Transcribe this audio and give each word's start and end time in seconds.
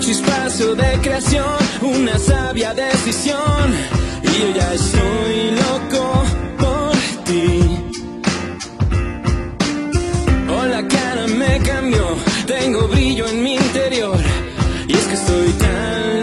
Un 0.00 0.06
chispazo 0.06 0.74
de 0.76 0.98
creación, 1.02 1.58
una 1.82 2.18
sabia 2.18 2.72
decisión. 2.72 3.66
Y 4.22 4.40
yo 4.40 4.54
ya 4.54 4.72
estoy 4.72 5.50
loco 5.60 6.24
por 6.58 6.92
ti. 7.26 7.60
Oh, 10.48 10.64
la 10.64 10.88
cara 10.88 11.26
me 11.26 11.60
cambió, 11.60 12.16
tengo 12.46 12.88
brillo 12.88 13.26
en 13.28 13.42
mi 13.42 13.56
interior. 13.56 14.16
Y 14.88 14.94
es 14.94 15.04
que 15.04 15.14
estoy 15.16 15.52
tan 15.64 16.19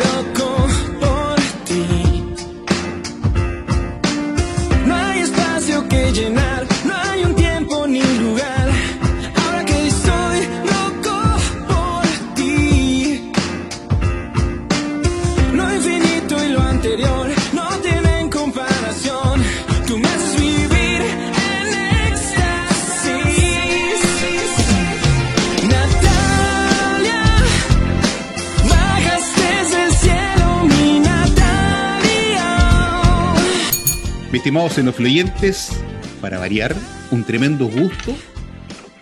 estimados 34.48 34.76
xenofluyentes, 34.76 35.72
para 36.22 36.40
variar, 36.40 36.73
un 37.12 37.26
tremendo 37.26 37.66
gusto. 37.66 38.16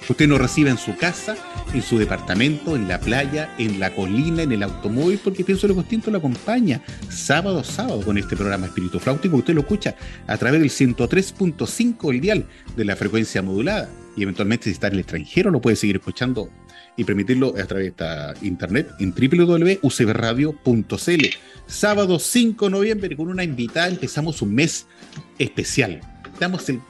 Usted 0.09 0.27
nos 0.27 0.41
recibe 0.41 0.71
en 0.71 0.79
su 0.79 0.97
casa, 0.97 1.35
en 1.71 1.83
su 1.83 1.99
departamento, 1.99 2.75
en 2.75 2.88
la 2.88 2.99
playa, 2.99 3.53
en 3.59 3.79
la 3.79 3.93
colina, 3.93 4.41
en 4.41 4.53
el 4.53 4.63
automóvil, 4.63 5.19
porque 5.23 5.43
Pienso 5.43 5.67
lo 5.67 5.75
Costinto 5.75 6.09
lo 6.09 6.17
acompaña 6.17 6.81
sábado 7.09 7.59
a 7.59 7.63
sábado 7.63 8.01
con 8.01 8.17
este 8.17 8.35
programa 8.35 8.66
Espíritu 8.66 8.99
Flautico. 8.99 9.38
Usted 9.38 9.53
lo 9.53 9.61
escucha 9.61 9.95
a 10.25 10.35
través 10.35 10.61
del 10.61 10.71
103.5 10.71 12.11
el 12.11 12.21
dial 12.21 12.47
de 12.75 12.85
la 12.85 12.95
frecuencia 12.95 13.43
modulada. 13.43 13.88
Y 14.17 14.23
eventualmente, 14.23 14.63
si 14.63 14.71
está 14.71 14.88
en 14.88 14.93
el 14.93 15.01
extranjero, 15.01 15.51
lo 15.51 15.61
puede 15.61 15.75
seguir 15.75 15.97
escuchando 15.97 16.49
y 16.97 17.03
permitirlo 17.03 17.49
a 17.49 17.66
través 17.66 17.83
de 17.83 17.89
esta 17.89 18.33
internet 18.41 18.89
en 18.99 19.13
www.ucbradio.cl. 19.13 21.25
Sábado 21.67 22.19
5 22.19 22.66
de 22.66 22.71
noviembre, 22.71 23.16
con 23.16 23.27
una 23.27 23.44
invitada, 23.44 23.88
empezamos 23.88 24.41
un 24.41 24.53
mes 24.53 24.85
especial. 25.39 25.99
Estamos 26.31 26.67
en- 26.69 26.81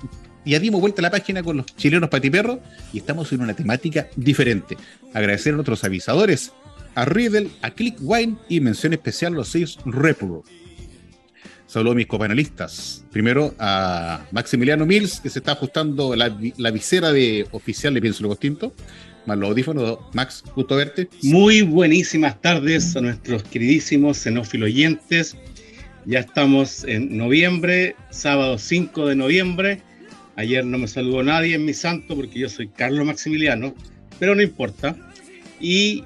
ya 0.46 0.60
dimos 0.60 0.82
vuelta 0.82 1.02
a 1.02 1.04
la 1.04 1.12
página 1.12 1.42
con 1.42 1.58
los 1.58 1.66
chilenos 1.66 2.10
patiperros 2.10 2.60
y 2.94 3.00
estamos 3.00 3.32
en 3.32 3.42
una 3.42 3.54
temática 3.56 4.08
diferente. 4.16 4.78
Agradecer 5.14 5.54
a 5.54 5.56
nuestros 5.56 5.84
avisadores, 5.84 6.52
a 6.94 7.06
Riddle, 7.06 7.50
a 7.62 7.72
Click 7.72 7.98
Wine 8.02 8.36
y 8.50 8.60
mención 8.60 8.94
especial 8.94 9.34
a 9.34 9.38
los 9.38 9.50
seis 9.50 9.78
Repro. 9.86 10.44
Saludos 11.68 11.94
a 11.94 11.98
mis 11.98 12.08
copanelistas. 12.08 13.04
Primero 13.12 13.56
a 13.58 14.26
Maximiliano 14.32 14.86
Mills, 14.86 15.20
que 15.20 15.30
se 15.30 15.40
está 15.40 15.54
ajustando 15.54 16.16
la, 16.16 16.38
la 16.58 16.72
visera 16.72 17.12
de 17.12 17.48
oficial 17.52 17.94
de 17.94 18.02
Pienso 18.02 18.22
lo 18.24 18.30
Costinto. 18.30 18.74
Más 19.26 19.38
los. 19.40 19.58
Max, 20.14 20.44
gusto 20.56 20.76
verte. 20.76 21.10
Muy 21.24 21.64
buenísimas 21.64 22.40
tardes 22.42 22.96
a 22.96 23.02
nuestros 23.02 23.44
queridísimos 23.44 24.18
xenófilo 24.18 24.66
oyentes. 24.66 25.36
Ya 26.06 26.20
estamos 26.20 26.84
en 26.84 27.18
noviembre, 27.18 27.96
sábado 28.12 28.60
5 28.60 29.08
de 29.08 29.16
noviembre. 29.16 29.82
Ayer 30.36 30.64
no 30.64 30.78
me 30.78 30.88
saludó 30.88 31.24
nadie 31.24 31.56
en 31.56 31.66
mi 31.66 31.74
santo 31.74 32.16
porque 32.16 32.38
yo 32.38 32.50
soy 32.50 32.68
Carlos 32.68 33.06
Maximiliano, 33.06 33.74
pero 34.20 34.36
no 34.36 34.44
importa. 34.44 34.96
Y 35.60 36.04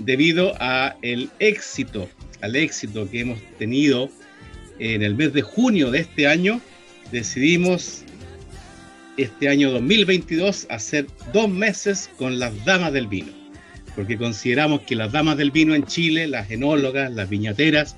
debido 0.00 0.54
a 0.58 0.96
el 1.02 1.30
éxito, 1.38 2.08
al 2.40 2.56
éxito 2.56 3.08
que 3.08 3.20
hemos 3.20 3.38
tenido 3.58 4.10
en 4.80 5.02
el 5.02 5.14
mes 5.14 5.32
de 5.32 5.42
junio 5.42 5.92
de 5.92 6.00
este 6.00 6.26
año, 6.26 6.60
decidimos 7.12 8.03
este 9.16 9.48
año 9.48 9.70
2022 9.70 10.66
hacer 10.70 11.06
dos 11.32 11.48
meses 11.48 12.10
con 12.16 12.38
las 12.38 12.64
damas 12.64 12.92
del 12.92 13.06
vino, 13.06 13.32
porque 13.94 14.18
consideramos 14.18 14.82
que 14.82 14.96
las 14.96 15.12
damas 15.12 15.36
del 15.36 15.50
vino 15.50 15.74
en 15.74 15.84
Chile, 15.84 16.26
las 16.26 16.50
enólogas, 16.50 17.12
las 17.12 17.28
viñateras, 17.28 17.96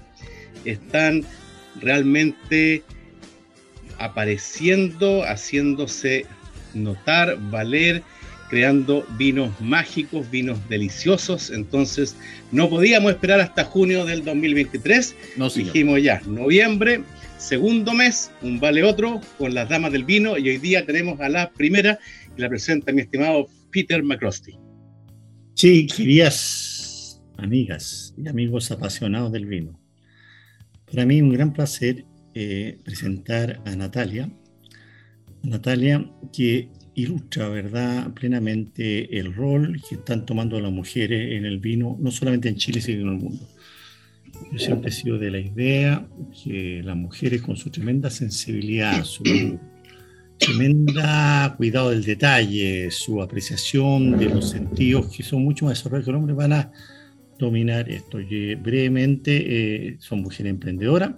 están 0.64 1.24
realmente 1.80 2.82
apareciendo, 3.98 5.22
haciéndose 5.24 6.26
notar, 6.74 7.38
valer, 7.50 8.02
creando 8.48 9.06
vinos 9.18 9.50
mágicos, 9.60 10.30
vinos 10.30 10.58
deliciosos. 10.68 11.50
Entonces, 11.50 12.16
no 12.52 12.68
podíamos 12.68 13.12
esperar 13.12 13.40
hasta 13.40 13.64
junio 13.64 14.04
del 14.04 14.24
2023. 14.24 15.14
No. 15.36 15.48
Dijimos 15.48 16.02
ya, 16.02 16.20
noviembre, 16.26 17.02
segundo 17.38 17.92
mes, 17.92 18.30
un 18.42 18.60
vale 18.60 18.82
otro, 18.82 19.20
con 19.38 19.54
las 19.54 19.68
damas 19.68 19.92
del 19.92 20.04
vino. 20.04 20.36
Y 20.38 20.48
hoy 20.48 20.58
día 20.58 20.84
tenemos 20.84 21.20
a 21.20 21.28
la 21.28 21.50
primera, 21.50 21.98
y 22.36 22.40
la 22.40 22.48
presenta 22.48 22.92
mi 22.92 23.02
estimado 23.02 23.48
Peter 23.70 24.02
McCrosty. 24.02 24.58
Sí, 25.54 25.86
queridas 25.86 27.22
amigas 27.38 28.14
y 28.16 28.28
amigos 28.28 28.70
apasionados 28.70 29.32
del 29.32 29.46
vino. 29.46 29.78
Para 30.90 31.06
mí 31.06 31.20
un 31.20 31.32
gran 31.32 31.52
placer 31.52 32.04
eh, 32.34 32.78
presentar 32.84 33.60
a 33.64 33.74
Natalia. 33.76 34.30
Natalia 35.42 36.10
que 36.32 36.68
ilustra, 36.94 37.48
¿verdad?, 37.48 38.12
plenamente 38.14 39.18
el 39.18 39.34
rol 39.34 39.80
que 39.88 39.96
están 39.96 40.24
tomando 40.24 40.60
las 40.60 40.72
mujeres 40.72 41.32
en 41.32 41.44
el 41.44 41.58
vino, 41.58 41.96
no 42.00 42.10
solamente 42.10 42.48
en 42.48 42.56
Chile, 42.56 42.80
sino 42.80 43.02
en 43.02 43.08
el 43.08 43.22
mundo. 43.22 43.48
Yo 44.52 44.58
siempre 44.58 44.90
he 44.90 44.92
sido 44.92 45.18
de 45.18 45.30
la 45.30 45.38
idea 45.38 46.06
que 46.44 46.82
las 46.84 46.96
mujeres 46.96 47.42
con 47.42 47.56
su 47.56 47.70
tremenda 47.70 48.10
sensibilidad, 48.10 49.04
su 49.04 49.24
tremenda 50.38 51.54
cuidado 51.56 51.90
del 51.90 52.04
detalle, 52.04 52.90
su 52.90 53.22
apreciación 53.22 54.18
de 54.18 54.26
los 54.26 54.50
sentidos 54.50 55.14
que 55.14 55.22
son 55.22 55.42
mucho 55.42 55.64
más 55.64 55.78
desarrollados 55.78 56.04
que 56.04 56.10
el 56.10 56.16
hombre 56.16 56.34
van 56.34 56.52
a 56.52 56.72
dominar 57.38 57.90
esto. 57.90 58.20
Y, 58.20 58.52
eh, 58.52 58.56
brevemente, 58.56 59.44
eh, 59.46 59.96
son 59.98 60.22
mujeres 60.22 60.50
emprendedoras. 60.50 61.12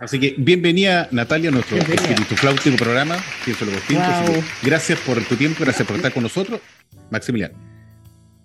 Así 0.00 0.18
que 0.18 0.34
bienvenida 0.36 1.08
Natalia 1.12 1.48
a 1.48 1.52
nuestro. 1.52 1.78
Espíritu 1.78 2.34
Flautico 2.36 2.76
programa. 2.76 3.16
Pienso 3.44 3.64
Wow. 3.64 4.42
Gracias 4.62 4.98
por 5.00 5.22
tu 5.24 5.36
tiempo, 5.36 5.64
gracias 5.64 5.86
por 5.86 5.96
estar 5.96 6.12
con 6.12 6.22
nosotros. 6.22 6.60
Maximiliano. 7.10 7.54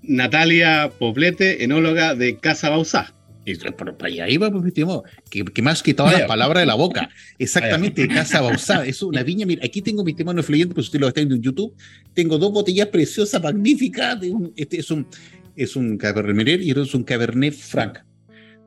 Natalia 0.01 0.89
Poblete, 0.97 1.63
enóloga 1.63 2.15
de 2.15 2.37
Casa 2.37 2.69
Bausá. 2.69 3.13
Y 3.45 3.55
por, 3.55 3.97
por 3.97 4.07
ahí 4.07 4.37
va, 4.37 4.51
pues, 4.51 4.61
mi 4.61 4.67
estimado, 4.67 5.03
que, 5.29 5.43
que 5.45 5.61
me 5.61 5.71
has 5.71 5.81
quitado 5.81 6.07
Vaya. 6.07 6.19
las 6.19 6.27
palabras 6.27 6.61
de 6.61 6.65
la 6.67 6.75
boca. 6.75 7.09
Exactamente, 7.37 8.07
Casa 8.07 8.41
Bausá. 8.41 8.85
Es 8.85 9.01
una 9.01 9.23
viña. 9.23 9.45
Mira, 9.45 9.65
aquí 9.65 9.81
tengo 9.81 10.03
mi 10.03 10.11
estimado 10.11 10.37
influyente, 10.37 10.75
pues 10.75 10.87
usted 10.87 10.99
lo 10.99 11.07
está 11.07 11.21
viendo 11.21 11.35
en 11.35 11.41
YouTube. 11.41 11.73
Tengo 12.13 12.37
dos 12.37 12.51
botellas 12.51 12.87
preciosas, 12.87 13.41
magníficas. 13.41 14.19
De 14.19 14.29
un, 14.29 14.53
este 14.55 14.79
es 14.79 14.91
un, 14.91 15.07
es 15.55 15.75
un 15.75 15.97
Cabernet 15.97 16.35
Merlot 16.35 16.61
y 16.61 16.71
otro 16.71 16.83
es 16.83 16.93
un 16.93 17.03
Cabernet 17.03 17.53
Franc. 17.53 17.99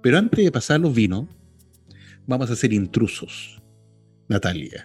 Pero 0.03 0.19
antes 0.19 0.45
de 0.45 0.51
pasar 0.51 0.81
los 0.81 0.95
vinos, 0.95 1.27
vamos 2.27 2.51
a 2.51 2.57
ser 2.57 2.73
intrusos. 2.73 3.63
Natalia, 4.29 4.85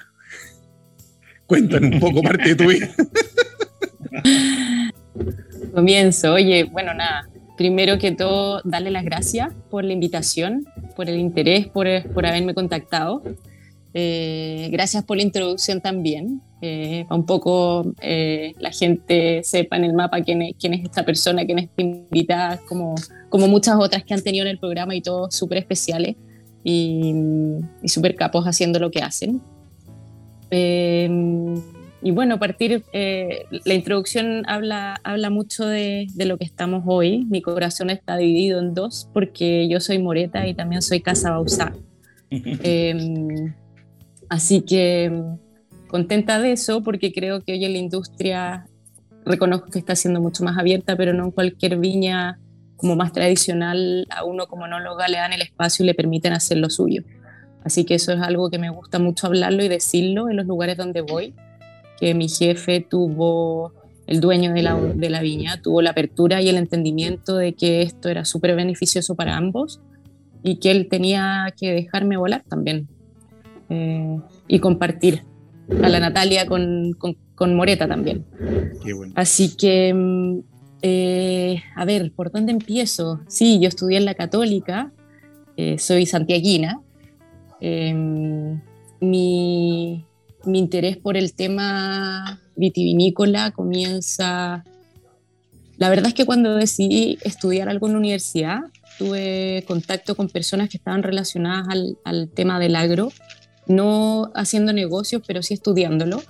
cuéntanos 1.48 1.94
un 1.94 2.00
poco 2.00 2.22
parte 2.22 2.50
de 2.50 2.56
tu 2.56 2.68
vida. 2.68 2.94
Comienzo. 5.74 6.34
Oye, 6.34 6.66
bueno, 6.66 6.94
nada. 6.94 7.28
Primero 7.58 7.98
que 7.98 8.12
todo, 8.12 8.62
darle 8.64 8.92
las 8.92 9.04
gracias 9.04 9.52
por 9.72 9.84
la 9.84 9.92
invitación, 9.92 10.68
por 10.96 11.10
el 11.10 11.20
interés, 11.20 11.68
por, 11.68 11.88
por 12.14 12.26
haberme 12.26 12.54
contactado. 12.54 13.24
Eh, 13.94 14.70
gracias 14.72 15.04
por 15.04 15.18
la 15.18 15.24
introducción 15.24 15.82
también. 15.82 16.42
Eh, 16.62 17.06
un 17.10 17.26
poco 17.26 17.94
eh, 18.02 18.54
la 18.60 18.72
gente 18.72 19.42
sepa 19.44 19.76
en 19.78 19.86
el 19.86 19.94
mapa 19.94 20.22
quién 20.22 20.42
es, 20.44 20.54
quién 20.60 20.76
es 20.76 20.84
esta 20.84 21.04
persona, 21.04 21.46
quién 21.46 21.60
es 21.60 21.70
invitada, 21.78 22.60
como, 22.68 22.94
como 23.30 23.48
muchas 23.48 23.76
otras 23.80 24.04
que 24.04 24.14
han 24.14 24.22
tenido 24.22 24.46
en 24.46 24.52
el 24.52 24.60
programa 24.60 24.96
y 24.96 25.02
todos 25.02 25.36
súper 25.36 25.58
especiales. 25.58 26.16
y, 26.64 27.14
y 27.82 27.90
súper 27.90 28.16
capos 28.16 28.46
haciendo 28.46 28.78
lo 28.80 28.92
que 28.92 29.02
hacen. 29.02 29.42
Y 32.02 32.12
bueno, 32.12 32.36
a 32.36 32.40
partir, 32.40 32.84
eh, 32.94 33.46
la 33.66 33.74
introducción 33.74 34.44
habla, 34.48 35.00
habla 35.04 35.30
mucho 35.30 35.66
de, 35.66 36.08
de, 36.14 36.26
lo 36.26 36.38
que 36.38 36.46
estamos 36.46 36.84
hoy. 36.86 37.26
Mi 37.26 37.42
corazón 37.42 37.90
está 37.90 38.18
dividido 38.18 38.60
en 38.60 38.74
dos 38.76 39.10
porque 39.14 39.68
yo 39.68 39.80
soy 39.80 39.98
Moreta 39.98 40.48
y 40.48 40.54
también 40.54 40.82
soy 40.82 41.02
Casa 41.02 41.32
Bausá. 41.32 41.74
eh, 42.30 43.52
así 44.30 44.62
que 44.62 45.12
contenta 45.88 46.40
de 46.40 46.52
eso 46.52 46.84
porque 46.84 47.12
creo 47.14 47.42
que 47.42 47.54
hoy 47.54 47.66
en 47.66 47.74
la 47.74 47.80
industria 47.80 48.68
reconozco 49.26 49.70
que 49.72 49.80
está 49.80 49.96
siendo 49.96 50.22
mucho 50.22 50.44
más 50.44 50.58
abierta, 50.58 50.96
pero 50.96 51.14
no 51.14 51.26
en 51.26 51.32
cualquier 51.32 51.78
viña 51.78 52.40
como 52.76 52.96
más 52.96 53.12
tradicional 53.12 54.06
a 54.12 54.24
uno 54.24 54.46
como 54.48 54.68
enóloga 54.68 55.08
le 55.08 55.18
dan 55.18 55.34
el 55.34 55.42
espacio 55.42 55.84
y 55.84 55.88
le 55.88 55.96
permiten 55.96 56.34
hacer 56.34 56.60
lo 56.60 56.70
suyo. 56.70 57.04
Así 57.64 57.86
que 57.86 57.96
eso 57.96 58.14
es 58.14 58.22
algo 58.22 58.52
que 58.52 58.60
me 58.60 58.70
gusta 58.70 59.00
mucho 59.00 59.28
hablarlo 59.28 59.64
y 59.64 59.68
decirlo 59.68 60.30
en 60.30 60.38
los 60.38 60.46
lugares 60.46 60.78
donde 60.78 61.02
voy 61.02 61.34
que 62.00 62.14
mi 62.14 62.30
jefe 62.30 62.86
tuvo, 62.88 63.74
el 64.06 64.22
dueño 64.22 64.54
de 64.54 64.62
la, 64.62 64.76
de 64.76 65.10
la 65.10 65.22
viña, 65.22 65.62
tuvo 65.62 65.82
la 65.82 65.92
apertura 65.92 66.42
y 66.42 66.50
el 66.50 66.58
entendimiento 66.58 67.36
de 67.38 67.54
que 67.54 67.82
esto 67.82 68.10
era 68.10 68.26
súper 68.26 68.56
beneficioso 68.56 69.16
para 69.16 69.36
ambos 69.36 69.82
y 70.44 70.58
que 70.58 70.72
él 70.72 70.88
tenía 70.90 71.54
que 71.60 71.74
dejarme 71.74 72.18
volar 72.18 72.44
también 72.48 72.88
eh, 73.70 74.20
y 74.48 74.60
compartir 74.60 75.24
a 75.84 75.90
la 75.90 76.00
Natalia 76.00 76.46
con, 76.46 76.94
con, 76.94 77.18
con 77.36 77.56
Moreta 77.56 77.88
también. 77.88 78.26
Bueno. 78.82 79.14
Así 79.16 79.56
que, 79.58 80.42
eh, 80.82 81.62
a 81.76 81.86
ver, 81.86 82.12
¿por 82.14 82.32
dónde 82.32 82.52
empiezo? 82.52 83.20
Sí, 83.28 83.60
yo 83.60 83.68
estudié 83.68 83.98
en 83.98 84.06
la 84.06 84.14
católica, 84.14 84.92
eh, 85.58 85.78
soy 85.78 86.06
santiaguina. 86.06 86.82
Eh, 87.60 87.94
mi, 89.00 90.06
mi 90.48 90.60
interés 90.60 90.98
por 90.98 91.18
el 91.18 91.34
tema 91.34 92.40
vitivinícola 92.56 93.52
comienza... 93.52 94.64
La 95.78 95.90
verdad 95.90 96.08
es 96.08 96.14
que 96.16 96.26
cuando 96.26 96.56
decidí 96.56 97.20
estudiar 97.22 97.70
algo 97.70 97.86
en 97.86 97.94
la 97.94 98.00
universidad, 98.00 98.62
tuve 98.98 99.64
contacto 99.68 100.16
con 100.16 100.28
personas 100.28 100.70
que 100.70 100.78
estaban 100.78 101.04
relacionadas 101.04 101.68
al, 101.70 101.98
al 102.04 102.30
tema 102.30 102.60
del 102.60 102.76
agro, 102.76 103.12
no 103.68 104.32
haciendo 104.34 104.74
negocios, 104.74 105.22
pero 105.28 105.44
sí 105.44 105.54
estudiándolo. 105.54 106.24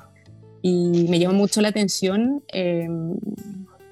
Y 0.62 1.06
me 1.08 1.20
llamó 1.20 1.36
mucho 1.36 1.62
la 1.62 1.70
atención 1.70 2.44
eh, 2.52 2.90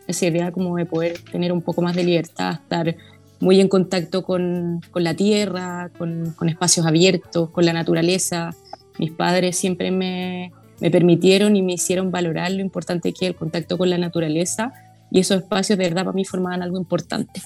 esa 0.07 0.25
idea 0.25 0.51
como 0.51 0.75
de 0.75 0.85
poder 0.85 1.19
tener 1.31 1.51
un 1.51 1.61
poco 1.61 1.81
más 1.81 1.95
de 1.95 2.03
libertad, 2.03 2.53
estar 2.53 2.95
muy 3.39 3.59
en 3.59 3.67
contacto 3.67 4.23
con, 4.23 4.81
con 4.91 5.03
la 5.03 5.13
tierra, 5.13 5.91
con, 5.97 6.33
con, 6.35 6.49
espacios 6.49 6.85
abiertos, 6.85 7.49
con 7.49 7.65
la 7.65 7.73
naturaleza, 7.73 8.55
mis 8.97 9.11
padres 9.11 9.57
siempre 9.57 9.91
me, 9.91 10.51
me, 10.79 10.91
permitieron 10.91 11.55
y 11.55 11.61
me 11.61 11.73
hicieron 11.73 12.11
valorar 12.11 12.51
lo 12.51 12.61
importante 12.61 13.13
que 13.13 13.25
es 13.25 13.31
el 13.31 13.35
contacto 13.35 13.77
con 13.77 13.89
la 13.89 13.97
naturaleza 13.97 14.73
y 15.11 15.19
esos 15.19 15.37
espacios 15.37 15.77
de 15.77 15.85
verdad 15.85 16.03
para 16.03 16.15
mí 16.15 16.25
formaban 16.25 16.61
algo 16.61 16.77
importante. 16.77 17.41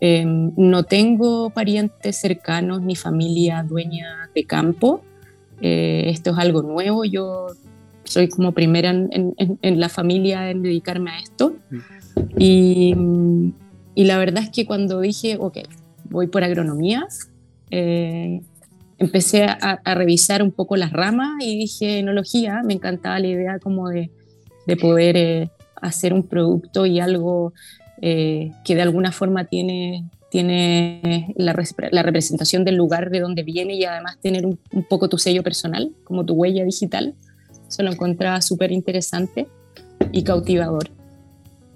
Eh, 0.00 0.24
no 0.26 0.82
tengo 0.82 1.50
parientes 1.50 2.16
cercanos 2.16 2.82
ni 2.82 2.96
familia 2.96 3.62
dueña 3.62 4.28
de 4.34 4.44
campo. 4.44 5.02
Eh, 5.60 6.04
esto 6.08 6.32
es 6.32 6.38
algo 6.38 6.62
nuevo. 6.62 7.04
Yo 7.04 7.48
soy 8.04 8.28
como 8.28 8.52
primera 8.52 8.90
en, 8.90 9.08
en, 9.12 9.58
en, 9.62 9.80
la 9.80 9.88
familia 9.88 10.50
en 10.50 10.62
dedicarme 10.62 11.10
a 11.10 11.18
esto. 11.18 11.54
Y, 12.36 12.94
y, 13.94 14.04
la 14.04 14.18
verdad 14.18 14.42
es 14.42 14.50
que 14.50 14.66
cuando 14.66 15.00
dije, 15.00 15.36
ok, 15.40 15.58
voy 16.10 16.26
por 16.26 16.44
agronomía, 16.44 17.06
eh, 17.70 18.42
empecé 18.98 19.44
a, 19.44 19.80
a, 19.84 19.94
revisar 19.94 20.42
un 20.42 20.52
poco 20.52 20.76
las 20.76 20.92
ramas 20.92 21.32
y 21.40 21.58
dije 21.58 21.98
enología, 21.98 22.62
me 22.64 22.74
encantaba 22.74 23.18
la 23.18 23.26
idea 23.26 23.58
como 23.58 23.88
de, 23.88 24.10
de 24.66 24.76
poder 24.76 25.16
eh, 25.16 25.50
hacer 25.80 26.12
un 26.12 26.22
producto 26.22 26.86
y 26.86 27.00
algo 27.00 27.52
eh, 28.00 28.50
que 28.64 28.74
de 28.74 28.82
alguna 28.82 29.12
forma 29.12 29.44
tiene, 29.44 30.08
tiene 30.30 31.32
la, 31.36 31.54
la, 31.90 32.02
representación 32.02 32.64
del 32.64 32.76
lugar 32.76 33.10
de 33.10 33.20
donde 33.20 33.42
viene 33.42 33.74
y 33.74 33.84
además 33.84 34.18
tener 34.20 34.46
un, 34.46 34.58
un, 34.72 34.84
poco 34.84 35.08
tu 35.08 35.18
sello 35.18 35.42
personal, 35.42 35.92
como 36.04 36.24
tu 36.24 36.34
huella 36.34 36.64
digital. 36.64 37.14
Eso 37.68 37.82
lo 37.82 37.92
encontraba 37.92 38.40
súper 38.40 38.72
interesante 38.72 39.48
y 40.12 40.22
cautivador. 40.22 40.90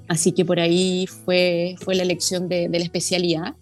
Así 0.07 0.33
que 0.33 0.45
por 0.45 0.59
ahí 0.59 1.07
fue, 1.07 1.77
fue 1.79 1.95
la 1.95 2.03
elección 2.03 2.49
de, 2.49 2.69
de 2.69 2.79
la 2.79 2.85
especialidad 2.85 3.55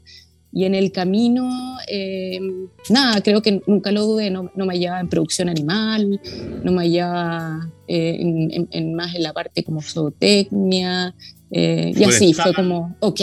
y 0.52 0.64
en 0.64 0.74
el 0.74 0.90
camino, 0.92 1.76
eh, 1.88 2.40
nada, 2.88 3.20
creo 3.20 3.42
que 3.42 3.62
nunca 3.66 3.92
lo 3.92 4.06
dudé, 4.06 4.30
no, 4.30 4.50
no 4.54 4.66
me 4.66 4.74
hallaba 4.74 5.00
en 5.00 5.08
producción 5.08 5.48
animal, 5.48 6.20
no 6.64 6.72
me 6.72 6.82
hallaba 6.82 7.70
eh, 7.88 8.16
en, 8.20 8.50
en, 8.52 8.68
en, 8.70 8.94
más 8.94 9.14
en 9.14 9.22
la 9.22 9.32
parte 9.32 9.62
como 9.64 9.82
zootecnia, 9.82 11.14
eh, 11.50 11.92
y 11.94 12.04
así 12.04 12.32
fue 12.32 12.54
como, 12.54 12.96
ok, 13.00 13.20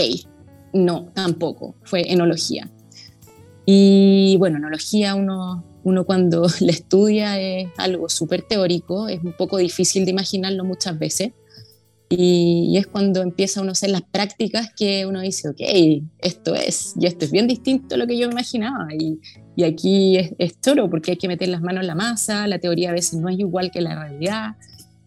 no, 0.74 1.06
tampoco, 1.14 1.76
fue 1.84 2.12
enología. 2.12 2.70
Y 3.66 4.36
bueno, 4.40 4.58
enología 4.58 5.16
uno, 5.16 5.64
uno 5.84 6.06
cuando 6.06 6.48
le 6.60 6.72
estudia 6.72 7.40
es 7.40 7.68
algo 7.78 8.10
súper 8.10 8.42
teórico, 8.44 9.08
es 9.08 9.24
un 9.24 9.34
poco 9.34 9.58
difícil 9.58 10.06
de 10.06 10.12
imaginarlo 10.12 10.64
muchas 10.64 10.98
veces. 10.98 11.32
Y, 12.16 12.70
y, 12.70 12.78
es 12.78 12.86
cuando 12.86 13.22
empieza 13.22 13.62
uno 13.62 13.70
a 13.70 13.72
hacer 13.72 13.90
las 13.90 14.04
prácticas 14.04 14.72
que 14.78 15.06
uno 15.08 15.22
dice, 15.22 15.50
ok, 15.50 15.62
esto 16.20 16.54
es, 16.54 16.94
y 17.00 17.08
esto 17.08 17.26
es 17.26 17.32
bien 17.32 17.48
distinto 17.48 17.96
a 17.96 17.98
lo 17.98 18.06
que 18.06 18.18
yo 18.18 18.30
imaginaba. 18.30 18.88
Y, 18.94 19.20
y 19.56 19.64
aquí 19.64 20.18
es, 20.18 20.34
es 20.38 20.58
toro 20.58 20.90
porque 20.90 21.12
hay 21.12 21.18
que 21.18 21.28
meter 21.28 21.48
las 21.48 21.62
manos 21.62 21.82
en 21.82 21.88
la 21.88 21.96
masa, 21.96 22.48
la 22.48 22.60
teoría 22.60 22.90
a 22.90 22.94
veces 22.94 23.20
no 23.20 23.30
es 23.30 23.40
igual 23.40 23.72
que 23.72 23.82
la 23.82 23.96
realidad. 23.96 24.56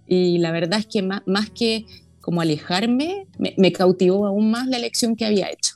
Y 0.08 0.38
la 0.38 0.50
verdad 0.50 0.80
es 0.80 0.86
que 0.86 1.02
más, 1.02 1.22
más 1.26 1.48
que 1.50 1.86
como 2.20 2.40
alejarme, 2.40 3.28
me, 3.38 3.54
me, 3.56 3.70
cautivó 3.70 4.26
aún 4.26 4.50
más 4.50 4.66
la 4.66 4.76
elección 4.76 5.14
que 5.14 5.26
había 5.26 5.48
hecho. 5.48 5.74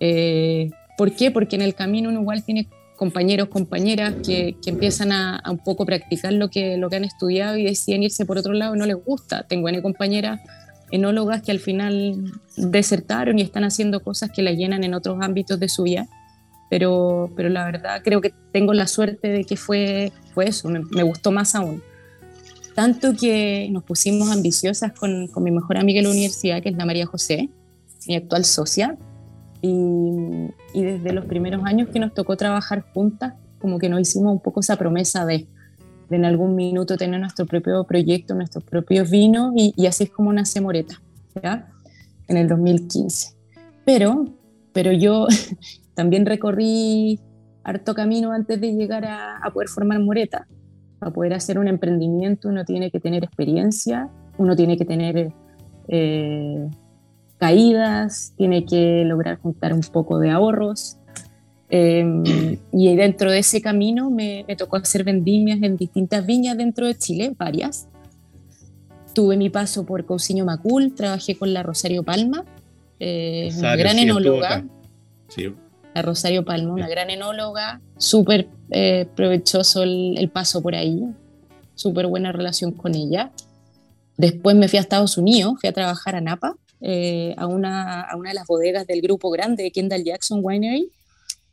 Eh, 0.00 0.70
¿Por 0.96 1.14
qué? 1.14 1.30
Porque 1.30 1.56
en 1.56 1.62
el 1.62 1.74
camino 1.74 2.08
uno 2.08 2.20
igual 2.22 2.44
tiene 2.44 2.68
compañeros, 2.96 3.48
compañeras 3.48 4.14
que, 4.24 4.56
que 4.62 4.70
empiezan 4.70 5.12
a, 5.12 5.36
a, 5.36 5.50
un 5.50 5.58
poco 5.58 5.84
practicar 5.84 6.32
lo 6.32 6.48
que, 6.48 6.76
lo 6.76 6.88
que 6.88 6.96
han 6.96 7.04
estudiado 7.04 7.56
y 7.56 7.64
deciden 7.64 8.04
irse 8.04 8.24
por 8.24 8.38
otro 8.38 8.52
lado 8.52 8.74
y 8.74 8.78
no 8.78 8.86
les 8.86 8.96
gusta. 8.96 9.42
Tengo 9.46 9.68
N 9.68 9.82
compañeras 9.82 10.40
enólogas 10.92 11.42
que 11.42 11.50
al 11.50 11.58
final 11.58 12.32
desertaron 12.56 13.38
y 13.38 13.42
están 13.42 13.64
haciendo 13.64 14.02
cosas 14.02 14.30
que 14.30 14.42
la 14.42 14.52
llenan 14.52 14.84
en 14.84 14.94
otros 14.94 15.18
ámbitos 15.20 15.58
de 15.58 15.68
su 15.68 15.82
vida. 15.82 16.06
Pero, 16.70 17.30
pero 17.34 17.48
la 17.48 17.64
verdad 17.64 18.00
creo 18.04 18.20
que 18.20 18.32
tengo 18.52 18.72
la 18.72 18.86
suerte 18.86 19.28
de 19.28 19.44
que 19.44 19.56
fue, 19.56 20.12
fue 20.32 20.46
eso, 20.48 20.68
me, 20.68 20.80
me 20.90 21.02
gustó 21.02 21.32
más 21.32 21.54
aún. 21.54 21.82
Tanto 22.74 23.14
que 23.14 23.68
nos 23.70 23.82
pusimos 23.82 24.30
ambiciosas 24.30 24.92
con, 24.92 25.26
con, 25.28 25.42
mi 25.42 25.50
mejor 25.50 25.76
amiga 25.76 25.98
en 25.98 26.04
la 26.04 26.10
universidad, 26.10 26.62
que 26.62 26.70
es 26.70 26.76
la 26.76 26.86
María 26.86 27.04
José, 27.04 27.50
mi 28.06 28.16
actual 28.16 28.44
socia, 28.44 28.96
y, 29.60 29.68
y 30.72 30.82
desde 30.82 31.12
los 31.12 31.26
primeros 31.26 31.62
años 31.64 31.88
que 31.92 31.98
nos 31.98 32.14
tocó 32.14 32.36
trabajar 32.36 32.86
juntas, 32.94 33.34
como 33.58 33.78
que 33.78 33.90
nos 33.90 34.00
hicimos 34.00 34.32
un 34.32 34.40
poco 34.40 34.60
esa 34.60 34.76
promesa 34.76 35.26
de, 35.26 35.46
en 36.14 36.24
algún 36.24 36.54
minuto 36.54 36.96
tener 36.96 37.20
nuestro 37.20 37.46
propio 37.46 37.84
proyecto, 37.84 38.34
nuestros 38.34 38.64
propios 38.64 39.10
vinos, 39.10 39.52
y, 39.56 39.86
así 39.86 40.04
es 40.04 40.10
como 40.10 40.32
nace 40.32 40.60
Moreta. 40.60 41.00
En 42.28 42.36
el 42.36 42.48
2015. 42.48 43.34
Pero, 43.84 44.26
pero 44.72 44.92
yo 44.92 45.26
también 45.94 46.26
recorrí 46.26 47.20
harto 47.64 47.94
camino 47.94 48.32
antes 48.32 48.60
de 48.60 48.72
llegar 48.72 49.04
a, 49.04 49.38
a, 49.38 49.50
poder 49.52 49.68
formar 49.68 49.98
Moreta. 50.00 50.46
Para 50.98 51.12
poder 51.12 51.34
hacer 51.34 51.58
un 51.58 51.68
emprendimiento 51.68 52.48
uno 52.48 52.64
tiene 52.64 52.90
que 52.90 53.00
tener 53.00 53.24
experiencia, 53.24 54.08
uno 54.38 54.54
tiene 54.54 54.76
que 54.76 54.84
tener 54.84 55.32
eh, 55.88 56.70
caídas, 57.38 58.34
tiene 58.36 58.64
que 58.64 59.04
lograr 59.04 59.38
juntar 59.38 59.72
un 59.72 59.80
poco 59.80 60.18
de 60.18 60.30
ahorros, 60.30 60.98
eh, 61.74 62.58
y 62.70 62.96
dentro 62.96 63.30
de 63.30 63.38
ese 63.38 63.62
camino 63.62 64.10
me, 64.10 64.44
me, 64.46 64.56
tocó 64.56 64.76
hacer 64.76 65.04
vendimias 65.04 65.62
en 65.62 65.78
distintas 65.78 66.26
viñas 66.26 66.58
dentro 66.58 66.86
de 66.86 66.94
Chile, 66.94 67.32
varias. 67.38 67.88
Tuve 69.14 69.38
mi 69.38 69.48
paso 69.48 69.86
por 69.86 70.04
Cousiño 70.04 70.44
Macul, 70.44 70.94
trabajé 70.94 71.34
con 71.34 71.54
la 71.54 71.62
Rosario 71.62 72.02
Palma, 72.02 72.44
eh, 73.00 73.50
una 73.56 73.74
gran 73.76 73.96
sí, 73.96 74.02
enóloga. 74.02 74.66
Sí. 75.28 75.54
La 75.94 76.02
Rosario 76.02 76.44
Palma, 76.44 76.74
una 76.74 76.88
gran 76.88 77.08
enóloga, 77.08 77.80
súper 77.96 78.48
eh, 78.70 79.06
provechoso 79.16 79.82
el, 79.82 80.16
el, 80.18 80.28
paso 80.28 80.60
por 80.62 80.74
ahí, 80.74 81.02
súper 81.74 82.06
buena 82.06 82.32
relación 82.32 82.72
con 82.72 82.94
ella. 82.94 83.32
Después 84.18 84.56
me 84.56 84.68
fui 84.68 84.78
a 84.78 84.82
Estados 84.82 85.16
Unidos, 85.16 85.54
fui 85.58 85.70
a 85.70 85.72
trabajar 85.72 86.16
a 86.16 86.20
Napa, 86.20 86.54
eh, 86.82 87.34
a, 87.38 87.46
una, 87.46 88.02
a 88.02 88.14
una 88.16 88.28
de 88.28 88.34
las 88.34 88.46
bodegas 88.46 88.86
del 88.86 89.00
grupo 89.00 89.30
grande 89.30 89.62
de 89.62 89.70
Kendall 89.70 90.04
Jackson 90.04 90.40
Winery 90.42 90.90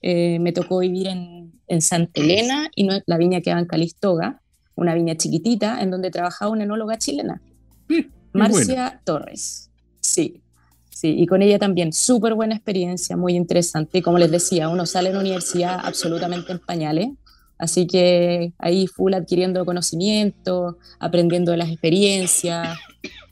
eh, 0.02 0.40
me 0.40 0.54
tocó 0.54 0.80
vivir 0.80 1.08
en, 1.08 1.54
en 1.68 1.82
Santa 1.82 2.22
Elena 2.22 2.70
y 2.76 2.84
no, 2.84 3.00
la 3.06 3.18
viña 3.18 3.42
quedaba 3.42 3.60
en 3.60 3.68
Calistoga, 3.68 4.42
una 4.76 4.94
viña 4.94 5.16
chiquitita 5.16 5.82
en 5.82 5.92
donde 5.92 6.10
trabajaba 6.10 6.52
una 6.52 6.64
enóloga 6.64 6.98
chilena, 6.98 7.42
mm, 7.90 8.00
Marcia 8.34 8.84
bueno. 8.84 9.02
Torres. 9.04 9.70
Sí, 10.02 10.42
sí, 10.90 11.16
y 11.18 11.26
con 11.26 11.42
ella 11.42 11.60
también, 11.60 11.92
súper 11.94 12.34
buena 12.34 12.56
experiencia, 12.56 13.18
muy 13.18 13.36
interesante. 13.36 13.98
Y 13.98 14.02
como 14.02 14.18
les 14.18 14.32
decía, 14.32 14.70
uno 14.70 14.86
sale 14.86 15.10
en 15.10 15.16
la 15.16 15.22
universidad 15.22 15.80
absolutamente 15.84 16.52
en 16.52 16.60
pañales, 16.60 17.10
así 17.58 17.86
que 17.86 18.54
ahí 18.58 18.88
full 18.88 19.14
adquiriendo 19.14 19.66
conocimiento, 19.66 20.78
aprendiendo 21.00 21.52
de 21.52 21.58
las 21.58 21.70
experiencias. 21.70 22.78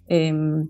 Em, 0.08 0.70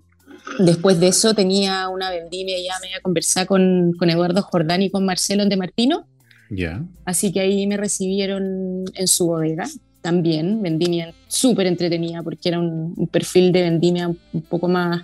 después 0.59 0.99
de 0.99 1.07
eso 1.09 1.33
tenía 1.33 1.89
una 1.89 2.09
vendimia, 2.09 2.57
ya 2.57 2.73
me 2.81 2.89
iba 2.89 2.97
a 2.97 3.01
conversar 3.01 3.47
con, 3.47 3.93
con 3.97 4.09
Eduardo 4.09 4.41
Jordán 4.41 4.81
y 4.81 4.89
con 4.89 5.05
Marcelo 5.05 5.45
de 5.45 5.57
Martino. 5.57 6.05
Ya. 6.49 6.83
Así 7.05 7.31
que 7.31 7.41
ahí 7.41 7.67
me 7.67 7.77
recibieron 7.77 8.85
en 8.93 9.07
su 9.07 9.27
bodega 9.27 9.67
también, 10.01 10.61
vendimia 10.61 11.13
súper 11.27 11.67
entretenida 11.67 12.23
porque 12.23 12.49
era 12.49 12.59
un, 12.59 12.93
un 12.95 13.07
perfil 13.07 13.51
de 13.51 13.61
vendimia 13.63 14.07
un 14.07 14.41
poco 14.49 14.67
más 14.69 15.03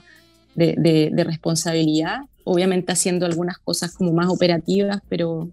de, 0.55 0.75
de- 0.77 1.09
de 1.11 1.23
responsabilidad, 1.23 2.19
obviamente 2.45 2.91
haciendo 2.93 3.25
algunas 3.25 3.57
cosas 3.57 3.93
como 3.93 4.13
más 4.13 4.29
operativas, 4.29 4.99
pero, 5.09 5.49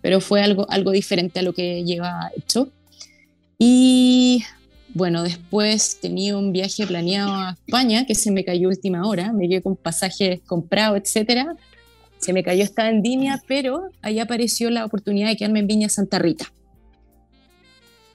pero 0.00 0.20
fue 0.20 0.42
algo, 0.42 0.66
algo 0.70 0.90
diferente 0.90 1.38
a 1.38 1.42
lo 1.42 1.52
que 1.52 1.84
lleva 1.84 2.30
hecho. 2.36 2.68
Y 3.58 4.42
bueno, 4.94 5.24
después 5.24 5.98
tenía 6.00 6.36
un 6.36 6.52
viaje 6.52 6.86
planeado 6.86 7.32
a 7.34 7.58
España 7.66 8.06
que 8.06 8.14
se 8.14 8.30
me 8.30 8.44
cayó 8.44 8.68
última 8.68 9.06
hora, 9.06 9.32
me 9.32 9.48
quedé 9.48 9.60
con 9.60 9.76
pasajes 9.76 10.40
comprados, 10.46 10.98
etcétera. 10.98 11.56
Se 12.18 12.32
me 12.32 12.44
cayó 12.44 12.62
esta 12.62 12.84
vendimia, 12.84 13.42
pero 13.48 13.90
ahí 14.02 14.20
apareció 14.20 14.70
la 14.70 14.84
oportunidad 14.84 15.28
de 15.28 15.36
quedarme 15.36 15.58
en 15.58 15.66
Viña 15.66 15.88
Santa 15.88 16.20
Rita. 16.20 16.46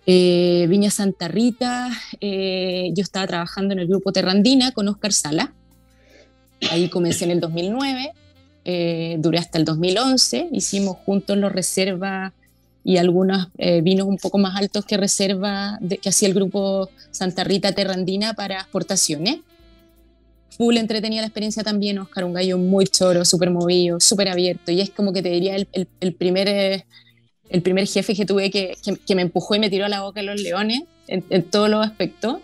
Eh, 0.06 0.66
Viña 0.70 0.90
Santa 0.90 1.28
Rita, 1.28 1.90
eh, 2.22 2.92
yo 2.96 3.04
estaba 3.04 3.28
trabajando 3.28 3.74
en 3.74 3.80
el 3.80 3.88
grupo 3.88 4.14
Terrandina 4.14 4.72
con 4.72 4.88
Oscar 4.88 5.12
Sala. 5.12 5.54
Ahí 6.72 6.90
comencé 6.90 7.26
en 7.26 7.32
el 7.32 7.40
2009, 7.42 8.14
eh, 8.64 9.18
duré 9.20 9.38
hasta 9.38 9.58
el 9.58 9.66
2011, 9.66 10.50
hicimos 10.54 10.98
juntos 11.06 11.38
los 11.38 11.52
reservas 11.52 12.32
y 12.84 12.98
algunos 12.98 13.48
eh, 13.58 13.82
vinos 13.82 14.08
un 14.08 14.18
poco 14.18 14.38
más 14.38 14.56
altos 14.56 14.86
que 14.86 14.98
reserva 14.98 15.78
de- 15.82 15.98
que 15.98 16.10
hacía 16.10 16.28
el 16.30 16.34
grupo 16.34 16.90
Santa 17.12 17.44
Rita 17.44 17.72
Terrandina 17.74 18.34
para 18.34 18.56
exportaciones. 18.62 19.40
Full 20.58 20.78
entretenida 20.78 21.22
la 21.22 21.28
experiencia 21.28 21.64
también, 21.64 22.00
Oscar, 22.00 22.24
un 22.26 22.34
gallo 22.34 22.58
muy 22.58 22.86
choro, 22.86 23.24
súper 23.26 23.50
movido, 23.52 24.00
súper 24.00 24.28
abierto, 24.30 24.72
y 24.72 24.82
es 24.82 24.90
como 24.90 25.14
que 25.14 25.22
te 25.22 25.30
diría 25.30 25.56
el, 25.56 25.68
el- 25.74 25.88
el 26.02 26.14
primer, 26.14 26.48
eh, 26.50 26.86
el 27.50 27.62
primer 27.62 27.88
jefe 27.88 28.14
que 28.16 28.26
tuve 28.26 28.50
que, 28.52 28.76
que- 28.84 28.96
que 28.98 29.16
me 29.16 29.22
empujó 29.22 29.56
y 29.56 29.60
me 29.60 29.70
tiró 29.70 29.86
a 29.86 29.90
la 29.90 30.02
boca 30.02 30.22
los 30.22 30.42
leones 30.42 30.82
en, 31.08 31.24
en 31.30 31.44
todos 31.44 31.70
los 31.70 31.86
aspectos. 31.86 32.38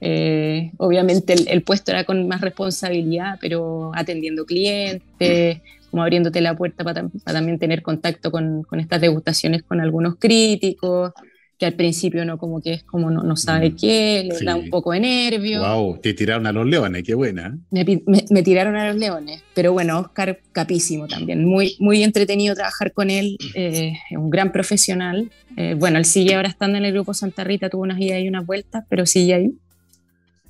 Eh, 0.00 0.70
obviamente 0.76 1.32
el, 1.32 1.48
el 1.48 1.62
puesto 1.62 1.90
era 1.90 2.04
con 2.04 2.28
más 2.28 2.40
responsabilidad, 2.40 3.38
pero 3.40 3.90
atendiendo 3.94 4.44
clientes, 4.46 5.60
como 5.90 6.02
abriéndote 6.02 6.40
la 6.40 6.56
puerta 6.56 6.84
para, 6.84 7.08
también 7.24 7.58
tener 7.58 7.82
contacto 7.82 8.30
con, 8.30 8.62
con 8.64 8.80
estas 8.80 9.00
degustaciones 9.00 9.62
con 9.62 9.80
algunos 9.80 10.16
críticos, 10.18 11.12
que 11.58 11.66
al 11.66 11.74
principio 11.74 12.24
no 12.24 12.38
como 12.38 12.60
que 12.60 12.72
es 12.74 12.84
como 12.84 13.10
no, 13.10 13.22
no 13.22 13.34
sabe 13.36 13.70
Mm, 13.70 13.76
qué, 13.80 14.24
le 14.28 14.34
sí. 14.34 14.44
da 14.44 14.54
un 14.56 14.68
poco 14.70 14.92
de 14.92 15.00
nervio. 15.00 15.60
Wow, 15.60 15.98
te 16.00 16.14
tiraron 16.14 16.46
a 16.46 16.52
los 16.52 16.66
leones, 16.66 17.02
qué 17.02 17.14
buena. 17.14 17.58
Me, 17.70 17.84
me- 18.06 18.24
me 18.30 18.42
tiraron 18.42 18.76
a 18.76 18.86
los 18.88 18.96
leones, 18.96 19.42
pero 19.54 19.72
bueno, 19.72 19.98
Oscar 19.98 20.38
capísimo 20.52 21.08
también, 21.08 21.44
muy, 21.44 21.76
muy 21.80 22.02
entretenido 22.04 22.54
trabajar 22.54 22.92
con 22.92 23.10
él, 23.10 23.36
eh, 23.54 23.94
un 24.12 24.30
gran 24.30 24.52
profesional. 24.52 25.32
Eh, 25.56 25.74
bueno, 25.74 25.98
él 25.98 26.04
sigue 26.04 26.34
ahora 26.36 26.48
estando 26.48 26.78
en 26.78 26.84
el 26.84 26.92
grupo 26.92 27.12
Santa 27.12 27.42
Rita, 27.42 27.68
tuvo 27.68 27.82
unas 27.82 27.98
idas 28.00 28.20
y 28.20 28.28
unas 28.28 28.46
vueltas, 28.46 28.84
pero 28.88 29.04
sigue 29.06 29.34
ahí. 29.34 29.50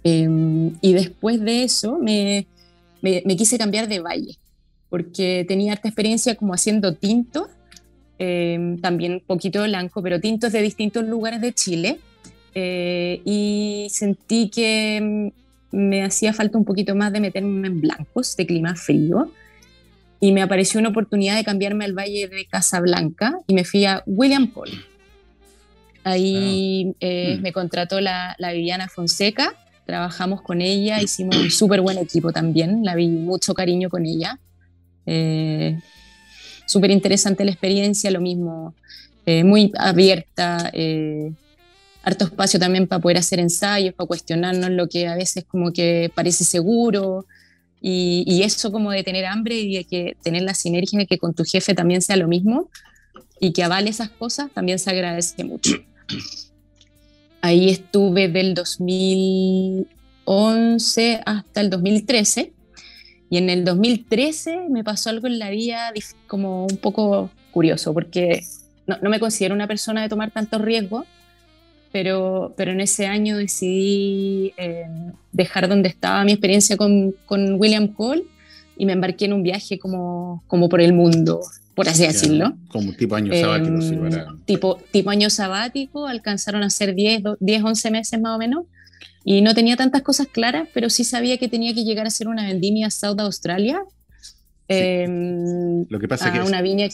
Eh, 0.04 0.28
y 0.80 0.92
después 0.94 1.40
de 1.40 1.64
eso 1.64 1.98
me, 1.98 2.46
me, 3.00 3.22
me 3.26 3.36
quise 3.36 3.58
cambiar 3.58 3.88
de 3.88 4.00
valle, 4.00 4.34
porque 4.90 5.44
tenía 5.46 5.72
harta 5.72 5.88
experiencia 5.88 6.34
como 6.34 6.54
haciendo 6.54 6.94
tintos, 6.94 7.48
eh, 8.18 8.76
también 8.82 9.12
un 9.14 9.20
poquito 9.20 9.62
blanco, 9.64 10.02
pero 10.02 10.20
tintos 10.20 10.52
de 10.52 10.62
distintos 10.62 11.04
lugares 11.04 11.40
de 11.40 11.52
Chile. 11.52 11.98
eh, 12.54 13.20
y 13.24 13.86
sentí 13.90 14.48
que 14.50 15.00
mm, 15.70 15.76
me 15.76 16.02
hacía 16.02 16.32
falta 16.32 16.58
un 16.58 16.64
poquito 16.64 16.94
más 16.96 17.12
de 17.12 17.20
meterme 17.20 17.68
en 17.68 17.80
blancos 17.80 18.34
de 18.36 18.46
clima 18.46 18.74
frío. 18.74 19.30
Y 20.20 20.32
me 20.32 20.42
apareció 20.42 20.80
una 20.80 20.88
oportunidad 20.88 21.36
de 21.36 21.44
cambiarme 21.44 21.84
al 21.84 21.92
Valle 21.92 22.26
de 22.26 22.46
Casablanca 22.46 23.38
y 23.46 23.54
me 23.54 23.64
fui 23.64 23.84
a 23.84 24.02
William 24.06 24.48
Paul. 24.48 24.70
Ahí 26.04 26.94
eh, 27.00 27.36
Mm. 27.38 27.42
me 27.42 27.52
contrató 27.52 28.00
la, 28.00 28.34
la 28.38 28.52
Viviana 28.52 28.88
Fonseca, 28.88 29.52
trabajamos 29.86 30.40
con 30.42 30.60
ella, 30.60 31.00
hicimos 31.02 31.36
un 31.36 31.50
súper 31.50 31.80
buen 31.82 31.98
equipo 31.98 32.32
también, 32.32 32.84
la 32.84 32.94
vi 32.94 33.08
mucho 33.08 33.54
cariño 33.54 33.88
con 33.90 34.06
ella. 34.06 34.38
Eh, 35.10 35.80
súper 36.66 36.90
interesante 36.90 37.46
la 37.46 37.50
experiencia, 37.50 38.10
lo 38.10 38.20
mismo, 38.20 38.74
eh, 39.24 39.42
muy 39.42 39.72
abierta, 39.78 40.68
eh, 40.74 41.32
harto 42.02 42.26
espacio 42.26 42.60
también 42.60 42.86
para 42.86 43.00
poder 43.00 43.16
hacer 43.16 43.40
ensayos, 43.40 43.94
para 43.94 44.06
cuestionarnos 44.06 44.68
lo 44.70 44.86
que 44.86 45.08
a 45.08 45.16
veces 45.16 45.44
como 45.44 45.72
que 45.72 46.12
parece 46.14 46.44
seguro. 46.44 47.24
Y, 47.80 48.22
y 48.26 48.42
eso 48.42 48.70
como 48.70 48.90
de 48.90 49.02
tener 49.02 49.24
hambre 49.24 49.54
y 49.54 49.76
de 49.76 49.84
que 49.84 50.14
tener 50.22 50.42
la 50.42 50.52
sinergia 50.52 50.98
de 50.98 51.06
que 51.06 51.16
con 51.16 51.32
tu 51.32 51.44
jefe 51.44 51.72
también 51.74 52.02
sea 52.02 52.16
lo 52.16 52.28
mismo 52.28 52.68
y 53.40 53.52
que 53.52 53.62
avale 53.62 53.88
esas 53.88 54.10
cosas, 54.10 54.50
también 54.52 54.78
se 54.78 54.90
agradece 54.90 55.42
mucho. 55.44 55.72
Ahí 57.40 57.70
estuve 57.70 58.28
del 58.28 58.52
2011 58.54 61.20
hasta 61.24 61.60
el 61.60 61.70
2013 61.70 62.52
y 63.30 63.36
en 63.38 63.50
el 63.50 63.64
2013 63.64 64.68
me 64.70 64.84
pasó 64.84 65.10
algo 65.10 65.26
en 65.26 65.38
la 65.38 65.50
vida 65.50 65.92
como 66.26 66.64
un 66.66 66.76
poco 66.78 67.30
curioso 67.50 67.92
porque 67.94 68.42
no, 68.86 68.96
no 69.02 69.10
me 69.10 69.20
considero 69.20 69.54
una 69.54 69.66
persona 69.66 70.02
de 70.02 70.08
tomar 70.08 70.30
tantos 70.30 70.60
riesgos, 70.60 71.04
pero, 71.92 72.52
pero 72.56 72.72
en 72.72 72.80
ese 72.80 73.06
año 73.06 73.36
decidí 73.38 74.52
eh, 74.56 74.86
dejar 75.32 75.68
donde 75.68 75.88
estaba 75.88 76.22
mi 76.24 76.32
experiencia 76.32 76.76
con, 76.76 77.14
con 77.26 77.54
William 77.54 77.88
Cole 77.88 78.24
y 78.76 78.86
me 78.86 78.92
embarqué 78.92 79.24
en 79.24 79.32
un 79.32 79.42
viaje 79.42 79.78
como, 79.78 80.42
como 80.46 80.68
por 80.68 80.80
el 80.80 80.92
mundo, 80.92 81.40
por 81.74 81.88
así 81.88 82.02
Ya, 82.02 82.08
decirlo. 82.08 82.54
Como 82.68 82.92
tipo 82.92 83.14
año 83.16 83.32
sabático, 83.34 83.80
sí, 83.80 83.94
Em, 83.94 84.00
para- 84.10 84.26
tipo, 84.44 84.78
tipo 84.92 85.10
año 85.10 85.30
sabático, 85.30 86.06
alcanzaron 86.06 86.62
a 86.62 86.70
ser 86.70 86.94
10, 86.94 87.22
do- 87.22 87.36
10, 87.40 87.62
11 87.64 87.90
meses 87.90 88.20
más 88.20 88.36
o 88.36 88.38
menos. 88.38 88.64
Y 89.30 89.42
no 89.42 89.54
tenía 89.54 89.76
tantas 89.76 90.00
cosas 90.00 90.26
claras, 90.26 90.68
pero 90.72 90.88
sí 90.88 91.04
sabía 91.04 91.36
que 91.36 91.48
tenía 91.48 91.74
que 91.74 91.84
llegar 91.84 92.06
a 92.06 92.10
ser 92.10 92.28
una 92.28 92.46
vendimia 92.46 92.88
South 92.88 93.20
Australia. 93.20 93.82
Em, 94.68 95.84
Lo 95.90 95.98
que 96.00 96.08
pasa 96.08 96.28
a 96.28 96.32
que 96.32 96.38
es- 96.40 96.48
una 96.48 96.62
viña. 96.62 96.88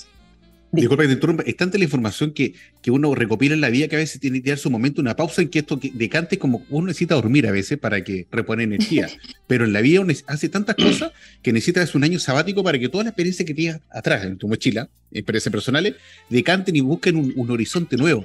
Disculpa 0.72 1.04
que 1.04 1.08
te 1.10 1.14
interrumpa, 1.14 1.44
es 1.46 1.56
tanta 1.56 1.78
la 1.78 1.84
información 1.84 2.32
que, 2.32 2.54
que 2.82 2.90
uno 2.90 3.14
recopila 3.14 3.54
en 3.54 3.60
la 3.60 3.68
vida 3.68 3.86
que 3.86 3.94
a 3.94 4.00
veces 4.00 4.20
tiene 4.20 4.42
que 4.42 4.50
dar 4.50 4.58
su 4.58 4.68
momento, 4.68 5.00
una 5.00 5.14
pausa 5.14 5.42
en 5.42 5.48
que 5.48 5.60
esto 5.60 5.78
que 5.78 5.92
decante 5.94 6.36
como 6.36 6.64
uno 6.70 6.88
necesita 6.88 7.14
dormir 7.14 7.46
a 7.46 7.52
veces 7.52 7.78
para 7.78 8.02
que 8.02 8.26
repone 8.32 8.64
energía. 8.64 9.08
Pero 9.46 9.64
en 9.64 9.72
la 9.72 9.80
vida 9.80 10.00
uno 10.00 10.12
hace 10.26 10.48
tantas 10.48 10.74
cosas 10.74 11.12
que 11.40 11.52
necesitas 11.52 11.94
un 11.94 12.02
año 12.02 12.18
sabático 12.18 12.64
para 12.64 12.80
que 12.80 12.88
toda 12.88 13.04
la 13.04 13.10
experiencia 13.10 13.44
que 13.44 13.54
tienes 13.54 13.80
atrás 13.90 14.24
en 14.24 14.36
tu 14.36 14.48
mochila, 14.48 14.88
experiencias 15.12 15.52
personales, 15.52 15.94
decanten 16.28 16.74
y 16.74 16.80
busquen 16.80 17.14
un, 17.14 17.32
un 17.36 17.50
horizonte 17.52 17.96
nuevo. 17.96 18.24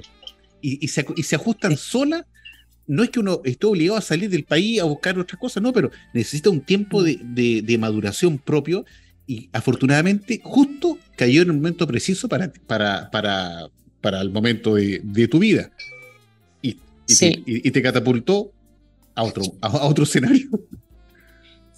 Y, 0.60 0.84
y 0.84 0.88
se, 0.88 1.06
y 1.14 1.22
se 1.22 1.36
ajustan 1.36 1.76
solas. 1.76 2.24
No 2.90 3.02
es 3.04 3.10
que 3.10 3.20
uno 3.20 3.40
esté 3.44 3.66
obligado 3.66 3.98
a 3.98 4.02
salir 4.02 4.28
del 4.30 4.44
país 4.44 4.80
a 4.80 4.84
buscar 4.84 5.18
otras 5.18 5.38
cosas, 5.38 5.62
no, 5.62 5.72
pero 5.72 5.90
necesita 6.12 6.50
un 6.50 6.60
tiempo 6.60 7.02
de, 7.02 7.18
de- 7.22 7.62
de 7.62 7.78
maduración 7.78 8.36
propio 8.38 8.84
y 9.26 9.48
afortunadamente 9.52 10.40
justo 10.42 10.98
cayó 11.16 11.42
en 11.42 11.48
el 11.50 11.54
momento 11.56 11.86
preciso 11.86 12.28
para, 12.28 12.52
para, 12.66 13.10
para, 13.10 13.68
para 14.00 14.20
el 14.20 14.30
momento 14.30 14.74
de, 14.74 15.00
de 15.04 15.28
tu 15.28 15.38
vida. 15.38 15.70
Y, 16.62 16.70
y 16.70 16.78
Sí. 17.14 17.30
te, 17.44 17.50
y- 17.50 17.68
y 17.68 17.70
te 17.70 17.80
catapultó 17.80 18.50
a 19.14 19.22
otro, 19.22 19.44
a, 19.60 19.68
a 19.68 19.86
otro 19.86 20.02
escenario. 20.04 20.48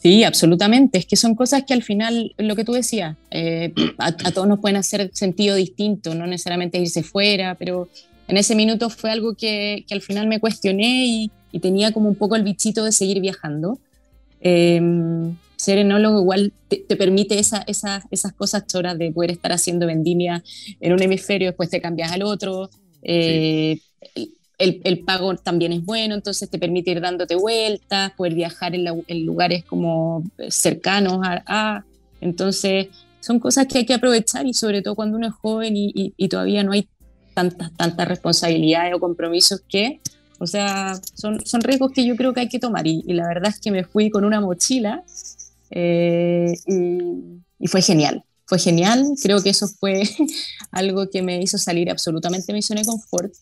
Sí, 0.02 0.24
absolutamente. 0.24 0.98
Es 0.98 1.06
que 1.06 1.16
son 1.16 1.34
cosas 1.34 1.62
que 1.66 1.74
al 1.74 1.82
final, 1.82 2.34
lo 2.38 2.56
que 2.56 2.64
tú 2.64 2.72
decías, 2.72 3.16
eh, 3.30 3.72
a, 3.98 4.06
a 4.06 4.32
todos 4.32 4.48
nos 4.48 4.58
pueden 4.58 4.76
hacer 4.76 5.10
sentido 5.12 5.54
distinto, 5.56 6.14
no 6.14 6.26
necesariamente 6.26 6.78
irse 6.78 7.02
fuera, 7.04 7.54
pero 7.56 7.88
en 8.32 8.38
ese 8.38 8.54
minuto 8.54 8.88
fue 8.90 9.10
algo 9.10 9.34
que, 9.34 9.84
que 9.86 9.94
al 9.94 10.00
final 10.00 10.26
me 10.26 10.40
cuestioné 10.40 11.04
y, 11.06 11.30
y 11.52 11.60
tenía 11.60 11.92
como 11.92 12.08
un 12.08 12.14
poco 12.16 12.34
el 12.34 12.42
bichito 12.44 12.82
de 12.84 12.90
seguir 12.92 13.20
viajando. 13.20 13.78
Eh, 14.40 14.80
ser 15.56 15.78
enólogo 15.78 16.20
igual 16.20 16.52
te, 16.68 16.78
te 16.78 16.96
permite 16.96 17.38
esa, 17.38 17.62
esa- 17.66 18.02
esas 18.10 18.32
cosas 18.32 18.66
choras 18.66 18.98
de 18.98 19.12
poder 19.12 19.30
estar 19.30 19.52
haciendo 19.52 19.86
vendimia 19.86 20.42
en 20.80 20.92
un 20.92 21.02
hemisferio, 21.02 21.48
después 21.48 21.70
te 21.70 21.80
cambias 21.80 22.10
al 22.10 22.22
otro. 22.22 22.70
eh, 23.02 23.78
el, 24.58 24.80
el 24.84 25.00
pago 25.00 25.34
también 25.36 25.72
es 25.72 25.84
bueno, 25.84 26.14
entonces 26.14 26.48
te 26.48 26.58
permite 26.58 26.90
ir 26.92 27.00
dándote 27.00 27.34
vueltas, 27.34 28.12
poder 28.12 28.34
viajar 28.34 28.74
en, 28.74 28.84
la- 28.84 28.96
en 29.08 29.26
lugares 29.26 29.64
como 29.64 30.24
cercanos 30.48 31.18
a, 31.22 31.42
a- 31.46 31.84
Entonces, 32.20 32.88
son 33.20 33.38
cosas 33.40 33.66
que 33.66 33.78
hay 33.78 33.86
que 33.86 33.94
aprovechar 33.94 34.46
y 34.46 34.54
sobre 34.54 34.80
todo 34.82 34.94
cuando 34.94 35.16
uno 35.18 35.26
es 35.28 35.34
joven 35.34 35.76
y, 35.76 35.92
y- 35.94 36.14
y 36.16 36.28
todavía 36.28 36.62
no 36.64 36.72
hay 36.72 36.88
tantas, 37.34 37.72
tantas 37.76 38.08
responsabilidades 38.08 38.94
o 38.94 39.00
compromisos 39.00 39.62
que, 39.68 40.00
o 40.38 40.46
sea, 40.46 40.94
son, 41.14 41.44
son 41.46 41.60
riesgos 41.60 41.92
que 41.92 42.04
yo 42.04 42.16
creo 42.16 42.32
que 42.32 42.40
hay 42.40 42.48
que 42.48 42.58
tomar. 42.58 42.86
Y, 42.86 43.04
y 43.06 43.12
la 43.12 43.28
verdad 43.28 43.50
es 43.50 43.60
que 43.60 43.70
me 43.70 43.84
fui 43.84 44.10
con 44.10 44.24
una 44.24 44.40
mochila 44.40 45.04
eh, 45.70 46.52
y, 46.66 47.42
y 47.58 47.66
fue 47.68 47.80
genial. 47.80 48.24
Fue 48.44 48.58
genial, 48.58 49.06
creo 49.22 49.40
que 49.40 49.50
eso 49.50 49.66
fue 49.66 50.02
algo 50.72 51.08
que 51.08 51.22
me 51.22 51.40
hizo 51.40 51.56
salir 51.58 51.90
absolutamente 51.90 52.46
de 52.48 52.52
mi 52.54 52.62
zona 52.62 52.80
de 52.80 52.86
confort. 52.86 53.32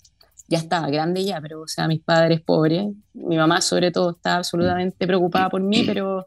Ya 0.46 0.58
estaba 0.58 0.88
grande 0.88 1.24
ya, 1.24 1.40
pero 1.40 1.62
o 1.62 1.68
sea, 1.68 1.88
mis 1.88 2.00
padres 2.00 2.40
pobres, 2.42 2.86
mi 3.14 3.36
mamá 3.36 3.60
sobre 3.60 3.90
todo 3.90 4.10
estaba 4.10 4.36
absolutamente 4.36 5.06
preocupada 5.06 5.48
por 5.48 5.62
mí, 5.62 5.84
pero, 5.86 6.26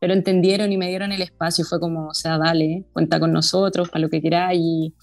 pero 0.00 0.14
entendieron 0.14 0.72
y 0.72 0.76
me 0.76 0.88
dieron 0.88 1.12
el 1.12 1.22
espacio. 1.22 1.64
Fue 1.64 1.78
como, 1.78 2.08
o 2.08 2.14
sea, 2.14 2.38
dale, 2.38 2.84
cuenta 2.92 3.20
con 3.20 3.32
nosotros 3.32 3.88
para 3.88 4.00
lo 4.00 4.10
que 4.10 4.20
queráis. 4.20 4.60
Y, 4.60 4.94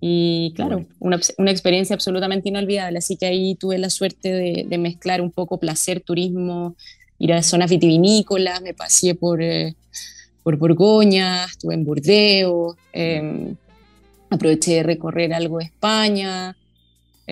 y 0.00 0.52
claro, 0.56 0.86
una, 0.98 1.20
una, 1.36 1.50
experiencia 1.50 1.94
absolutamente 1.94 2.48
inolvidable. 2.48 2.98
Así 2.98 3.16
que 3.16 3.26
ahí 3.26 3.54
tuve 3.54 3.76
la 3.78 3.90
suerte 3.90 4.32
de, 4.32 4.64
de 4.66 4.78
mezclar 4.78 5.20
un 5.20 5.30
poco 5.30 5.58
placer, 5.58 6.00
turismo, 6.00 6.74
ir 7.20 7.34
a 7.34 7.42
zonas 7.42 7.70
vitivinícolas, 7.70 8.62
me 8.62 8.74
pasé 8.74 9.14
por, 9.14 9.42
eh, 9.42 9.74
por 10.42 10.56
Borgoña, 10.56 11.44
estuve 11.44 11.74
en 11.74 11.84
Burdeos, 11.84 12.76
eh, 12.94 13.54
aproveché 14.30 14.76
de 14.76 14.82
recorrer 14.82 15.34
algo 15.34 15.58
de 15.58 15.64
España, 15.64 16.56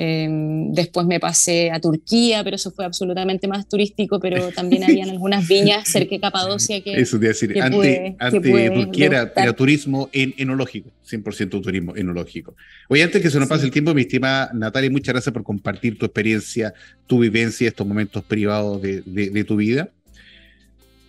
eh, 0.01 0.29
después 0.71 1.07
me 1.07 1.19
pasé 1.19 1.71
a 1.73 1.81
Turquía, 1.81 2.45
pero 2.45 2.55
eso 2.57 2.71
fue 2.71 2.85
absolutamente 2.85 3.49
más 3.49 3.69
turístico, 3.69 4.21
pero 4.21 4.51
también 4.53 4.85
habían 4.85 5.11
algunas 5.11 5.49
viñas 5.49 5.89
cerca 5.89 6.11
de 6.15 6.21
Capadocia 6.21 6.81
que... 6.83 6.95
Eso 7.01 7.19
te 7.19 7.27
decir, 7.27 7.53
pude- 7.53 8.17
pude 8.41 8.71
Turquía 8.71 9.07
era, 9.07 9.53
turismo 9.55 10.09
en, 10.13 10.35
enológico, 10.39 10.91
100% 11.11 11.61
turismo 11.63 11.97
enológico. 11.97 12.55
Oye, 12.89 13.03
antes 13.03 13.21
que 13.21 13.29
se 13.31 13.39
nos 13.41 13.49
pase 13.49 13.63
Sí. 13.63 13.67
el 13.67 13.73
tiempo, 13.73 13.93
mi 13.93 14.03
estimada 14.03 14.51
Natalia, 14.55 14.91
muchas 14.91 15.13
gracias 15.15 15.33
por 15.33 15.43
compartir 15.43 15.99
tu 15.99 16.07
experiencia, 16.07 16.73
tu 17.07 17.19
vivencia, 17.19 17.67
estos 17.69 17.87
momentos 17.87 18.23
privados 18.25 18.81
de, 18.81 19.03
de- 19.05 19.31
de 19.31 19.45
tu 19.45 19.57
vida. 19.57 19.89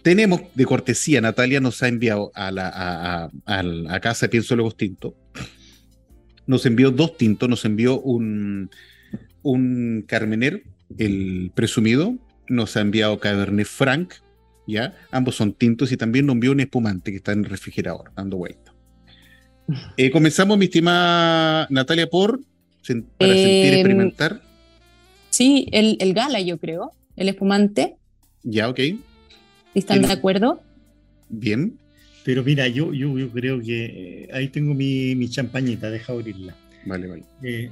Tenemos 0.01 0.41
de 0.55 0.65
cortesía, 0.65 1.19
Natalia 1.19 1.59
nos 1.59 1.83
ha 1.83 1.89
enviado 1.89 2.31
a 2.33 2.51
la 2.51 2.69
a, 2.69 3.25
a- 3.25 3.29
a 3.45 3.63
la- 3.63 3.93
a 3.95 3.99
casa 3.99 4.25
de 4.25 4.29
Pienso 4.29 4.55
Luego 4.55 4.71
Tinto, 4.71 5.13
nos 6.49 6.65
envió 6.65 6.89
dos 6.89 7.15
tintos, 7.15 7.47
nos 7.47 7.63
envió 7.63 7.99
un, 8.01 8.71
un 9.43 10.03
Carmener, 10.07 10.63
el 10.97 11.51
presumido, 11.53 12.15
nos 12.47 12.75
ha 12.75 12.81
enviado 12.81 13.19
Cabernet 13.19 13.67
Franc, 13.67 14.15
¿ya? 14.65 14.95
Ambos 15.11 15.35
son 15.35 15.53
tintos 15.53 15.91
y 15.91 15.97
también 15.97 16.25
nos 16.25 16.33
envió 16.33 16.51
un 16.51 16.59
espumante 16.59 17.11
que 17.11 17.17
está 17.17 17.33
en 17.33 17.39
el 17.39 17.45
refrigerador, 17.45 18.11
dando 18.15 18.37
vuelta. 18.37 18.73
Eh, 19.97 20.09
comenzamos, 20.09 20.57
mi 20.57 20.65
estimada 20.65 21.67
Natalia, 21.69 22.09
por 22.09 22.39
para 23.19 23.33
sentir, 23.35 23.73
Eh, 23.73 23.73
experimentar. 23.75 24.41
Sí, 25.29 25.67
el, 25.71 25.97
el 25.99 26.15
gala 26.15 26.41
yo 26.41 26.57
creo, 26.57 26.91
el 27.15 27.29
espumante, 27.29 27.95
Ya, 28.41 28.67
ok, 28.67 28.79
están 29.75 29.97
El- 29.99 30.07
de 30.07 30.13
acuerdo. 30.13 30.63
bien. 31.29 31.77
Pero 32.23 32.43
mira, 32.43 32.67
yo, 32.67 32.93
yo, 32.93 33.17
yo 33.17 33.29
creo 33.29 33.61
que 33.61 33.85
eh, 33.85 34.29
ahí 34.33 34.49
tengo 34.49 34.73
mi, 34.73 35.15
mi 35.15 35.29
champañita, 35.29 35.89
deja 35.89 36.13
abrirla. 36.13 36.55
Vale, 36.85 37.07
vale. 37.07 37.23
Eh, 37.43 37.69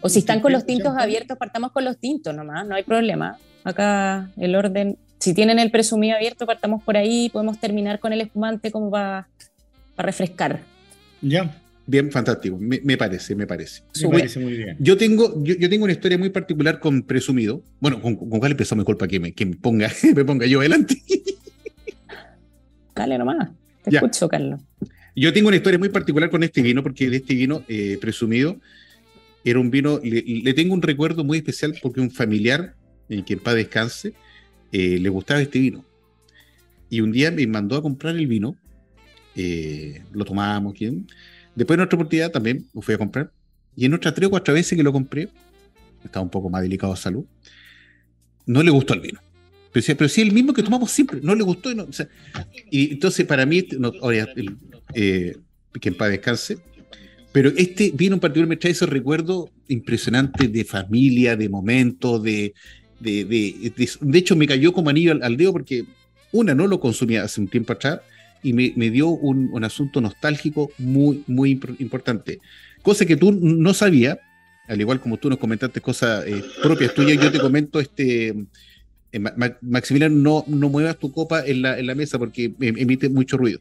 O 0.00 0.08
si 0.08 0.18
están 0.20 0.40
con 0.40 0.52
los 0.52 0.60
¿usted 0.62 0.74
tintos 0.74 0.96
abiertos, 0.96 1.38
partamos 1.38 1.72
con 1.72 1.84
los 1.84 1.96
tintos 1.98 2.34
nomás, 2.34 2.66
no 2.66 2.74
hay 2.74 2.82
problema. 2.82 3.38
Acá 3.64 4.30
el 4.36 4.54
orden, 4.54 4.98
si 5.18 5.34
tienen 5.34 5.58
el 5.58 5.70
presumido 5.70 6.16
abierto, 6.16 6.46
partamos 6.46 6.82
por 6.82 6.96
ahí, 6.96 7.30
podemos 7.32 7.58
terminar 7.58 7.98
con 8.00 8.12
el 8.12 8.20
espumante 8.20 8.70
como 8.70 8.90
para 8.90 9.28
refrescar. 9.96 10.60
Ya, 11.22 11.62
Bien, 11.88 12.10
fantástico. 12.10 12.58
Me, 12.58 12.80
me 12.82 12.96
parece, 12.96 13.36
me 13.36 13.46
parece. 13.46 13.82
me 14.02 14.08
parece 14.08 14.40
muy 14.40 14.56
bien. 14.56 14.76
Yo 14.80 14.96
tengo, 14.96 15.40
yo, 15.44 15.54
yo 15.54 15.70
tengo 15.70 15.84
una 15.84 15.92
historia 15.92 16.18
muy 16.18 16.30
particular 16.30 16.80
con 16.80 17.02
Presumido. 17.04 17.62
Bueno, 17.78 18.02
con, 18.02 18.16
con 18.16 18.28
cuál 18.40 18.50
empezó 18.50 18.74
mi 18.74 18.82
culpa 18.82 19.06
que 19.06 19.20
me, 19.20 19.32
que 19.32 19.46
me 19.46 19.54
ponga, 19.56 19.88
me 20.16 20.24
ponga 20.24 20.46
yo 20.46 20.58
adelante. 20.58 21.00
Dale 22.94 23.18
nomás, 23.18 23.50
te 23.90 23.94
Ya. 23.94 23.98
escucho, 24.00 24.28
Carlos. 24.28 24.60
Yo 25.14 25.32
tengo 25.32 25.48
una 25.48 25.56
historia 25.56 25.78
muy 25.78 25.88
particular 25.88 26.28
con 26.30 26.42
este 26.42 26.60
vino, 26.60 26.82
porque 26.82 27.08
de 27.08 27.16
este 27.16 27.34
vino 27.34 27.64
eh, 27.68 27.96
presumido 28.00 28.60
era 29.44 29.58
un 29.60 29.70
vino, 29.70 30.00
le, 30.02 30.22
le 30.22 30.54
tengo 30.54 30.74
un 30.74 30.82
recuerdo 30.82 31.24
muy 31.24 31.38
especial 31.38 31.74
porque 31.80 32.00
un 32.00 32.10
familiar, 32.10 32.74
en 33.08 33.24
que 33.24 33.34
en 33.34 33.40
paz 33.40 33.54
descanse, 33.54 34.12
eh, 34.72 34.98
le 34.98 35.08
gustaba 35.08 35.40
este 35.40 35.58
vino. 35.60 35.84
Y 36.90 37.00
un 37.00 37.12
día 37.12 37.30
me 37.30 37.46
mandó 37.46 37.76
a 37.76 37.82
comprar 37.82 38.16
el 38.16 38.26
vino, 38.26 38.56
eh, 39.36 40.02
lo 40.12 40.24
¿quién? 40.74 41.06
Después 41.54 41.76
en 41.78 41.84
otra 41.84 41.96
oportunidad 41.96 42.30
también 42.30 42.66
lo 42.74 42.82
fui 42.82 42.94
a 42.94 42.98
comprar, 42.98 43.30
y 43.76 43.84
en 43.86 43.94
otras 43.94 44.14
tres 44.14 44.26
o 44.26 44.30
cuatro 44.30 44.52
veces 44.52 44.76
que 44.76 44.82
lo 44.82 44.92
compré, 44.92 45.28
estaba 46.04 46.22
un 46.24 46.30
poco 46.30 46.50
más 46.50 46.62
delicado 46.62 46.92
de 46.92 47.00
salud, 47.00 47.24
no 48.46 48.62
le 48.62 48.70
gustó 48.70 48.94
el 48.94 49.00
vino. 49.00 49.20
Pero 49.72 49.86
pero 49.98 50.08
sí, 50.08 50.22
el 50.22 50.32
mismo 50.32 50.52
que 50.52 50.62
tomamos 50.62 50.90
siempre, 50.90 51.20
no 51.22 51.34
le 51.34 51.42
gustó. 51.42 51.70
Y, 51.70 51.74
no, 51.74 51.84
o 51.84 51.92
sea, 51.92 52.08
y 52.70 52.92
entonces 52.92 53.26
para 53.26 53.44
mí, 53.44 53.66
no, 53.78 53.92
ahora, 54.00 54.26
eh, 54.94 55.36
que 55.80 55.88
en 55.88 55.94
paz 55.96 56.10
descanse. 56.10 56.58
Pero 57.32 57.50
este 57.56 57.92
vino 57.94 58.14
en 58.14 58.20
particular 58.20 58.48
me 58.48 58.56
trae 58.56 58.72
esos 58.72 58.88
recuerdos 58.88 59.50
impresionantes 59.68 60.50
de 60.50 60.64
familia, 60.64 61.36
de 61.36 61.48
momentos, 61.50 62.22
de, 62.22 62.54
de, 62.98 63.24
de, 63.26 63.72
de- 63.76 63.90
de 64.00 64.18
hecho 64.18 64.34
me 64.36 64.46
cayó 64.46 64.72
como 64.72 64.88
anillo 64.88 65.12
al, 65.12 65.22
al 65.22 65.36
dedo 65.36 65.52
porque 65.52 65.84
una 66.32 66.54
no 66.54 66.66
lo 66.66 66.80
consumía 66.80 67.24
hace 67.24 67.40
un 67.42 67.48
tiempo 67.48 67.74
atrás 67.74 68.00
y 68.42 68.54
me, 68.54 68.72
me 68.76 68.90
dio 68.90 69.08
un, 69.08 69.50
un 69.52 69.64
asunto 69.64 70.00
nostálgico 70.00 70.70
muy, 70.78 71.24
muy 71.26 71.58
impor- 71.58 71.76
importante. 71.78 72.38
Cosa 72.80 73.04
que 73.04 73.16
tú 73.16 73.32
no 73.32 73.74
sabías, 73.74 74.16
al 74.66 74.80
igual 74.80 75.00
como 75.00 75.18
tú 75.18 75.28
nos 75.28 75.38
comentaste 75.38 75.80
cosas 75.82 76.24
eh, 76.26 76.42
propias 76.62 76.94
tuyas, 76.94 77.22
yo 77.22 77.30
te 77.30 77.38
comento 77.38 77.80
este... 77.80 78.34
eh, 79.16 79.20
Ma- 79.20 79.34
Ma- 79.36 79.56
Maximiliano, 79.62 80.14
no, 80.16 80.44
no 80.46 80.68
muevas 80.68 80.98
tu 80.98 81.10
copa 81.12 81.44
en 81.46 81.62
la, 81.62 81.78
en 81.78 81.86
la 81.86 81.94
mesa 81.94 82.18
porque 82.18 82.44
em- 82.60 82.76
emite 82.78 83.08
mucho 83.08 83.36
ruido 83.36 83.60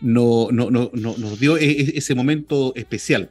no, 0.00 0.48
no, 0.50 0.70
no, 0.70 0.90
no- 0.94 1.16
nos 1.16 1.38
dio 1.40 1.56
e- 1.56 1.64
e- 1.70 1.92
ese 1.98 2.14
momento 2.14 2.72
especial. 2.76 3.30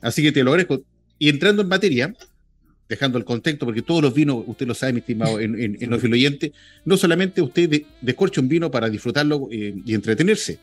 Así 0.00 0.22
que 0.22 0.32
te 0.32 0.42
lo 0.42 0.50
agradezco. 0.50 0.82
Y 1.18 1.28
entrando 1.28 1.62
en 1.62 1.68
materia, 1.68 2.14
dejando 2.88 3.18
el 3.18 3.24
contexto, 3.24 3.66
porque 3.66 3.82
todos 3.82 4.00
los 4.02 4.14
vinos, 4.14 4.44
usted 4.46 4.66
lo 4.66 4.74
sabe, 4.74 4.92
mi 4.94 5.00
estimado 5.00 5.40
en, 5.40 5.60
en, 5.60 5.76
en 5.80 5.90
los 5.90 6.02
oyentes, 6.04 6.52
no 6.84 6.96
solamente 6.96 7.42
usted 7.42 7.68
de- 7.68 7.86
descorcha 8.00 8.40
un 8.40 8.48
vino 8.48 8.70
para 8.70 8.88
disfrutarlo 8.88 9.48
eh, 9.50 9.74
y 9.84 9.94
entretenerse, 9.94 10.58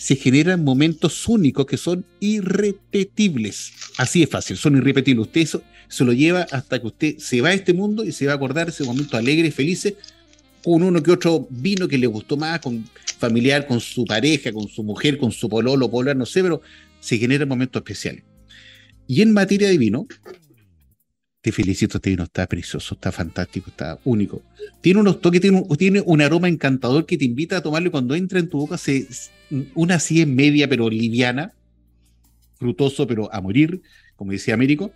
se 0.00 0.16
generan 0.16 0.64
momentos 0.64 1.28
únicos 1.28 1.66
que 1.66 1.76
son 1.76 2.06
irrepetibles. 2.20 3.72
Así 3.98 4.22
es 4.22 4.30
fácil, 4.30 4.56
son 4.56 4.78
irrepetibles. 4.78 5.26
Usted 5.26 5.40
eso 5.42 5.62
se 5.88 6.06
lo 6.06 6.14
lleva 6.14 6.46
hasta 6.50 6.80
que 6.80 6.86
usted 6.86 7.18
se 7.18 7.42
va 7.42 7.50
a 7.50 7.52
este 7.52 7.74
mundo 7.74 8.02
y 8.02 8.10
se 8.10 8.24
va 8.24 8.32
a 8.32 8.36
acordar 8.36 8.70
ese 8.70 8.82
momento 8.84 9.18
alegre, 9.18 9.50
felices, 9.50 9.96
con 10.64 10.82
uno 10.82 11.02
que 11.02 11.10
otro 11.10 11.46
vino 11.50 11.86
que 11.86 11.98
le 11.98 12.06
gustó 12.06 12.38
más, 12.38 12.60
con 12.60 12.82
familiar, 13.18 13.66
con 13.66 13.78
su 13.78 14.06
pareja, 14.06 14.50
con 14.52 14.68
su 14.68 14.82
mujer, 14.82 15.18
con 15.18 15.32
su 15.32 15.50
pololo, 15.50 15.90
polar, 15.90 16.16
no 16.16 16.24
sé, 16.24 16.42
pero 16.42 16.62
se 16.98 17.18
generan 17.18 17.46
momentos 17.46 17.80
especiales. 17.80 18.24
Y 19.06 19.20
en 19.20 19.34
materia 19.34 19.68
de 19.68 19.76
vino, 19.76 20.06
te 21.42 21.52
felicito, 21.52 21.96
este 21.98 22.10
vino 22.10 22.24
está 22.24 22.46
precioso, 22.46 22.94
está 22.94 23.10
fantástico, 23.10 23.70
está 23.70 23.98
único. 24.04 24.42
Tiene 24.82 25.00
unos 25.00 25.20
toques, 25.20 25.40
tiene 25.40 25.58
un, 25.60 25.76
tiene 25.76 26.02
un 26.04 26.20
aroma 26.20 26.48
encantador 26.48 27.06
que 27.06 27.16
te 27.16 27.24
invita 27.24 27.56
a 27.56 27.62
tomarlo 27.62 27.88
y 27.88 27.90
cuando 27.90 28.14
entra 28.14 28.38
en 28.38 28.48
tu 28.48 28.58
boca, 28.58 28.76
una 29.74 29.94
así 29.94 30.20
es 30.20 30.28
media, 30.28 30.68
pero 30.68 30.90
liviana, 30.90 31.52
frutoso, 32.58 33.06
pero 33.06 33.32
a 33.32 33.40
morir, 33.40 33.80
como 34.16 34.32
decía 34.32 34.54
Américo. 34.54 34.92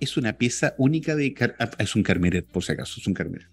Es 0.00 0.16
una 0.16 0.32
pieza 0.32 0.74
única 0.78 1.14
de... 1.14 1.34
ah, 1.58 1.70
Es 1.78 1.94
un 1.94 2.02
carmeret, 2.02 2.46
por 2.46 2.64
si 2.64 2.72
acaso, 2.72 2.98
es 3.00 3.06
un 3.06 3.14
carmeret. 3.14 3.46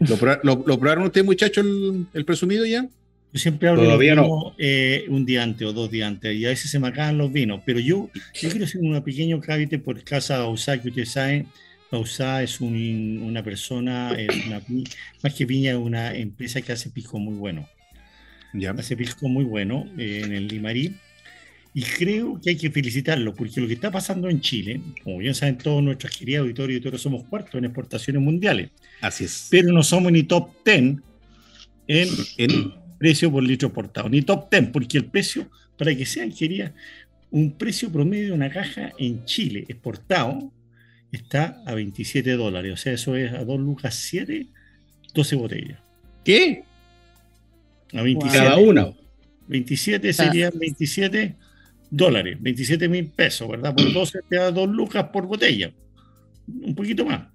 ¿Lo, 0.00 0.16
proba- 0.16 0.40
lo- 0.42 0.64
lo 0.66 0.78
probaron 0.80 1.04
ustedes, 1.04 1.24
muchachos, 1.26 1.64
el, 1.64 2.06
el 2.12 2.24
presumido 2.24 2.64
ya? 2.66 2.88
Yo 3.32 3.38
siempre 3.38 3.68
hablo 3.68 3.84
Todavía 3.84 4.10
de 4.10 4.16
los 4.16 4.26
no. 4.28 4.36
vinos, 4.40 4.54
eh, 4.58 5.06
un 5.08 5.24
día 5.24 5.42
antes 5.42 5.66
o 5.66 5.72
dos 5.72 5.90
días 5.90 6.06
antes, 6.08 6.36
y 6.36 6.44
a 6.44 6.50
veces 6.50 6.70
se 6.70 6.78
me 6.78 6.88
acaban 6.88 7.16
los 7.16 7.32
vinos, 7.32 7.62
pero 7.64 7.80
yo, 7.80 8.10
yo 8.40 8.50
quiero 8.50 8.64
hacer 8.66 8.80
un 8.82 9.02
pequeño 9.02 9.40
cábite 9.40 9.78
por 9.78 10.02
casa 10.04 10.34
de 10.34 10.40
Bausá, 10.40 10.80
que 10.80 10.88
ustedes 10.88 11.10
saben, 11.12 11.46
Bausá 11.90 12.42
es 12.42 12.60
un- 12.60 13.20
una 13.22 13.42
persona, 13.42 14.12
es 14.18 14.28
una, 14.46 14.60
más 15.22 15.34
que 15.34 15.46
piña, 15.46 15.70
es 15.72 15.78
una 15.78 16.14
empresa 16.14 16.60
que 16.60 16.72
hace 16.72 16.90
pisco 16.90 17.18
muy 17.18 17.34
bueno, 17.34 17.66
Ya. 18.52 18.72
hace 18.72 18.96
pisco 18.98 19.26
muy 19.28 19.44
bueno 19.44 19.86
eh, 19.96 20.20
en 20.24 20.32
el 20.32 20.48
Limarí, 20.48 20.94
y 21.74 21.80
creo 21.84 22.38
que 22.38 22.50
hay 22.50 22.56
que 22.56 22.70
felicitarlo, 22.70 23.32
porque 23.34 23.62
lo 23.62 23.66
que 23.66 23.72
está 23.72 23.90
pasando 23.90 24.28
en 24.28 24.42
Chile, 24.42 24.78
como 25.02 25.18
bien 25.18 25.34
saben 25.34 25.56
todos 25.56 25.82
nuestros 25.82 26.14
queridos 26.14 26.42
auditores 26.42 26.76
y 26.76 26.80
todos 26.82 27.00
somos 27.00 27.24
cuartos 27.24 27.54
en 27.54 27.64
exportaciones 27.64 28.20
mundiales, 28.20 28.68
Así 29.00 29.24
es. 29.24 29.48
pero 29.50 29.72
no 29.72 29.82
somos 29.82 30.12
ni 30.12 30.22
top 30.24 30.50
10 30.66 30.76
en 31.88 32.08
En- 32.36 32.81
precio 33.02 33.32
por 33.32 33.42
litro 33.42 33.66
exportado, 33.66 34.08
ni 34.08 34.22
top 34.22 34.48
10, 34.48 34.68
porque 34.68 34.98
el 34.98 35.06
precio, 35.06 35.50
para 35.76 35.92
que 35.92 36.06
sean 36.06 36.30
quería 36.30 36.72
un 37.32 37.50
precio 37.58 37.90
promedio 37.90 38.26
de 38.26 38.32
una 38.32 38.48
caja 38.48 38.92
en 38.96 39.24
Chile 39.24 39.64
exportado 39.66 40.52
está 41.10 41.60
a 41.66 41.74
27 41.74 42.30
dólares, 42.36 42.72
o 42.72 42.76
sea, 42.76 42.92
eso 42.92 43.16
es 43.16 43.32
a 43.32 43.44
2 43.44 43.58
lucas 43.58 43.96
7, 43.96 44.46
12 45.14 45.34
botellas. 45.34 45.80
¿Qué? 46.24 46.62
A 47.92 48.02
27, 48.02 48.38
Cada 48.38 48.58
una. 48.58 48.92
27 49.48 50.12
serían 50.12 50.52
27 50.56 51.34
dólares, 51.90 52.36
27 52.40 52.88
mil 52.88 53.08
pesos, 53.08 53.48
¿verdad? 53.48 53.74
Por 53.74 53.92
12 53.92 54.20
te 54.28 54.36
da 54.36 54.52
2 54.52 54.68
lucas 54.68 55.08
por 55.12 55.26
botella, 55.26 55.72
un 56.46 56.76
poquito 56.76 57.04
más. 57.04 57.31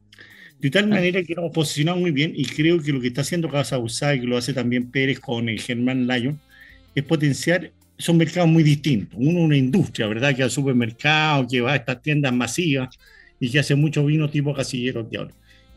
De 0.59 0.71
tal 0.71 0.87
manera 0.87 1.21
que 1.23 1.35
nos 1.35 1.51
posicionado 1.51 1.99
muy 1.99 2.11
bien 2.11 2.33
y 2.35 2.45
creo 2.45 2.81
que 2.81 2.91
lo 2.91 2.99
que 2.99 3.07
está 3.07 3.21
haciendo 3.21 3.47
Casa 3.47 3.77
Usada 3.77 4.15
y 4.15 4.21
que 4.21 4.25
lo 4.25 4.37
hace 4.37 4.53
también 4.53 4.89
Pérez 4.89 5.19
con 5.19 5.49
el 5.49 5.61
Germán 5.61 6.07
Lyon 6.07 6.39
es 6.95 7.03
potenciar, 7.03 7.71
son 7.97 8.17
mercados 8.17 8.49
muy 8.49 8.63
distintos. 8.63 9.19
Uno 9.21 9.41
una 9.41 9.55
industria, 9.55 10.07
¿verdad? 10.07 10.35
Que 10.35 10.41
al 10.41 10.49
supermercado, 10.49 11.47
que 11.47 11.61
va 11.61 11.73
a 11.73 11.75
estas 11.75 12.01
tiendas 12.01 12.33
masivas 12.33 12.97
y 13.39 13.51
que 13.51 13.59
hace 13.59 13.75
mucho 13.75 14.03
vino 14.03 14.29
tipo 14.29 14.53
casilleros 14.53 15.09
de 15.11 15.17
ahora. 15.19 15.33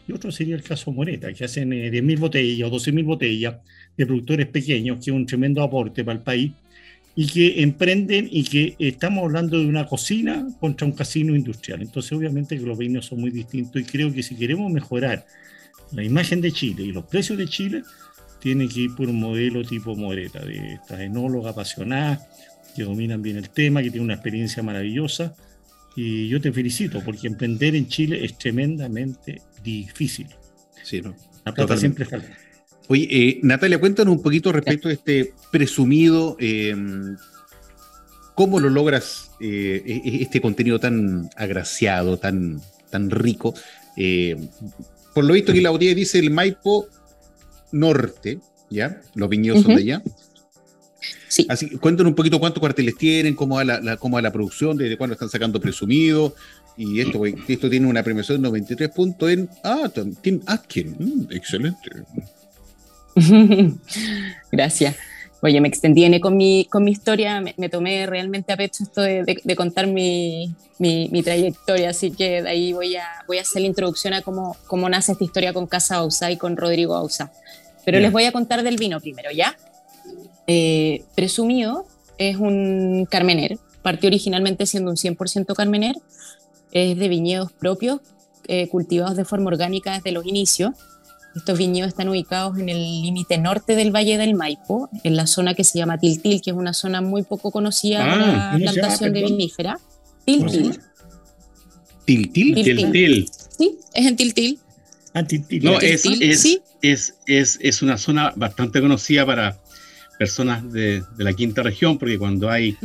Y 0.09 0.13
otro 0.13 0.33
sería 0.33 0.57
el 0.57 0.63
caso 0.63 0.91
Moreta, 0.93 1.33
que 1.33 1.45
hacen 1.45 1.73
eh, 1.75 1.91
10.000 1.91 2.19
botellas 2.19 2.71
o 2.71 2.75
12.000 2.75 3.05
botellas 3.05 3.57
de 3.97 4.07
productores 4.07 4.47
pequeños, 4.47 4.97
que 4.97 5.11
es 5.11 5.17
un 5.17 5.27
tremendo 5.27 5.63
aporte 5.63 6.03
para 6.05 6.19
el 6.19 6.25
país, 6.25 6.53
y 7.15 7.27
que 7.27 7.63
emprenden 7.63 8.29
y 8.31 8.45
que 8.45 8.77
estamos 8.79 9.25
hablando 9.25 9.59
de 9.59 9.67
una 9.67 9.87
cocina 9.87 10.47
contra 10.61 10.87
un 10.87 10.93
casino 10.93 11.35
industrial. 11.35 11.83
Entonces, 11.83 12.13
obviamente 12.13 12.59
que 12.59 12.65
los 12.65 12.79
vinos 12.79 13.07
son 13.07 13.21
muy 13.21 13.31
distintos 13.31 13.83
y 13.83 13.85
creo 13.85 14.13
que 14.13 14.23
si 14.23 14.37
queremos 14.37 14.71
mejorar 14.71 15.27
la 15.93 16.05
imagen 16.05 16.41
de 16.41 16.53
Chile 16.53 16.85
y 16.85 16.93
los 16.93 17.05
precios 17.05 17.37
de 17.37 17.49
Chile, 17.49 17.83
tiene 18.41 18.69
que 18.69 18.81
ir 18.81 18.95
por 18.95 19.09
un 19.09 19.21
modelo 19.21 19.63
tipo 19.65 19.95
Moreta, 19.97 20.41
de 20.41 20.75
estas 20.75 21.01
enólogas 21.01 21.53
apasionadas, 21.53 22.21
que 22.75 22.85
dominan 22.85 23.21
bien 23.21 23.37
el 23.37 23.51
tema, 23.51 23.83
que 23.83 23.91
tienen 23.91 24.05
una 24.05 24.15
experiencia 24.15 24.63
maravillosa. 24.63 25.35
Y 25.97 26.29
yo 26.29 26.41
te 26.41 26.53
felicito, 26.53 27.03
porque 27.05 27.27
emprender 27.27 27.75
en 27.75 27.89
Chile 27.89 28.25
es 28.25 28.39
tremendamente 28.39 29.43
difícil. 29.63 30.29
Sí, 30.83 31.03
¿no? 31.03 31.11
La 31.45 31.53
plata 31.53 31.75
Totalmente. 31.75 31.81
siempre 31.81 32.05
falta. 32.05 32.50
Oye, 32.91 33.07
eh, 33.09 33.41
Natalia, 33.45 33.79
cuéntanos 33.79 34.17
un 34.17 34.21
poquito 34.21 34.51
respecto 34.51 34.89
de 34.89 34.95
este 34.95 35.33
presumido, 35.53 36.37
eh, 36.41 36.75
cómo 38.35 38.59
lo 38.59 38.69
logras 38.69 39.31
eh, 39.41 39.81
e- 39.87 40.23
este 40.23 40.41
contenido 40.41 40.81
tan 40.81 41.31
agraciado, 41.37 42.17
tan, 42.17 42.61
tan 42.91 43.09
rico. 43.11 43.55
Eh, 43.97 44.35
por 45.15 45.25
lo 45.25 45.35
visto 45.35 45.53
aquí 45.53 45.61
la 45.61 45.71
botella 45.71 45.95
dice 45.95 46.19
el 46.19 46.31
Maipo 46.31 46.89
Norte, 47.71 48.41
¿ya? 48.71 49.01
Los 49.15 49.29
viñedos 49.29 49.63
son 49.63 49.77
de 49.77 49.83
allá. 49.83 50.03
Sí. 51.29 51.47
Así 51.49 51.69
que 51.71 51.79
cuéntanos 51.79 52.11
un 52.11 52.17
poquito 52.17 52.41
cuántos 52.41 52.59
cuarteles 52.59 52.97
tienen, 52.97 53.37
cómo 53.37 53.55
va 53.55 53.65
la, 53.65 53.81
la- 53.81 53.97
cómo 53.99 54.17
va 54.17 54.23
la 54.23 54.33
producción, 54.33 54.77
desde 54.77 54.97
cuándo 54.97 55.15
están 55.15 55.29
sacando 55.31 55.61
presumido. 55.61 56.35
Y 56.77 57.01
esto, 57.01 57.19
güey, 57.19 57.37
esto 57.47 57.71
tiene 57.71 57.87
una 57.87 58.03
premiación 58.03 58.39
de 58.39 58.49
93 58.49 58.89
puntos 58.91 59.31
en 59.31 59.49
ah, 59.63 59.89
Tim 60.23 60.41
Atkin. 60.47 60.97
Mm, 60.99 61.33
excelente. 61.33 61.91
Gracias. 64.53 64.97
Oye, 65.43 65.61
me 65.61 65.69
extendí 65.69 66.21
con 66.21 66.37
mi, 66.37 66.67
con 66.67 66.85
mi 66.85 66.91
historia, 66.91 67.41
me, 67.41 67.55
me 67.57 67.69
tomé 67.71 68.07
realmente 68.07 68.53
a 68.53 68.57
pecho 68.59 68.83
esto 68.85 69.01
de, 69.01 69.25
de- 69.25 69.41
de 69.43 69.57
contar 69.57 69.87
mi, 69.87 70.55
mi- 70.79 71.09
mi 71.11 71.23
trayectoria, 71.23 71.91
así 71.91 72.11
que 72.11 72.43
de 72.43 72.49
ahí 72.51 72.73
voy 72.75 72.97
a, 72.97 73.07
voy 73.27 73.39
a 73.39 73.41
hacer 73.43 73.63
la 73.63 73.69
introducción 73.69 74.13
a 74.13 74.21
cómo, 74.21 74.57
cómo 74.67 74.89
nace 74.91 75.13
esta 75.13 75.25
historia 75.25 75.55
con 75.55 75.67
Casa 75.67 75.97
Bausa 75.97 76.31
y 76.31 76.37
con 76.37 76.57
Rodrigo 76.59 76.93
Bausa. 76.93 77.33
Pero 77.87 77.99
les 78.01 78.13
voy 78.13 78.25
a 78.25 78.33
contar 78.33 78.63
del 78.63 78.77
vino 78.77 79.01
primero, 79.01 79.31
¿ya? 79.31 79.57
Eh, 80.47 81.05
Presumido 81.15 81.87
es 82.19 82.37
un 82.37 83.07
Carmener, 83.11 83.59
partió 83.81 84.09
originalmente 84.09 84.67
siendo 84.67 84.91
un 84.91 84.99
100% 84.99 85.55
Carmener, 85.55 85.97
es 86.73 86.99
de 86.99 87.09
viñedos 87.09 87.51
propios, 87.53 88.01
eh, 88.47 88.69
cultivados 88.69 89.17
de 89.17 89.25
forma 89.25 89.49
orgánica 89.49 89.95
desde 89.95 90.13
los 90.13 90.27
inicios. 90.27 90.73
Estos 91.35 91.59
viñedos 91.59 91.89
están 91.89 92.09
ubicados 92.09 92.59
en 92.59 92.69
el 92.69 92.79
límite 93.03 93.39
norte 93.39 93.77
del 93.77 93.95
Valle 93.95 94.19
del 94.19 94.35
Maipo, 94.35 94.89
en 95.05 95.17
la 95.17 95.27
zona 95.27 95.55
que 95.55 95.63
se 95.63 95.79
llama 95.79 95.99
Tiltil, 95.99 96.41
que 96.41 96.51
es 96.51 96.57
una 96.57 96.73
zona 96.73 97.01
muy 97.01 97.23
poco 97.23 97.53
conocida 97.53 98.03
Ah, 98.03 98.09
para 98.09 98.17
la 98.17 98.27
¿cómo 98.27 98.35
se 98.35 98.59
llama, 98.59 98.73
plantación 98.73 99.13
de 99.13 99.23
vinífera. 99.23 99.79
¿Cómo 100.27 100.49
se 100.49 100.59
Tiltil? 102.05 102.55
Tiltil. 102.55 102.77
Tiltil. 102.77 103.31
Sí, 103.57 103.79
es 103.95 104.07
en 104.07 104.17
Tiltil. 104.17 104.59
Ah, 105.15 105.23
Tiltil. 105.25 105.65
No, 105.65 105.79
Tiltil, 105.79 106.23
es, 106.23 106.31
es, 106.31 106.41
sí. 106.43 106.61
es, 106.83 107.15
es, 107.27 107.59
es 107.63 107.83
una 107.83 107.97
zona 107.97 108.33
bastante 108.35 108.81
conocida 108.81 109.25
para 109.25 109.57
personas 110.19 110.71
de, 110.73 111.03
de 111.17 111.25
la 111.25 111.33
quinta 111.33 111.63
región, 111.63 111.99
porque 111.99 112.19
cuando 112.19 112.51
hay, 112.51 112.77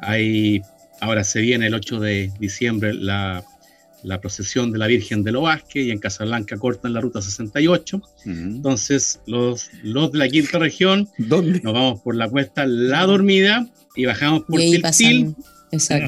hay, 0.00 0.62
ahora 1.00 1.22
se 1.22 1.40
viene 1.40 1.68
el 1.68 1.74
8 1.74 2.00
de 2.00 2.32
diciembre 2.40 2.92
la, 2.92 3.44
la 4.04 4.20
procesión 4.20 4.70
de 4.72 4.78
la 4.78 4.86
Virgen 4.86 5.22
de 5.24 5.32
Loasque 5.32 5.82
y 5.82 5.90
en 5.90 5.98
Casablanca 5.98 6.56
cortan 6.56 6.92
la 6.94 7.00
ruta 7.00 7.20
68. 7.20 7.96
Ujú. 7.96 8.30
Entonces, 8.30 9.20
los, 9.26 9.70
los 9.82 10.12
de 10.12 10.18
la 10.18 10.28
quinta 10.28 10.58
región 10.58 11.08
¿Dónde? 11.18 11.60
nos 11.62 11.72
vamos 11.72 12.00
por 12.00 12.14
la 12.14 12.28
cuesta 12.28 12.64
La 12.66 13.04
Dormida 13.06 13.66
y 13.96 14.04
bajamos 14.06 14.42
por 14.42 14.60
Tiltil, 14.60 15.34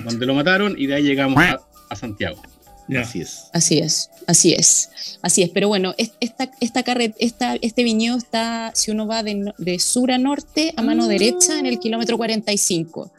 donde 0.04 0.26
lo 0.26 0.34
mataron, 0.34 0.74
y 0.78 0.86
de 0.86 0.94
ahí 0.94 1.02
llegamos 1.02 1.42
a, 1.42 1.60
a 1.88 1.96
Santiago. 1.96 2.40
Ya. 2.88 3.02
Así 3.02 3.20
es. 3.20 3.44
Así 3.52 3.78
es, 3.78 4.10
así 4.26 4.52
es, 4.52 4.90
así 5.22 5.42
es. 5.42 5.50
Pero 5.50 5.68
bueno, 5.68 5.94
es- 5.96 6.12
esta, 6.20 6.50
esta 6.60 6.82
carre- 6.82 7.14
esta, 7.18 7.56
este 7.62 7.84
viñedo 7.84 8.16
está, 8.16 8.72
si 8.74 8.90
uno 8.90 9.06
va 9.06 9.22
de, 9.22 9.52
de 9.58 9.78
sur 9.78 10.10
a 10.10 10.18
norte, 10.18 10.72
a 10.76 10.82
mano 10.82 11.04
Ah. 11.04 11.08
derecha, 11.08 11.58
en 11.58 11.66
el 11.66 11.78
kilómetro 11.78 12.16
45. 12.16 13.12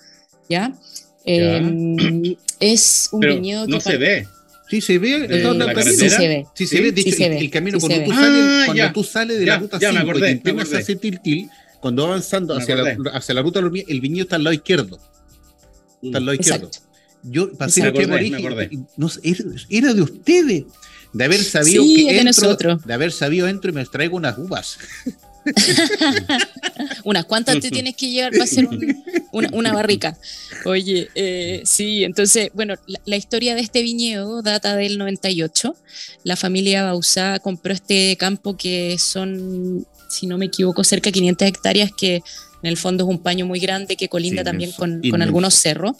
¿Ya? 0.49 0.73
Eh, 1.25 2.35
es 2.59 3.09
un 3.11 3.19
Pero 3.21 3.35
viñedo 3.35 3.65
que 3.65 3.71
no 3.71 3.79
se 3.79 3.97
ve. 3.97 4.27
Sí, 4.71 4.81
se 4.81 4.97
ve. 4.97 5.27
¿De 5.27 5.43
no, 5.43 5.53
no, 5.53 5.65
la 5.65 5.71
está 5.73 5.83
sí 5.83 6.09
se 6.09 6.27
ve. 6.27 6.45
Sí, 6.55 6.65
se 6.65 6.81
ve. 6.81 6.91
De 6.91 7.01
hecho, 7.01 7.11
se 7.15 7.25
el, 7.25 7.29
ve, 7.31 7.39
el 7.39 7.49
camino, 7.51 7.79
sí 7.79 7.85
cuando, 7.87 8.05
tú 8.05 8.09
ve. 8.11 8.15
sales, 8.15 8.43
Ah, 8.47 8.61
cuando 8.65 8.83
ya. 8.83 8.93
tú 8.93 9.03
sales 9.03 9.37
de 9.39 9.45
Ya, 9.45 9.53
la 9.53 9.59
ruta 9.59 9.79
ya 9.79 9.89
5 9.91 9.93
me 9.93 9.99
acordé, 10.09 10.19
y 10.19 10.21
te 10.23 10.31
empiezas 10.49 10.61
acordé. 10.61 10.81
hacia 10.81 10.95
Tiltil, 10.97 11.49
cuando 11.81 12.01
va 12.03 12.07
avanzando 12.09 12.55
hacia 12.55 12.75
la, 12.77 12.97
hacia 13.13 13.33
la 13.35 13.41
ruta 13.43 13.61
de 13.61 13.85
el 13.87 14.01
viñedo 14.01 14.23
está 14.23 14.37
al 14.37 14.43
lado 14.45 14.53
izquierdo. 14.55 14.97
Está 16.01 16.17
al 16.17 16.25
lado 16.25 16.33
izquierdo. 16.35 16.67
Exacto. 16.67 16.87
Yo 17.23 17.51
pasé 17.53 17.81
el 17.81 17.93
tiempo 17.93 18.15
origen, 18.15 18.87
no 18.97 19.07
sé, 19.09 19.19
era, 19.23 19.43
era 19.69 19.93
de 19.93 20.01
ustedes. 20.01 20.63
De 21.13 21.23
haber 21.25 21.43
sabido 21.43 21.83
Sí, 21.83 21.95
que 21.95 22.01
es 22.01 22.07
de 22.07 22.29
entro, 22.29 22.43
nosotros. 22.47 22.85
de 22.85 22.93
haber 22.93 23.11
sabido 23.11 23.47
entro 23.49 23.69
y 23.71 23.73
me 23.75 23.85
traigo 23.85 24.15
unas 24.15 24.37
uvas. 24.37 24.79
Unas 27.03 27.25
cuantas 27.25 27.59
te 27.59 27.69
tienes 27.71 27.95
que 27.95 28.09
llevar 28.09 28.31
para 28.31 28.43
hacer 28.43 28.65
un- 28.65 29.03
una, 29.31 29.49
una 29.53 29.73
barrica. 29.73 30.17
Oye, 30.65 31.09
eh, 31.15 31.61
sí, 31.65 32.03
entonces, 32.03 32.49
bueno, 32.53 32.75
la, 32.87 32.99
la 33.05 33.15
historia 33.15 33.55
de 33.55 33.61
este 33.61 33.81
viñedo 33.81 34.41
data 34.41 34.75
del 34.75 34.97
98. 34.97 35.75
La 36.23 36.35
familia 36.35 36.83
Bausá 36.83 37.39
compró 37.39 37.73
este 37.73 38.15
campo 38.17 38.55
que 38.57 38.97
son, 38.99 39.85
si 40.09 40.27
no 40.27 40.37
me 40.37 40.45
equivoco, 40.45 40.83
cerca 40.83 41.09
de 41.09 41.13
500 41.13 41.47
hectáreas, 41.47 41.91
que 41.97 42.15
en 42.15 42.69
el 42.69 42.77
fondo 42.77 43.03
es 43.05 43.09
un 43.09 43.19
paño 43.19 43.45
muy 43.45 43.59
grande 43.59 43.95
que 43.95 44.07
colinda 44.09 44.41
Sí, 44.41 44.45
también 44.45 44.71
con, 44.73 45.01
con 45.09 45.21
algunos 45.21 45.53
cerros. 45.55 45.93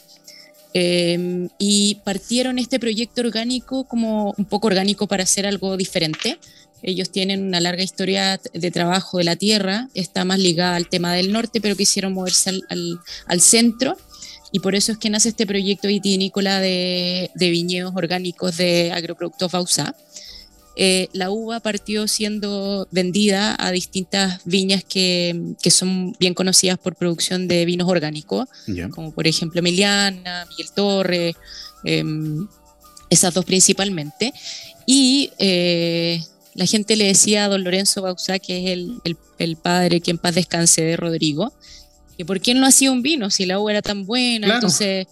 Eh, 0.73 1.49
y 1.59 1.95
partieron 2.05 2.57
este 2.57 2.79
proyecto 2.79 3.19
orgánico 3.21 3.83
como 3.83 4.33
un 4.37 4.45
poco 4.45 4.67
orgánico 4.67 5.05
para 5.07 5.23
hacer 5.23 5.45
algo 5.45 5.75
diferente. 5.75 6.37
Ellos 6.83 7.11
tienen 7.11 7.43
una 7.43 7.59
larga 7.59 7.83
historia 7.83 8.39
de 8.53 8.71
trabajo 8.71 9.17
de 9.19 9.23
la 9.25 9.35
tierra, 9.35 9.87
está 9.93 10.25
más 10.25 10.39
ligada 10.39 10.75
al 10.75 10.87
tema 10.89 11.13
del 11.13 11.31
norte, 11.31 11.61
pero 11.61 11.75
quisieron 11.75 12.13
moverse 12.13 12.49
al, 12.49 12.63
al- 12.69 12.99
al 13.27 13.41
centro. 13.41 13.97
Y 14.51 14.59
por 14.59 14.75
eso 14.75 14.91
es 14.91 14.97
que 14.97 15.09
nace 15.09 15.29
este 15.29 15.45
proyecto 15.47 15.87
vitivinícola 15.87 16.59
de, 16.59 17.31
de 17.35 17.49
viñedos 17.49 17.93
orgánicos 17.95 18.57
de 18.57 18.91
agroproductos 18.91 19.51
Bausá. 19.51 19.95
Eh, 20.77 21.09
la 21.13 21.29
uva 21.31 21.59
partió 21.59 22.07
siendo 22.07 22.87
vendida 22.91 23.55
a 23.59 23.71
distintas 23.71 24.39
viñas 24.45 24.83
que, 24.85 25.39
que 25.61 25.69
son 25.69 26.13
bien 26.19 26.33
conocidas 26.33 26.77
por 26.79 26.95
producción 26.95 27.47
de 27.49 27.65
vinos 27.65 27.89
orgánicos 27.89 28.47
Ya. 28.67 28.89
como 28.89 29.11
por 29.11 29.27
ejemplo 29.27 29.59
Emiliana, 29.59 30.45
Miguel 30.49 30.71
Torres, 30.73 31.35
em, 31.83 32.47
esas 33.09 33.33
dos 33.33 33.43
principalmente. 33.43 34.33
Y 34.85 35.31
eh, 35.39 36.21
la 36.53 36.65
gente 36.65 36.95
le 36.95 37.05
decía 37.05 37.45
a 37.45 37.47
don 37.49 37.63
Lorenzo 37.63 38.01
Bausá, 38.01 38.39
que 38.39 38.59
es 38.63 38.69
el, 38.71 38.99
el- 39.03 39.17
el 39.39 39.55
padre 39.55 40.01
que 40.01 40.11
en 40.11 40.17
paz 40.17 40.35
descanse 40.35 40.81
de 40.83 40.97
Rodrigo, 40.97 41.51
que 42.17 42.25
por 42.25 42.39
qué 42.41 42.53
no 42.53 42.67
hacía 42.67 42.91
un 42.91 43.01
vino 43.01 43.29
si 43.31 43.45
la 43.45 43.57
uva 43.59 43.71
era 43.71 43.81
tan 43.81 44.05
buena. 44.05 44.45
Claro. 44.47 44.59
Entonces, 44.59 45.07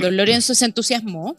don 0.00 0.16
Lorenzo 0.16 0.54
se 0.54 0.64
entusiasmó 0.64 1.36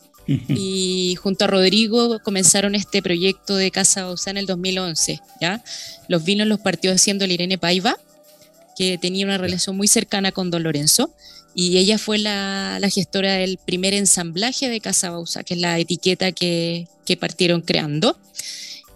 y 0.49 1.15
junto 1.15 1.45
a 1.45 1.47
Rodrigo 1.47 2.19
comenzaron 2.21 2.75
este 2.75 3.01
proyecto 3.01 3.55
de 3.55 3.71
Casa 3.71 4.03
Bausá 4.05 4.29
en 4.31 4.37
el 4.37 4.45
2011. 4.45 5.21
¿ya? 5.41 5.63
Los 6.09 6.25
vinos 6.25 6.45
los 6.47 6.59
partió 6.59 6.91
haciendo 6.91 7.25
la 7.25 7.33
Irene 7.33 7.57
Paiva, 7.57 7.95
que 8.77 8.97
tenía 8.99 9.25
una 9.25 9.37
relación 9.37 9.75
muy 9.77 9.87
cercana 9.87 10.31
con 10.31 10.51
Don 10.51 10.63
Lorenzo, 10.63 11.11
y 11.55 11.77
ella 11.77 11.97
fue 11.97 12.19
la, 12.19 12.77
la 12.79 12.89
gestora 12.89 13.35
del 13.35 13.57
primer 13.57 13.93
ensamblaje 13.95 14.69
de 14.69 14.79
Casa 14.81 15.09
Bausá, 15.09 15.43
que 15.43 15.55
es 15.55 15.59
la 15.61 15.79
etiqueta 15.79 16.31
que, 16.33 16.87
que 17.05 17.17
partieron 17.17 17.61
creando. 17.61 18.15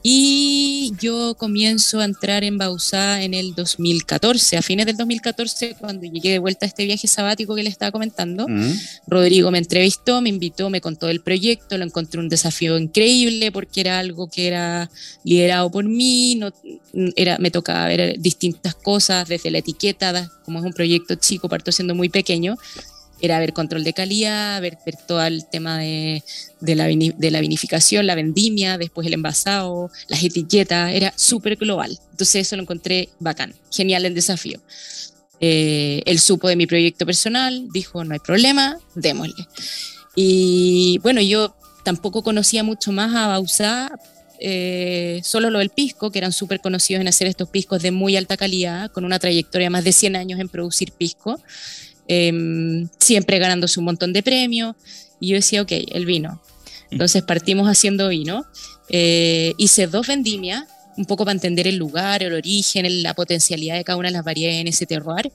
Y 0.03 0.93
yo 0.99 1.35
comienzo 1.35 1.99
a 1.99 2.05
entrar 2.05 2.43
en 2.43 2.57
Bausá 2.57 3.21
en 3.21 3.33
el 3.33 3.53
2014, 3.53 4.57
a 4.57 4.61
fines 4.61 4.87
del 4.87 4.97
2014, 4.97 5.75
cuando 5.79 6.05
llegué 6.05 6.31
de 6.31 6.39
vuelta 6.39 6.65
a 6.65 6.69
este 6.69 6.85
viaje 6.85 7.07
sabático 7.07 7.53
que 7.53 7.61
le 7.61 7.69
estaba 7.69 7.91
comentando. 7.91 8.47
Mm. 8.47 8.73
Rodrigo 9.07 9.51
me 9.51 9.59
entrevistó, 9.59 10.21
me 10.21 10.29
invitó, 10.29 10.69
me 10.71 10.81
contó 10.81 11.07
el 11.09 11.21
proyecto, 11.21 11.77
lo 11.77 11.85
encontré 11.85 12.19
un 12.19 12.29
desafío 12.29 12.77
increíble 12.79 13.51
porque 13.51 13.81
era 13.81 13.99
algo 13.99 14.27
que 14.27 14.47
era 14.47 14.89
liderado 15.23 15.69
por 15.69 15.85
mí, 15.85 16.35
no, 16.35 16.51
era, 17.15 17.37
me 17.37 17.51
tocaba 17.51 17.85
ver 17.87 18.19
distintas 18.19 18.73
cosas 18.73 19.27
desde 19.27 19.51
la 19.51 19.59
etiqueta, 19.59 20.31
como 20.43 20.59
es 20.59 20.65
un 20.65 20.73
proyecto 20.73 21.15
chico, 21.15 21.47
parto 21.47 21.71
siendo 21.71 21.93
muy 21.93 22.09
pequeño, 22.09 22.57
era 23.21 23.39
ver 23.39 23.53
control 23.53 23.83
de 23.83 23.93
calidad, 23.93 24.61
ver, 24.61 24.77
ver 24.85 24.95
todo 25.07 25.23
el 25.23 25.45
tema 25.45 25.79
de, 25.79 26.23
de, 26.59 26.75
la 26.75 26.85
de, 26.85 27.31
la 27.31 27.41
vinificación, 27.41 28.07
la 28.07 28.15
vendimia, 28.15 28.77
después 28.77 29.07
el 29.07 29.13
envasado, 29.13 29.91
las 30.07 30.23
etiquetas, 30.23 30.93
era 30.93 31.13
súper 31.15 31.55
global. 31.55 31.99
Entonces 32.11 32.47
eso 32.47 32.55
lo 32.55 32.63
encontré 32.63 33.09
bacán, 33.19 33.53
genial 33.71 34.05
el 34.05 34.15
desafío. 34.15 34.59
Eh, 35.39 36.03
él 36.05 36.19
supo 36.19 36.47
de 36.47 36.55
mi 36.55 36.67
proyecto 36.67 37.05
personal, 37.05 37.67
dijo, 37.71 38.03
no 38.03 38.13
hay 38.13 38.19
problema, 38.19 38.77
démosle. 38.95 39.47
Y 40.15 40.99
bueno, 41.01 41.21
yo 41.21 41.55
tampoco 41.83 42.23
conocía 42.23 42.63
mucho 42.63 42.91
más 42.91 43.15
a 43.15 43.27
Bausá, 43.27 43.91
eh, 44.39 45.21
solo 45.23 45.49
lo 45.51 45.59
del 45.59 45.69
pisco, 45.69 46.11
que 46.11 46.17
eran 46.17 46.31
súper 46.31 46.61
conocidos 46.61 47.01
en 47.01 47.07
hacer 47.07 47.27
estos 47.27 47.49
piscos 47.49 47.81
de 47.81 47.91
muy 47.91 48.17
alta 48.17 48.37
calidad, 48.37 48.91
con 48.91 49.05
una 49.05 49.19
trayectoria 49.19 49.67
de 49.67 49.69
más 49.69 49.83
de 49.83 49.93
100 49.93 50.15
años 50.15 50.39
en 50.39 50.49
producir 50.49 50.91
pisco, 50.91 51.39
em, 52.11 52.89
siempre 52.99 53.39
ganándose 53.39 53.79
un 53.79 53.85
montón 53.85 54.11
de 54.11 54.21
premios. 54.21 54.75
Y 55.19 55.29
yo 55.29 55.35
decía, 55.35 55.61
ok, 55.61 55.71
el 55.71 56.05
vino. 56.05 56.41
Entonces 56.89 57.23
partimos 57.23 57.67
haciendo 57.67 58.09
vino. 58.09 58.45
Eh, 58.89 59.53
hice 59.57 59.87
dos 59.87 60.07
vendimias, 60.07 60.65
un 60.97 61.05
poco 61.05 61.23
para 61.23 61.33
entender 61.33 61.67
el 61.67 61.77
lugar, 61.77 62.21
el 62.21 62.33
origen, 62.33 63.03
la 63.03 63.13
potencialidad 63.13 63.77
de 63.77 63.85
cada 63.85 63.97
una 63.97 64.09
de 64.09 64.13
las 64.13 64.25
variedades 64.25 64.59
en 64.59 64.67
ese 64.67 64.85
terroir. 64.85 65.31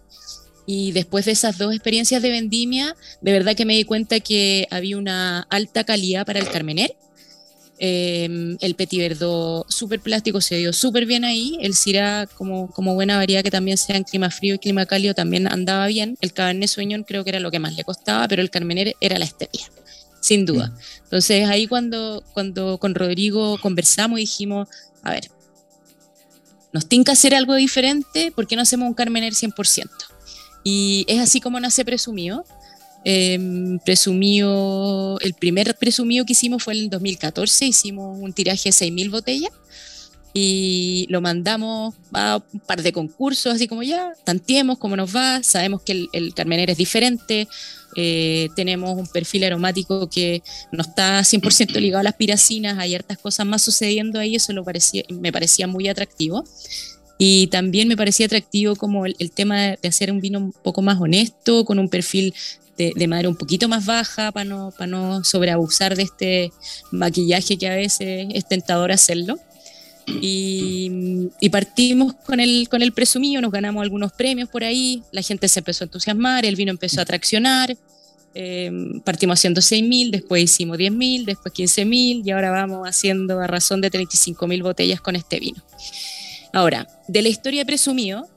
Y 0.66 0.92
después 0.92 1.24
de 1.24 1.32
esas 1.32 1.56
dos 1.56 1.72
experiencias 1.72 2.20
de 2.20 2.30
vendimia, 2.30 2.94
de 3.22 3.32
verdad 3.32 3.54
que 3.54 3.64
me 3.64 3.74
di 3.74 3.84
cuenta 3.84 4.20
que 4.20 4.66
había 4.70 4.98
una 4.98 5.46
alta 5.48 5.84
calidad 5.84 6.26
para 6.26 6.40
el 6.40 6.48
Carmener. 6.48 6.94
Eh, 7.78 8.56
el 8.60 8.74
Petit 8.74 9.00
Verdot 9.00 9.70
súper 9.70 10.00
plástico 10.00 10.40
se 10.40 10.56
dio 10.56 10.72
súper 10.72 11.06
bien 11.06 11.24
ahí. 11.24 11.58
El 11.60 11.74
Syrah, 11.74 12.26
como, 12.26 12.70
como 12.70 12.94
buena 12.94 13.16
variedad 13.16 13.42
que 13.42 13.50
también 13.50 13.76
sea 13.76 13.96
en 13.96 14.04
clima 14.04 14.30
frío 14.30 14.54
y 14.54 14.58
clima 14.58 14.86
cálido, 14.86 15.14
también 15.14 15.46
andaba 15.46 15.86
bien. 15.86 16.16
El 16.20 16.32
Cabernet 16.32 16.68
Sauvignon 16.68 17.04
creo 17.04 17.24
que 17.24 17.30
era 17.30 17.40
lo 17.40 17.50
que 17.50 17.58
más 17.58 17.74
le 17.76 17.84
costaba, 17.84 18.26
pero 18.28 18.42
el 18.42 18.50
Carmener 18.50 18.96
era 19.00 19.18
la 19.18 19.24
estrella, 19.24 19.70
sin 20.20 20.46
duda. 20.46 20.72
Entonces 21.04 21.48
ahí 21.48 21.66
cuando, 21.66 22.24
cuando 22.32 22.78
con 22.78 22.94
Rodrigo 22.94 23.58
conversamos 23.58 24.18
dijimos, 24.18 24.68
a 25.02 25.10
ver, 25.10 25.28
nos 26.72 26.86
tinca 26.88 27.12
hacer 27.12 27.34
algo 27.34 27.54
diferente, 27.54 28.32
¿por 28.34 28.46
qué 28.46 28.56
no 28.56 28.62
hacemos 28.62 28.88
un 28.88 28.94
Carmener 28.94 29.32
100%? 29.32 29.88
Y 30.64 31.04
es 31.08 31.20
así 31.20 31.40
como 31.40 31.60
nace 31.60 31.84
Presumido. 31.84 32.44
Eh, 33.08 33.78
presumido, 33.84 35.16
el 35.20 35.34
primer 35.34 35.76
presumido 35.76 36.24
que 36.26 36.32
hicimos 36.32 36.64
fue 36.64 36.74
en 36.74 36.80
el 36.80 36.90
2014, 36.90 37.66
hicimos 37.66 38.18
un 38.20 38.32
tiraje 38.32 38.70
de 38.70 38.72
6.000 38.72 39.10
botellas 39.12 39.52
y 40.34 41.06
lo 41.08 41.20
mandamos 41.20 41.94
a 42.12 42.42
un 42.52 42.58
par 42.58 42.82
de 42.82 42.92
concursos, 42.92 43.54
así 43.54 43.68
como 43.68 43.84
ya, 43.84 44.12
tanteemos 44.24 44.78
cómo 44.78 44.96
nos 44.96 45.14
va, 45.14 45.40
sabemos 45.44 45.82
que 45.82 45.92
el, 45.92 46.08
el 46.12 46.34
Carmener 46.34 46.68
es 46.68 46.78
diferente, 46.78 47.46
eh, 47.94 48.50
tenemos 48.54 48.98
un 48.98 49.06
perfil 49.06 49.44
aromático 49.44 50.10
que 50.10 50.42
no 50.70 50.82
está 50.82 51.20
100% 51.20 51.80
ligado 51.80 52.00
a 52.00 52.04
las 52.04 52.14
piracinas, 52.14 52.78
hay 52.78 52.94
hartas 52.94 53.18
cosas 53.18 53.46
más 53.46 53.62
sucediendo 53.62 54.18
ahí, 54.18 54.34
eso 54.34 54.52
me 55.10 55.32
parecía 55.32 55.66
muy 55.66 55.88
atractivo. 55.88 56.44
Y 57.18 57.46
también 57.46 57.88
me 57.88 57.96
parecía 57.96 58.26
atractivo 58.26 58.76
como 58.76 59.06
el, 59.06 59.30
tema 59.34 59.76
de, 59.80 59.88
hacer 59.88 60.12
un 60.12 60.20
vino 60.20 60.38
un 60.38 60.52
poco 60.52 60.82
más 60.82 61.00
honesto, 61.00 61.64
con 61.64 61.78
un 61.78 61.88
perfil 61.88 62.34
de, 62.76 62.92
de 62.94 63.28
un 63.28 63.36
poquito 63.36 63.68
más 63.68 63.86
baja, 63.86 64.32
para 64.32 64.44
no, 64.44 64.70
para 64.70 64.86
no 64.86 65.24
sobreabusar 65.24 65.96
de 65.96 66.02
este 66.02 66.52
maquillaje 66.90 67.58
que 67.58 67.68
a 67.68 67.76
veces 67.76 68.28
es 68.32 68.46
tentador 68.46 68.92
hacerlo. 68.92 69.38
Y, 70.22 71.30
y, 71.40 71.48
partimos 71.48 72.14
con 72.14 72.38
el, 72.38 72.68
con 72.68 72.80
el 72.80 72.92
presumido, 72.92 73.42
nos 73.42 73.50
ganamos 73.50 73.82
algunos 73.82 74.12
premios 74.12 74.48
por 74.48 74.62
ahí, 74.62 75.02
la 75.10 75.20
gente 75.20 75.48
se 75.48 75.58
empezó 75.58 75.82
a 75.82 75.86
entusiasmar, 75.86 76.44
el 76.44 76.54
vino 76.54 76.70
empezó 76.70 77.00
a 77.00 77.04
traccionar, 77.04 77.76
eh, 78.38 78.70
partimos 79.02 79.40
haciendo 79.40 79.60
6.000, 79.60 80.10
después 80.10 80.44
hicimos 80.44 80.78
10.000, 80.78 81.24
después 81.24 81.52
15.000 81.52 82.22
y 82.24 82.30
ahora 82.30 82.52
vamos 82.52 82.86
haciendo 82.86 83.40
a 83.40 83.48
razón 83.48 83.80
de 83.80 83.90
35.000 83.90 84.62
botellas 84.62 85.00
con 85.00 85.16
este 85.16 85.40
vino. 85.40 85.60
Ahora, 86.52 86.86
de 87.08 87.22
la 87.22 87.28
historia 87.28 87.62
de 87.62 87.66
Presumido, 87.66 88.28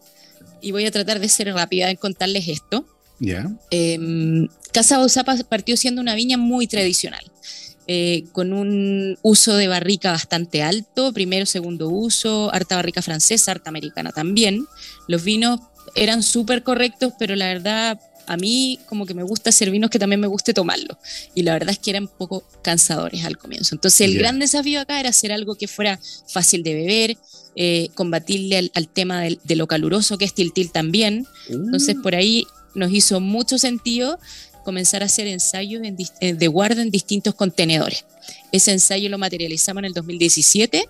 y 0.61 0.71
voy 0.71 0.85
a 0.85 0.91
tratar 0.91 1.19
de 1.19 1.29
ser 1.29 1.53
rápida 1.53 1.89
en 1.89 1.97
contarles 1.97 2.47
esto. 2.47 2.85
Ya. 3.19 3.49
Eh, 3.71 4.47
Casa 4.71 4.97
Bausapa 4.97 5.35
partió 5.49 5.75
siendo 5.77 6.01
una 6.01 6.15
viña 6.15 6.37
muy 6.37 6.67
tradicional, 6.67 7.23
eh, 7.87 8.25
con 8.33 8.53
un 8.53 9.17
uso 9.23 9.55
de 9.55 9.67
barrica 9.67 10.11
bastante 10.11 10.61
alto, 10.61 11.11
primero, 11.11 11.45
segundo 11.45 11.89
uso, 11.89 12.53
harta 12.53 12.75
barrica 12.75 13.01
francesa, 13.01 13.51
harta 13.51 13.69
americana 13.69 14.11
también. 14.11 14.65
Los 15.07 15.23
vinos 15.23 15.59
eran 15.95 16.21
súper 16.21 16.61
correctos, 16.63 17.13
pero 17.17 17.35
la 17.35 17.47
verdad 17.47 17.99
a 18.27 18.37
mí 18.37 18.77
como 18.85 19.07
que 19.07 19.15
me 19.15 19.23
gusta 19.23 19.49
hacer 19.49 19.71
vinos 19.71 19.89
que 19.89 19.97
también 19.97 20.19
me 20.19 20.27
guste 20.27 20.53
tomarlo. 20.53 20.99
Y 21.33 21.41
la 21.41 21.53
verdad 21.53 21.71
es 21.71 21.79
que 21.79 21.89
eran 21.89 22.03
un 22.03 22.11
poco 22.15 22.43
cansadores 22.61 23.25
al 23.25 23.39
comienzo. 23.39 23.73
Entonces 23.73 24.01
el 24.01 24.11
gran 24.19 24.37
desafío 24.37 24.81
acá 24.81 24.99
era 24.99 25.09
hacer 25.09 25.31
algo 25.31 25.55
que 25.55 25.67
fuera 25.67 25.99
fácil 26.27 26.61
de 26.61 26.75
beber, 26.75 27.17
eh, 27.55 27.89
combatirle 27.95 28.59
al, 28.59 28.71
al 28.75 28.87
tema 28.87 29.21
del- 29.21 29.39
de 29.43 29.55
lo 29.55 29.65
caluroso 29.65 30.19
que 30.19 30.25
es 30.25 30.35
Tiltil 30.35 30.71
también. 30.71 31.25
Entonces 31.49 31.95
por 32.03 32.13
ahí 32.13 32.45
nos 32.79 32.91
hizo 32.91 33.19
mucho 33.19 33.57
sentido 33.57 34.19
comenzar 34.63 35.01
a 35.01 35.05
hacer 35.05 35.27
ensayos 35.27 35.83
en 35.83 35.97
eh, 36.19 36.33
de 36.33 36.47
guarda 36.47 36.81
en 36.81 36.91
distintos 36.91 37.33
contenedores. 37.33 38.05
Ese 38.51 38.71
ensayo 38.71 39.09
lo 39.09 39.17
materializamos 39.17 39.81
en 39.81 39.85
el 39.85 39.93
2017. 39.93 40.87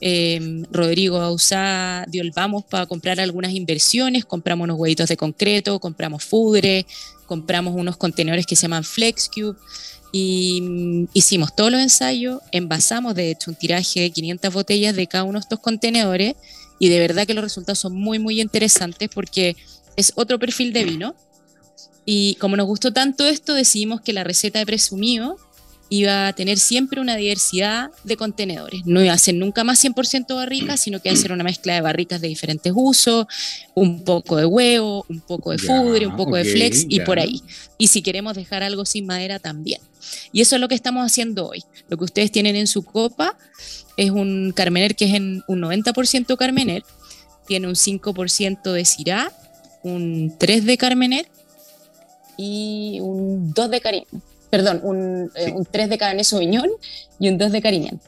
Eh, 0.00 0.62
Rodrigo 0.70 1.18
Bausá 1.18 2.06
dio 2.08 2.22
el 2.22 2.32
vamos 2.32 2.64
para 2.64 2.86
comprar 2.86 3.20
algunas 3.20 3.52
inversiones, 3.52 4.24
compramos 4.24 4.64
unos 4.64 4.78
huevitos 4.78 5.08
de 5.08 5.16
concreto, 5.16 5.78
compramos 5.78 6.24
fudre, 6.24 6.86
compramos 7.26 7.74
unos 7.76 7.96
contenedores 7.96 8.46
que 8.46 8.56
se 8.56 8.62
llaman 8.62 8.82
FlexCube 8.82 9.56
y 10.10 10.60
mm, 10.62 11.08
hicimos 11.12 11.54
todos 11.54 11.70
los 11.70 11.80
ensayos, 11.80 12.40
envasamos 12.50 13.14
de 13.14 13.30
hecho 13.30 13.50
un 13.50 13.56
tiraje 13.56 14.00
de 14.00 14.10
500 14.10 14.52
botellas 14.52 14.96
de 14.96 15.06
cada 15.06 15.24
uno 15.24 15.38
de 15.38 15.42
estos 15.42 15.60
contenedores 15.60 16.34
y 16.78 16.88
de 16.88 16.98
verdad 16.98 17.26
que 17.26 17.34
los 17.34 17.44
resultados 17.44 17.78
son 17.78 17.94
muy 17.94 18.18
muy 18.18 18.40
interesantes 18.40 19.10
porque 19.14 19.54
es 19.96 20.12
otro 20.16 20.38
perfil 20.38 20.72
de 20.72 20.84
vino 20.84 21.14
y 22.04 22.34
como 22.36 22.56
nos 22.56 22.66
gustó 22.66 22.92
tanto 22.92 23.26
esto 23.26 23.54
decidimos 23.54 24.00
que 24.00 24.12
la 24.12 24.24
receta 24.24 24.58
de 24.58 24.66
presumido 24.66 25.36
iba 25.90 26.28
a 26.28 26.32
tener 26.32 26.58
siempre 26.58 27.00
una 27.00 27.16
diversidad 27.16 27.90
de 28.04 28.16
contenedores. 28.16 28.86
No 28.86 29.02
iba 29.02 29.12
a 29.12 29.18
ser 29.18 29.34
nunca 29.34 29.64
más 29.64 29.84
100% 29.84 30.34
barrica, 30.36 30.76
sino 30.76 31.00
que 31.00 31.08
iba 31.08 31.18
a 31.18 31.20
ser 31.20 31.32
una 31.32 31.42
mezcla 31.42 31.74
de 31.74 31.80
barricas 31.80 32.20
de 32.20 32.28
diferentes 32.28 32.72
usos, 32.74 33.26
un 33.74 34.04
poco 34.04 34.36
de 34.36 34.46
huevo, 34.46 35.04
un 35.08 35.20
poco 35.20 35.50
de 35.50 35.58
fudre, 35.58 36.06
un 36.06 36.16
poco 36.16 36.36
de 36.36 36.44
flex 36.44 36.86
y 36.88 36.98
ya. 36.98 37.04
por 37.04 37.18
ahí. 37.18 37.42
Y 37.76 37.88
si 37.88 38.02
queremos 38.02 38.34
dejar 38.34 38.62
algo 38.62 38.86
sin 38.86 39.04
madera 39.04 39.40
también. 39.40 39.80
Y 40.32 40.40
eso 40.40 40.54
es 40.54 40.60
lo 40.60 40.68
que 40.68 40.76
estamos 40.76 41.04
haciendo 41.04 41.48
hoy. 41.48 41.64
Lo 41.88 41.96
que 41.98 42.04
ustedes 42.04 42.30
tienen 42.30 42.54
en 42.54 42.68
su 42.68 42.84
copa 42.84 43.36
es 43.96 44.10
un 44.10 44.52
Carmener 44.52 44.94
que 44.94 45.06
es 45.06 45.14
en 45.14 45.42
un 45.48 45.60
90% 45.60 46.36
Carmener, 46.36 46.84
tiene 47.48 47.66
un 47.66 47.74
5% 47.74 48.72
de 48.72 48.84
Syrah, 48.84 49.32
un 49.82 50.36
3 50.38 50.66
de 50.66 50.76
Carmener 50.78 51.26
y 52.40 52.98
un 53.00 53.52
2 53.52 53.70
de 53.70 53.80
Carignan. 53.80 54.22
Perdón, 54.50 54.80
un, 54.82 55.30
eh, 55.36 55.46
Sí. 55.46 55.52
un 55.54 55.64
3 55.64 55.90
de 55.90 55.98
Cabernet 55.98 56.24
Sauvignon 56.24 56.70
y 57.18 57.28
un 57.28 57.36
2 57.38 57.52
de 57.52 57.60
Carignan. 57.60 58.00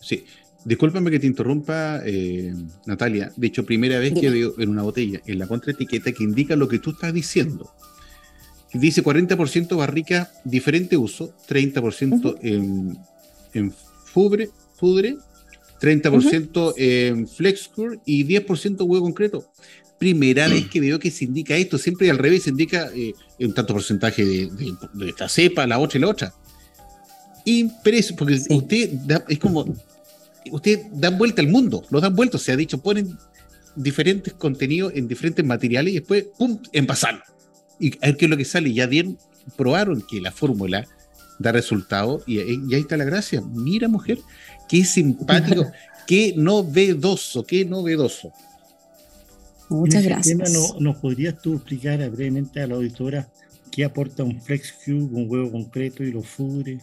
Sí. 0.00 0.24
Discúlpame 0.64 1.10
que 1.10 1.18
te 1.18 1.26
interrumpa, 1.26 2.02
eh, 2.04 2.52
Natalia. 2.84 3.32
De 3.36 3.46
hecho, 3.46 3.64
primera 3.64 3.98
vez 3.98 4.12
que 4.12 4.28
veo 4.28 4.54
en 4.58 4.68
una 4.68 4.82
botella, 4.82 5.20
en 5.26 5.38
la 5.38 5.46
contraetiqueta, 5.46 6.12
que 6.12 6.24
indica 6.24 6.56
lo 6.56 6.68
que 6.68 6.78
tú 6.78 6.90
estás 6.90 7.14
diciendo. 7.14 7.70
Dice 8.74 9.02
40% 9.02 9.76
barrica, 9.78 10.30
diferente 10.44 10.98
uso, 10.98 11.32
30% 11.48 12.36
en, 12.42 12.98
en 13.54 13.72
fubre, 13.72 14.50
fudre, 14.74 15.16
30% 15.80 16.74
en 16.76 17.26
flexcure 17.28 18.00
y 18.04 18.24
10% 18.24 18.82
huevo 18.84 19.04
concreto. 19.06 19.46
Primera 19.98 20.48
vez 20.54 20.68
que 20.68 20.80
veo 20.80 20.98
que 20.98 21.10
se 21.10 21.24
indica 21.24 21.56
esto, 21.56 21.78
siempre 21.78 22.10
al 22.10 22.18
revés 22.18 22.42
se 22.42 22.50
indica 22.50 22.90
eh, 22.94 23.14
un 23.46 23.54
tanto 23.54 23.72
porcentaje 23.74 24.24
de, 24.24 24.46
de- 24.46 24.74
de 24.94 25.08
esta 25.10 25.28
cepa, 25.28 25.66
la 25.66 25.78
otra 25.78 25.98
y 25.98 26.00
la 26.02 26.08
otra. 26.08 26.34
Impresionante, 27.44 28.18
porque 28.18 28.38
Sí. 28.40 28.46
usted 28.54 28.90
da- 29.06 29.24
es 29.28 29.38
como, 29.38 29.64
usted 30.50 30.80
dan 30.92 31.16
vuelta 31.16 31.40
al 31.40 31.48
mundo, 31.48 31.84
lo 31.90 32.00
dan 32.00 32.14
vuelta, 32.14 32.38
se 32.38 32.52
ha 32.52 32.56
dicho, 32.56 32.78
ponen 32.78 33.16
diferentes 33.76 34.34
contenidos 34.34 34.92
en 34.94 35.08
diferentes 35.08 35.44
materiales 35.44 35.92
y 35.94 35.98
después, 35.98 36.26
¡pum!, 36.36 36.58
envasarlo. 36.72 37.22
Y 37.80 37.94
a 38.02 38.06
ver 38.08 38.16
qué 38.16 38.24
es 38.26 38.30
lo 38.30 38.36
que 38.36 38.44
sale. 38.44 38.72
Ya 38.72 38.86
dieron, 38.86 39.16
probaron 39.56 40.02
que 40.02 40.20
la 40.20 40.32
fórmula 40.32 40.86
da 41.38 41.52
resultado 41.52 42.22
y, 42.26 42.40
y 42.40 42.74
ahí 42.74 42.80
está 42.80 42.96
la 42.96 43.04
gracia. 43.04 43.40
Mira, 43.40 43.86
mujer, 43.88 44.18
qué 44.68 44.84
simpático, 44.84 45.64
qué 46.08 46.34
novedoso, 46.36 47.44
qué 47.44 47.64
novedoso. 47.64 48.32
Muchas 49.68 50.02
En 50.02 50.08
gracias. 50.08 50.38
tema, 50.38 50.48
¿no, 50.48 50.80
¿Nos 50.80 50.96
podrías 50.96 51.40
tú 51.40 51.54
explicar 51.54 51.98
brevemente 52.10 52.60
a 52.60 52.66
la 52.66 52.76
auditora 52.76 53.28
qué 53.70 53.84
aporta 53.84 54.24
un 54.24 54.40
Flex 54.40 54.72
Cube, 54.84 55.14
un 55.14 55.26
huevo 55.28 55.52
concreto 55.52 56.02
y 56.02 56.12
los 56.12 56.26
fudres? 56.26 56.82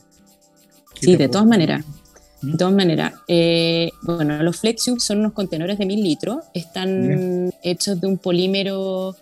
¿Qué 0.93 1.07
Sí, 1.07 1.15
de 1.15 1.27
todas 1.27 1.47
maneras. 1.47 1.83
¿Mm? 2.41 2.51
De 2.51 2.57
todas 2.57 2.73
maneras, 2.73 3.13
eh, 3.27 3.89
bueno, 4.03 4.41
los 4.43 4.57
Flexube 4.57 4.99
son 4.99 5.19
unos 5.19 5.33
contenedores 5.33 5.77
de 5.77 5.85
mil 5.85 6.03
litros, 6.03 6.43
están 6.53 7.51
hechos 7.63 7.99
de 7.99 8.07
un 8.07 8.17
polímero 8.17 9.15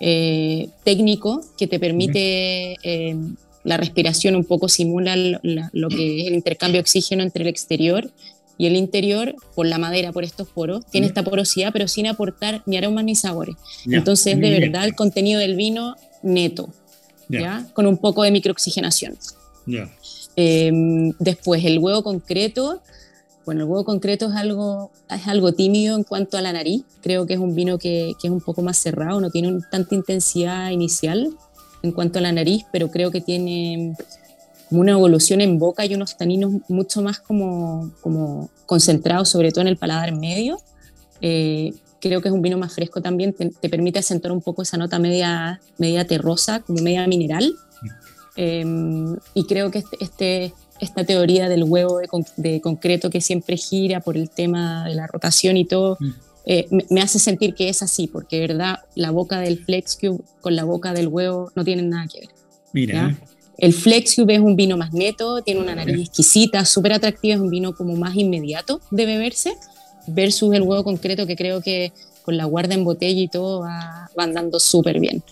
eh, 0.00 0.68
técnico 0.84 1.40
que 1.56 1.66
te 1.66 1.78
permite 1.78 2.76
eh, 2.82 3.16
la 3.64 3.76
respiración 3.76 4.36
un 4.36 4.44
poco 4.44 4.68
simula 4.68 5.16
lo 5.16 5.88
que 5.88 6.20
es 6.20 6.26
el 6.28 6.34
intercambio 6.34 6.74
de 6.74 6.80
oxígeno 6.80 7.22
entre 7.22 7.42
el 7.42 7.48
exterior 7.48 8.10
y 8.58 8.66
el 8.66 8.76
interior 8.76 9.34
por 9.54 9.66
la 9.66 9.78
madera, 9.78 10.12
por 10.12 10.24
estos 10.24 10.48
poros, 10.48 10.84
tiene 10.86 11.06
esta 11.06 11.22
porosidad 11.22 11.72
pero 11.72 11.88
sin 11.88 12.06
aportar 12.06 12.62
ni 12.66 12.76
aromas 12.76 13.04
ni 13.04 13.14
sabores. 13.14 13.56
Entonces 13.86 14.34
es 14.34 14.40
de 14.40 14.50
verdad 14.60 14.84
el 14.84 14.94
contenido 14.94 15.40
del 15.40 15.56
vino 15.56 15.96
neto, 16.22 16.68
¿ya? 17.28 17.66
Con 17.74 17.86
un 17.86 17.98
poco 17.98 18.22
de 18.22 18.30
microoxigenación. 18.30 19.16
Em, 20.36 21.12
después 21.18 21.64
el 21.64 21.78
huevo 21.78 22.02
concreto, 22.02 22.82
bueno, 23.44 23.62
el 23.62 23.68
huevo 23.68 23.84
concreto 23.84 24.28
es 24.28 24.34
algo, 24.34 24.90
es 25.10 25.26
algo 25.26 25.52
tímido 25.52 25.96
en 25.96 26.04
cuanto 26.04 26.36
a 26.36 26.42
la 26.42 26.52
nariz, 26.52 26.82
creo 27.02 27.26
que 27.26 27.34
es 27.34 27.40
un 27.40 27.54
vino 27.54 27.78
que, 27.78 28.12
que 28.20 28.28
es 28.28 28.32
un 28.32 28.40
poco 28.40 28.62
más 28.62 28.76
cerrado, 28.76 29.20
no 29.20 29.30
tiene 29.30 29.60
tanta 29.70 29.94
intensidad 29.94 30.70
inicial 30.70 31.30
en 31.82 31.92
cuanto 31.92 32.18
a 32.18 32.22
la 32.22 32.32
nariz, 32.32 32.64
pero 32.72 32.90
creo 32.90 33.10
que 33.10 33.20
tiene 33.20 33.96
una 34.70 34.92
evolución 34.92 35.40
en 35.40 35.58
boca 35.58 35.84
y 35.84 35.94
unos 35.94 36.16
taninos 36.16 36.54
mucho 36.68 37.02
más 37.02 37.20
como, 37.20 37.92
como 38.00 38.50
concentrados, 38.66 39.28
sobre 39.28 39.52
todo 39.52 39.62
en 39.62 39.68
el 39.68 39.76
paladar 39.76 40.14
medio. 40.14 40.58
Eh, 41.20 41.72
creo 42.00 42.20
que 42.20 42.28
es 42.28 42.34
un 42.34 42.42
vino 42.42 42.58
más 42.58 42.74
fresco 42.74 43.00
también, 43.00 43.32
te, 43.32 43.68
permite 43.68 43.98
acentuar 43.98 44.32
un 44.32 44.40
poco 44.40 44.62
esa 44.62 44.76
nota 44.76 44.98
media, 44.98 45.60
media 45.78 46.06
terrosa, 46.06 46.60
como 46.60 46.80
media 46.82 47.06
mineral. 47.06 47.54
Em, 48.36 49.16
y 49.32 49.44
creo 49.46 49.70
que 49.70 49.78
este, 49.78 49.96
este, 50.00 50.54
esta 50.80 51.04
teoría 51.04 51.48
del 51.48 51.64
huevo 51.64 51.98
de, 51.98 52.08
de, 52.36 52.60
concreto 52.60 53.08
que 53.08 53.22
siempre 53.22 53.56
gira 53.56 54.00
por 54.00 54.16
el 54.16 54.28
tema 54.28 54.84
de 54.86 54.94
la 54.94 55.06
rotación 55.06 55.56
y 55.56 55.64
todo, 55.64 55.96
mm. 55.98 56.10
eh, 56.44 56.66
me, 56.90 57.00
hace 57.00 57.18
sentir 57.18 57.54
que 57.54 57.70
es 57.70 57.82
así, 57.82 58.08
porque 58.08 58.40
verdad, 58.40 58.80
la 58.94 59.10
boca 59.10 59.40
del 59.40 59.64
Flex 59.64 59.96
Cube 59.96 60.22
con 60.42 60.54
la 60.54 60.64
boca 60.64 60.92
del 60.92 61.08
huevo 61.08 61.50
no 61.54 61.64
tienen 61.64 61.88
nada 61.88 62.06
que 62.08 62.20
ver. 62.20 62.28
Mira. 62.72 63.16
El 63.58 63.72
Flexcube 63.72 64.34
es 64.34 64.40
un 64.40 64.54
vino 64.54 64.76
más 64.76 64.92
neto, 64.92 65.42
tiene 65.42 65.60
una 65.60 65.74
nariz 65.74 66.08
exquisita, 66.08 66.64
súper 66.64 66.92
atractiva, 66.92 67.34
es 67.34 67.40
un 67.40 67.50
vino 67.50 67.74
como 67.74 67.96
más 67.96 68.14
inmediato 68.14 68.80
de 68.90 69.06
beberse, 69.06 69.54
versus 70.06 70.54
el 70.54 70.62
huevo 70.62 70.84
concreto 70.84 71.26
que 71.26 71.36
creo 71.36 71.62
que 71.62 71.92
con 72.22 72.36
la 72.36 72.44
guarda 72.44 72.74
en 72.74 72.84
botella 72.84 73.20
y 73.20 73.28
todo 73.28 73.60
va, 73.60 74.10
andando 74.16 74.60
súper 74.60 75.00
bien. 75.00 75.22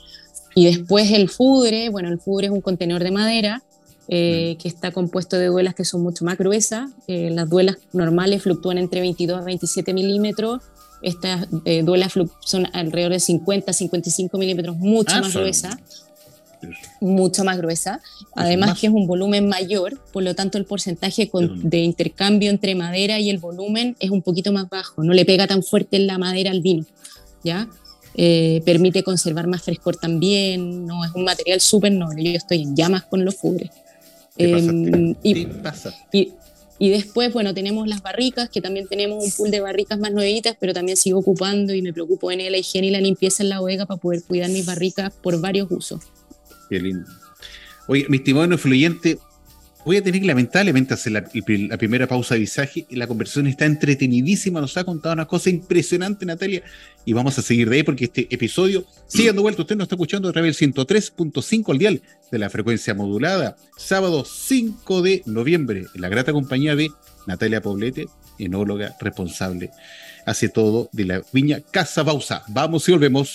Y 0.54 0.66
después 0.66 1.10
el 1.10 1.28
fudre, 1.28 1.88
bueno, 1.90 2.08
el 2.08 2.18
fudre 2.18 2.46
es 2.46 2.52
un 2.52 2.60
contenedor 2.60 3.02
de 3.02 3.10
madera 3.10 3.62
eh, 4.08 4.56
que 4.60 4.68
está 4.68 4.92
compuesto 4.92 5.36
de 5.36 5.46
duelas 5.46 5.74
que 5.74 5.84
son 5.84 6.02
mucho 6.02 6.24
más 6.24 6.38
gruesas. 6.38 6.90
Eh, 7.08 7.30
las 7.30 7.50
duelas 7.50 7.78
normales 7.92 8.42
fluctúan 8.42 8.78
entre 8.78 9.00
22 9.00 9.40
a 9.40 9.44
27 9.44 9.92
milímetros. 9.92 10.62
Estas 11.02 11.48
eh, 11.64 11.82
duelas 11.82 12.12
son 12.40 12.68
alrededor 12.72 13.12
de 13.12 13.20
50 13.20 13.70
a 13.70 13.74
55 13.74 14.38
milímetros, 14.38 14.76
mucho 14.76 15.16
ah, 15.16 15.20
más 15.20 15.34
gruesas 15.34 15.76
mucho 17.00 17.44
más 17.44 17.58
gruesa, 17.58 18.00
además 18.34 18.78
que 18.78 18.86
es 18.86 18.92
un 18.92 19.06
volumen 19.06 19.48
mayor, 19.48 20.00
por 20.12 20.22
lo 20.22 20.34
tanto 20.34 20.58
el 20.58 20.64
porcentaje 20.64 21.30
de 21.32 21.78
intercambio 21.78 22.50
entre 22.50 22.74
madera 22.74 23.18
y 23.18 23.30
el 23.30 23.38
volumen 23.38 23.96
es 24.00 24.10
un 24.10 24.22
poquito 24.22 24.52
más 24.52 24.68
bajo, 24.68 25.02
no 25.02 25.12
le 25.12 25.24
pega 25.24 25.46
tan 25.46 25.62
fuerte 25.62 25.96
en 25.96 26.06
la 26.06 26.18
madera 26.18 26.50
al 26.50 26.60
vino, 26.60 26.84
¿ya? 27.42 27.68
Eh, 28.16 28.62
permite 28.64 29.02
conservar 29.02 29.48
más 29.48 29.62
frescor 29.62 29.96
también, 29.96 30.86
no 30.86 31.04
es 31.04 31.10
un 31.14 31.24
material 31.24 31.60
súper 31.60 31.90
noble, 31.90 32.22
yo 32.22 32.30
estoy 32.30 32.62
en 32.62 32.76
llamas 32.76 33.02
con 33.04 33.24
los 33.24 33.34
fubres. 33.34 33.70
Em, 34.36 35.14
y, 35.22 35.48
y, 36.78 36.90
después, 36.90 37.32
bueno, 37.32 37.54
tenemos 37.54 37.88
las 37.88 38.02
barricas, 38.02 38.48
que 38.48 38.60
también 38.60 38.86
tenemos 38.86 39.24
un 39.24 39.30
pool 39.32 39.50
de 39.50 39.60
barricas 39.60 39.98
más 39.98 40.12
nuevitas, 40.12 40.56
pero 40.58 40.72
también 40.72 40.96
sigo 40.96 41.18
ocupando 41.20 41.74
y 41.74 41.82
me 41.82 41.92
preocupo 41.92 42.30
en 42.30 42.38
la 42.50 42.58
higiene 42.58 42.88
y 42.88 42.90
la 42.90 43.00
limpieza 43.00 43.42
en 43.42 43.48
la 43.48 43.60
bodega 43.60 43.86
para 43.86 44.00
poder 44.00 44.22
cuidar 44.22 44.50
mis 44.50 44.66
barricas 44.66 45.12
por 45.12 45.40
varios 45.40 45.70
usos. 45.70 46.00
Lindo. 46.80 47.10
Oye, 47.86 48.06
mi 48.08 48.16
estimado 48.16 48.50
influyente, 48.50 49.18
voy 49.84 49.98
a 49.98 50.02
tener 50.02 50.24
lamentablemente 50.24 50.94
la, 51.10 51.24
primera 51.76 52.06
pausa 52.06 52.34
de 52.34 52.40
visaje. 52.40 52.86
La 52.90 53.06
conversación 53.06 53.46
está 53.46 53.66
entretenidísima, 53.66 54.60
nos 54.60 54.76
ha 54.76 54.84
contado 54.84 55.12
una 55.12 55.26
cosa 55.26 55.50
impresionante, 55.50 56.24
Natalia, 56.24 56.62
y 57.04 57.12
vamos 57.12 57.38
a 57.38 57.42
seguir 57.42 57.68
de 57.68 57.76
ahí 57.76 57.82
porque 57.82 58.04
este 58.04 58.26
episodio 58.30 58.86
sigue 59.06 59.26
dando 59.26 59.42
vuelta. 59.42 59.62
Usted 59.62 59.76
nos 59.76 59.84
está 59.84 59.96
escuchando 59.96 60.28
a 60.28 60.32
través 60.32 60.58
del 60.58 60.72
103.5 60.72 61.72
al 61.72 61.78
dial 61.78 62.02
de 62.30 62.38
la 62.38 62.48
frecuencia 62.48 62.94
modulada, 62.94 63.56
sábado 63.76 64.24
5 64.24 65.02
de 65.02 65.22
noviembre, 65.26 65.84
en 65.94 66.00
la 66.00 66.08
grata 66.08 66.32
compañía 66.32 66.74
de 66.74 66.88
Natalia 67.26 67.60
Poblete, 67.60 68.06
enóloga 68.38 68.96
responsable, 69.00 69.70
hace 70.24 70.48
todo 70.48 70.88
de 70.92 71.04
la 71.04 71.22
viña 71.32 71.60
Casa 71.60 72.02
Bausa. 72.02 72.42
Vamos 72.48 72.88
y 72.88 72.92
volvemos. 72.92 73.34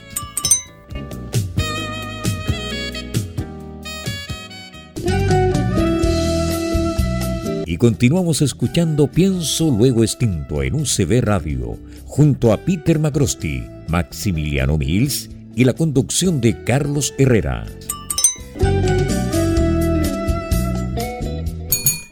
Y 7.71 7.77
continuamos 7.77 8.41
escuchando 8.41 9.07
Pienso 9.07 9.71
Luego 9.71 10.03
Extinto 10.03 10.61
en 10.61 10.75
UCB 10.75 11.21
Radio, 11.21 11.79
junto 12.03 12.51
a 12.51 12.57
Peter 12.57 12.99
Macrosti, 12.99 13.63
Maximiliano 13.87 14.77
Mills 14.77 15.29
y 15.55 15.63
la 15.63 15.71
conducción 15.71 16.41
de 16.41 16.65
Carlos 16.65 17.13
Herrera. 17.17 17.65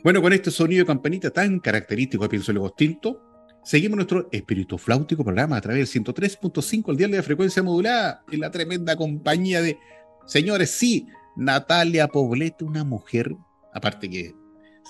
Bueno, 0.02 0.22
con 0.22 0.32
este 0.32 0.50
sonido 0.50 0.84
de 0.84 0.88
campanita 0.88 1.30
tan 1.30 1.60
característico 1.60 2.24
de 2.24 2.30
Pienso 2.30 2.54
Luego 2.54 2.68
Extinto, 2.70 3.22
seguimos 3.62 3.98
nuestro 3.98 4.30
espíritu 4.32 4.78
flautico 4.78 5.26
programa 5.26 5.58
a 5.58 5.62
través 5.62 5.94
del 5.94 6.06
103.5 6.06 6.90
al 6.90 6.96
día 6.96 7.10
de 7.10 7.22
frecuencia 7.22 7.62
modulada 7.62 8.24
en 8.32 8.40
la 8.40 8.50
tremenda 8.50 8.96
compañía 8.96 9.62
de, 9.62 9.78
señores, 10.26 10.72
sí, 10.72 11.08
Natalia 11.36 12.08
Poblete, 12.08 12.64
una 12.64 12.86
mujer, 12.86 13.36
aparte 13.74 14.10
que 14.10 14.39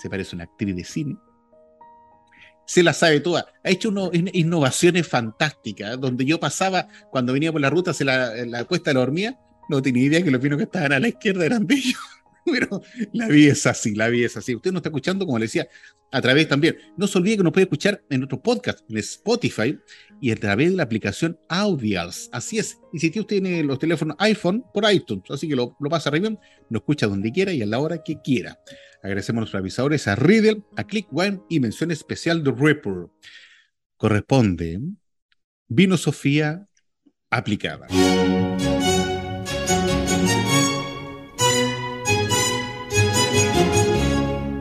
se 0.00 0.08
parece 0.08 0.34
una 0.34 0.44
actriz 0.44 0.74
de 0.74 0.84
cine. 0.84 1.16
Se 2.66 2.82
la 2.82 2.92
sabe 2.92 3.20
toda. 3.20 3.46
Ha 3.64 3.70
hecho 3.70 3.88
unas 3.88 4.10
innovaciones 4.12 5.06
fantásticas, 5.06 6.00
donde 6.00 6.24
yo 6.24 6.38
pasaba, 6.38 6.88
cuando 7.10 7.32
venía 7.32 7.52
por 7.52 7.60
la 7.60 7.68
ruta, 7.68 7.92
se 7.92 8.04
la, 8.04 8.32
la 8.46 8.64
cuesta 8.64 8.90
de 8.90 8.94
la 8.94 9.00
hormiga, 9.00 9.38
no 9.68 9.82
tenía 9.82 10.04
idea 10.04 10.22
que 10.22 10.30
los 10.30 10.40
vinos 10.40 10.56
que 10.56 10.64
estaban 10.64 10.92
a 10.92 11.00
la 11.00 11.08
izquierda 11.08 11.44
eran 11.44 11.66
de 11.66 11.74
ellos. 11.74 12.00
Pero 12.44 12.82
la 13.12 13.28
vida 13.28 13.52
es 13.52 13.66
así, 13.66 13.94
la 13.94 14.08
vida 14.08 14.26
es 14.26 14.36
así. 14.36 14.54
Usted 14.54 14.72
nos 14.72 14.80
está 14.80 14.88
escuchando, 14.88 15.26
como 15.26 15.38
le 15.38 15.44
decía, 15.44 15.68
a 16.10 16.20
través 16.20 16.48
también. 16.48 16.76
No 16.96 17.06
se 17.06 17.18
olvide 17.18 17.38
que 17.38 17.42
nos 17.42 17.52
puede 17.52 17.64
escuchar 17.64 18.02
en 18.08 18.20
nuestro 18.20 18.40
podcast, 18.40 18.80
en 18.88 18.98
Spotify 18.98 19.78
y 20.20 20.30
a 20.30 20.36
través 20.36 20.70
de 20.70 20.76
la 20.76 20.82
aplicación 20.82 21.38
Audials. 21.48 22.28
Así 22.32 22.58
es. 22.58 22.78
Y 22.92 22.98
si 22.98 23.10
tiene 23.10 23.64
los 23.64 23.78
teléfonos 23.78 24.16
iPhone, 24.18 24.64
por 24.72 24.90
iTunes. 24.90 25.24
Así 25.30 25.48
que 25.48 25.56
lo, 25.56 25.76
lo 25.80 25.90
pasa 25.90 26.10
bien, 26.10 26.38
nos 26.68 26.80
escucha 26.80 27.06
donde 27.06 27.32
quiera 27.32 27.52
y 27.52 27.62
a 27.62 27.66
la 27.66 27.78
hora 27.78 28.02
que 28.02 28.20
quiera. 28.22 28.60
Agradecemos 29.02 29.38
a 29.38 29.40
nuestros 29.40 29.60
avisadores, 29.60 30.08
a 30.08 30.16
Riddle, 30.16 30.62
a 30.76 30.84
ClickWine 30.84 31.40
y 31.48 31.60
mención 31.60 31.90
especial 31.90 32.44
de 32.44 32.52
Ripper. 32.52 33.06
Corresponde 33.96 34.80
Vino 35.68 35.96
Sofía 35.96 36.66
aplicada. 37.30 37.86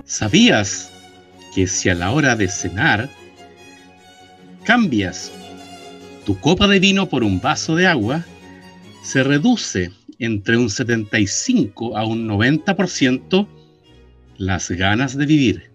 ¿Sabías 0.06 0.91
que 1.56 1.67
si 1.67 1.89
a 1.89 1.95
la 1.95 2.12
hora 2.12 2.36
de 2.36 2.48
cenar 2.48 3.10
cambias 4.63 5.32
tu 6.25 6.39
copa 6.39 6.67
de 6.67 6.79
vino 6.79 7.10
por 7.10 7.23
un 7.23 7.41
vaso 7.41 7.75
de 7.75 7.88
agua, 7.88 8.26
se 9.03 9.24
reduce 9.24 9.91
entre 10.20 10.57
un 10.57 10.70
75 10.70 11.97
a 11.97 12.05
un 12.05 12.28
90% 12.28 13.47
las 14.38 14.72
ganas 14.72 15.17
de 15.17 15.26
vivir. 15.26 15.70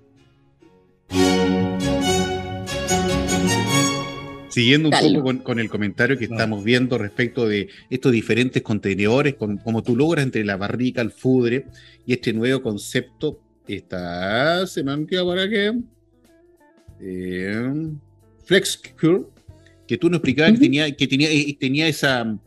Siguiendo 4.49 4.89
un 4.91 4.95
poco 5.23 5.43
con, 5.43 5.59
el 5.59 5.69
comentario 5.69 6.17
que 6.17 6.27
estamos 6.27 6.63
viendo 6.63 6.97
respecto 6.97 7.49
de 7.49 7.69
estos 7.91 8.13
diferentes 8.13 8.63
contenedores, 8.63 9.35
con, 9.35 9.59
como 9.59 9.83
tú 9.83 9.97
logras 9.97 10.25
entre 10.25 10.45
la 10.45 10.57
barrica, 10.57 11.03
el 11.03 11.11
fudre 11.11 11.67
y 12.07 12.13
este 12.13 12.33
nuevo 12.33 12.63
concepto, 12.63 13.41
está, 13.67 14.65
se 14.69 14.85
me 14.85 14.93
han 14.93 15.07
quedado 15.07 15.31
para 15.31 15.49
qué, 15.49 15.73
eh, 17.01 17.73
Flex 18.45 18.81
Cure, 19.01 19.25
que 19.87 19.99
tú 19.99 20.09
nos 20.09 20.19
explicabas 20.19 20.53
que 20.53 20.59
tenía, 20.59 20.91
que 20.95 21.07
tenía, 21.07 21.31
eh, 21.31 21.57
tenía 21.59 21.89
esa, 21.89 22.39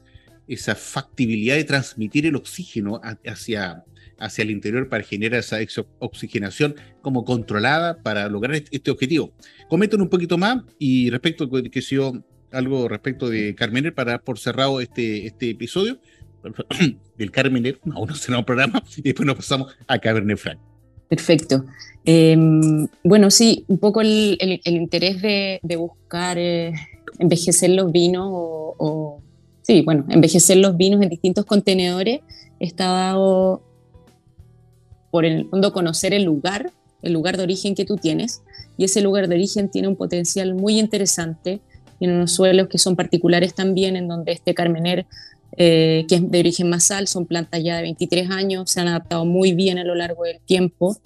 esa 0.48 0.76
factibilidad 0.76 1.56
de 1.56 1.64
transmitir 1.64 2.26
el 2.26 2.36
oxígeno 2.36 3.02
hacia, 3.26 3.84
hacia 4.20 4.42
el 4.42 4.52
interior 4.52 4.90
para 4.90 5.04
generar 5.04 5.40
esa 5.40 5.58
oxigenación 6.00 6.76
como 7.02 7.26
controlada 7.26 8.02
para 8.02 8.28
lograr 8.30 8.56
este 8.72 8.92
objetivo. 8.92 9.34
Comenten 9.70 10.02
un 10.02 10.10
poquito 10.10 10.38
más 10.38 10.64
y 10.80 11.10
respecto 11.10 11.50
que 11.50 11.82
yo 11.82 12.14
algo 12.52 12.88
respecto 12.88 13.30
de 13.30 13.56
Carmener 13.56 13.94
para 13.94 14.20
por 14.20 14.40
cerrado 14.40 14.80
este, 14.80 15.28
este 15.28 15.50
episodio 15.50 16.00
del 17.18 17.32
Carmener, 17.32 17.80
aún 17.94 18.08
no 18.08 18.16
será 18.16 18.40
un 18.40 18.46
programa, 18.46 18.82
y 18.96 19.02
después 19.02 19.26
nos 19.26 19.36
pasamos 19.36 19.76
a 19.88 20.00
Cabernet 20.00 20.38
Franc. 20.38 20.67
Perfecto. 21.08 21.66
Em, 22.06 22.88
bueno, 23.04 23.30
sí, 23.32 23.66
un 23.68 23.80
poco 23.80 24.02
el, 24.02 24.38
interés 24.66 25.22
de, 25.22 25.60
buscar 25.78 26.38
eh, 26.38 26.74
envejecer 27.20 27.72
los 27.72 27.92
vinos 27.92 28.30
o, 28.30 29.22
sí, 29.62 29.82
bueno, 29.82 30.06
envejecer 30.10 30.58
los 30.58 30.78
vinos 30.78 31.02
en 31.02 31.10
distintos 31.10 31.46
contenedores 31.46 32.22
está 32.60 32.88
dado 32.88 33.62
por 35.12 35.26
el 35.26 35.50
fondo 35.50 35.74
conocer 35.74 36.14
el 36.14 36.24
lugar, 36.24 36.72
el 37.02 37.14
lugar 37.14 37.38
de 37.38 37.44
origen 37.44 37.76
que 37.76 37.86
tú 37.86 37.98
tienes, 37.98 38.42
y 38.78 38.86
ese 38.86 39.02
lugar 39.02 39.28
de 39.28 39.36
origen 39.36 39.70
tiene 39.70 39.88
un 39.88 39.96
potencial 39.96 40.56
muy 40.56 40.80
interesante, 40.80 41.62
tiene 42.00 42.14
unos 42.14 42.32
suelos 42.32 42.68
que 42.68 42.78
son 42.78 42.96
particulares 42.96 43.54
también, 43.54 43.96
en 43.96 44.08
donde 44.08 44.32
este 44.32 44.54
Carmener 44.54 45.08
eh, 45.58 46.06
que 46.08 46.16
es 46.16 46.32
de 46.32 46.40
origen 46.40 46.70
masal, 46.70 47.08
son 47.08 47.26
plantas 47.26 47.64
ya 47.64 47.78
de 47.78 47.82
23 47.84 48.30
años, 48.30 48.70
se 48.70 48.80
han 48.80 48.88
adaptado 48.88 49.26
muy 49.26 49.54
bien 49.54 49.80
a 49.80 49.84
lo 49.84 49.96
largo 49.96 50.24
del 50.24 50.40
tiempo, 50.40 50.98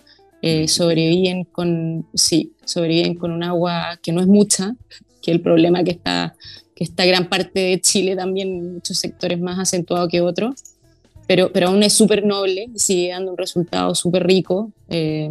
eh, 0.42 0.68
sobreviven, 0.68 1.46
con, 1.46 2.06
sí, 2.14 2.54
sobreviven 2.66 3.16
con 3.16 3.32
un 3.32 3.44
agua 3.44 3.98
que 4.04 4.12
no 4.12 4.20
es 4.20 4.28
mucha, 4.28 4.76
que 5.22 5.32
el 5.32 5.42
problema 5.42 5.84
que 5.84 5.92
está, 5.92 6.36
que 6.76 6.84
está 6.84 7.06
gran 7.06 7.30
parte 7.30 7.60
de 7.62 7.80
Chile 7.80 8.16
también, 8.16 8.74
muchos 8.74 8.98
sectores 8.98 9.40
más 9.40 9.58
acentuado 9.58 10.08
que 10.08 10.20
otros, 10.20 10.56
pero, 11.28 11.52
pero 11.54 11.70
aún 11.70 11.82
es 11.84 11.94
súper 11.94 12.26
noble 12.26 12.68
y 12.76 12.80
sigue 12.80 13.10
dando 13.10 13.32
un 13.32 13.38
resultado 13.38 13.96
súper 13.96 14.28
rico. 14.28 14.72
Eh, 14.90 15.30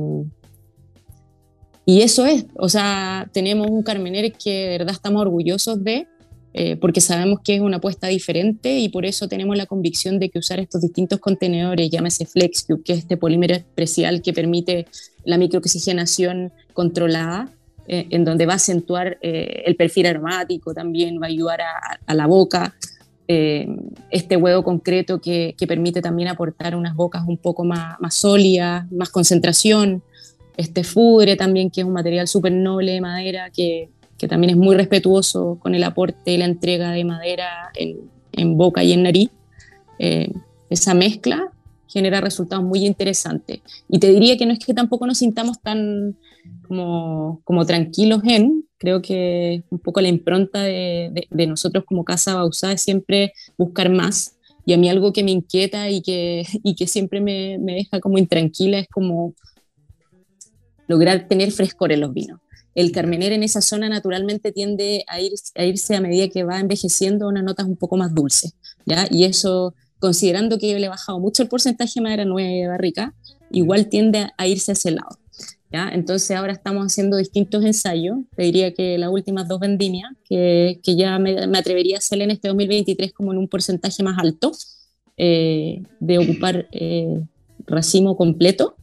y 1.85 2.03
eso 2.03 2.25
es, 2.25 2.47
o 2.57 2.69
sea, 2.69 3.29
tenemos 3.33 3.67
un 3.69 3.83
Carmener 3.83 4.33
que 4.33 4.51
de 4.51 4.69
verdad 4.79 4.95
estamos 4.95 5.21
orgullosos 5.21 5.83
de, 5.83 6.07
eh, 6.53 6.77
porque 6.77 7.01
sabemos 7.01 7.41
que 7.45 7.55
es 7.55 7.61
una 7.61 7.77
apuesta 7.77 8.09
diferente 8.09 8.79
y 8.79 8.89
por 8.89 9.07
eso 9.07 9.29
tenemos 9.29 9.57
la 9.57 9.67
convicción 9.67 10.19
de 10.19 10.31
que 10.31 10.41
usar 10.41 10.59
estos 10.59 10.81
distintos 10.81 11.21
contenedores, 11.21 11.91
llámese 11.91 12.27
FlexCube, 12.27 12.83
que 12.83 12.95
es 12.95 12.99
este 13.01 13.17
polímero 13.17 13.55
especial 13.55 14.21
que 14.21 14.33
permite 14.33 14.87
la 15.25 15.39
microoxigenación 15.39 16.53
controlada, 16.73 17.53
eh, 17.87 18.07
en 18.11 18.25
donde 18.25 18.47
va 18.47 18.55
a 18.55 18.57
acentuar 18.57 19.19
eh, 19.23 19.63
el 19.65 19.77
perfil 19.77 20.07
aromático, 20.07 20.75
también 20.75 21.21
va 21.21 21.27
a 21.27 21.29
ayudar 21.29 21.61
a, 22.07 22.15
la 22.15 22.27
boca, 22.27 22.75
este 23.29 24.37
huevo 24.37 24.65
concreto 24.65 25.21
que, 25.21 25.55
que, 25.57 25.69
permite 25.69 26.03
también 26.03 26.27
aportar 26.27 26.75
unas 26.75 26.97
bocas 26.97 27.23
un 27.29 27.37
poco 27.37 27.63
más, 27.63 27.95
más 28.01 28.17
sólidas, 28.17 28.91
más 28.91 29.09
concentración, 29.11 30.03
este 30.57 30.83
fudre 30.83 31.37
también, 31.37 31.71
que 31.71 31.83
es 31.83 31.87
un 31.87 31.93
material 31.93 32.27
súper 32.27 32.51
noble 32.51 32.91
de 32.91 33.01
madera 33.01 33.51
que 33.51 33.89
que 34.21 34.29
también 34.29 34.51
es 34.51 34.57
muy 34.59 34.77
respetuoso 34.77 35.59
con 35.61 35.75
el 35.75 35.83
aporte 35.83 36.31
y 36.31 36.37
la 36.37 36.45
entrega 36.45 36.93
de 36.93 37.05
madera 37.07 37.73
en, 37.75 38.57
boca 38.57 38.85
y 38.85 38.93
en 38.93 39.03
nariz, 39.03 39.31
eh, 39.99 40.31
esa 40.69 40.93
mezcla 40.93 41.51
genera 41.89 42.21
resultados 42.21 42.63
muy 42.63 42.85
interesantes. 42.85 43.61
Y 43.89 43.99
te 43.99 44.11
diría 44.13 44.37
que 44.37 44.45
no 44.45 44.53
es 44.53 44.59
que 44.59 44.75
tampoco 44.75 45.07
nos 45.07 45.19
sintamos 45.19 45.61
tan 45.63 46.19
como, 46.69 47.41
como 47.45 47.65
tranquilos 47.65 48.21
en, 48.25 48.65
creo 48.77 49.01
que 49.01 49.65
un 49.71 49.79
poco 49.79 50.03
la 50.03 50.09
impronta 50.09 50.63
de, 50.63 51.27
de, 51.31 51.47
nosotros 51.47 51.85
como 51.87 52.05
Casa 52.05 52.35
Bausá 52.35 52.73
es 52.73 52.83
siempre 52.83 53.33
buscar 53.57 53.89
más. 53.89 54.37
Y 54.67 54.75
a 54.75 54.77
mí 54.77 54.91
algo 54.91 55.15
que 55.15 55.25
me 55.25 55.31
inquieta 55.31 55.89
y 55.89 56.03
que, 56.03 56.45
y 56.63 56.75
que 56.75 56.87
siempre 56.87 57.23
me, 57.23 57.57
me 57.59 57.73
deja 57.73 58.01
como 58.01 58.19
intranquila 58.19 58.81
es 58.81 58.89
como 58.89 59.35
lograr 60.87 61.27
tener 61.27 61.53
frescor 61.53 61.91
en 61.93 62.01
los 62.01 62.13
vinos 62.13 62.39
el 62.75 62.93
carmener 62.93 63.33
en 63.33 63.43
esa 63.43 63.61
zona 63.61 63.89
naturalmente 63.89 64.53
tiende 64.53 65.05
a, 65.09 65.21
irse 65.21 65.97
a 65.97 66.01
medida 66.01 66.29
que 66.29 66.45
va 66.45 66.61
envejeciendo 66.61 67.27
a 67.27 67.29
unas 67.29 67.45
notas 67.45 67.67
un 67.67 67.77
poco 67.77 67.97
más 67.97 68.15
dulces, 68.15 68.55
¿ya? 68.87 69.07
Y 69.11 69.25
eso, 69.25 69.75
considerando 69.99 70.59
que 70.59 70.79
le 70.79 70.87
he 70.87 70.89
bajado 70.89 71.19
mucho 71.19 71.43
el 71.43 71.49
porcentaje 71.49 71.93
de 71.97 72.01
madera 72.03 72.25
nueva 72.25 72.49
de 72.51 72.69
barrica, 72.69 73.15
igual 73.51 73.89
tiende 73.89 74.29
a 74.37 74.47
irse 74.47 74.73
a 74.73 74.75
ese 74.75 74.93
lado, 74.93 75.19
¿ya? 75.73 75.89
Entonces 75.93 76.37
ahora 76.37 76.53
estamos 76.53 76.87
haciendo 76.87 77.17
distintos 77.17 77.65
ensayos, 77.65 78.19
te 78.37 78.45
diría 78.45 78.73
que 78.73 78.99
las 78.99 79.11
últimas 79.11 79.49
dos 79.49 79.59
vendimias, 79.59 80.11
que, 80.29 80.81
que 80.83 80.97
ya 80.97 81.19
me, 81.19 81.37
atrevería 81.59 81.97
a 81.97 81.99
hacer 81.99 82.23
en 82.23 82.31
este 82.31 82.49
2023 82.49 83.13
como 83.13 83.33
en 83.33 83.39
un 83.39 83.49
porcentaje 83.49 84.03
más 84.03 84.19
alto, 84.19 84.53
eh, 85.17 85.83
de 85.99 86.19
ocupar 86.19 86.69
eh, 86.73 87.21
racimo 87.67 88.17
completo, 88.17 88.77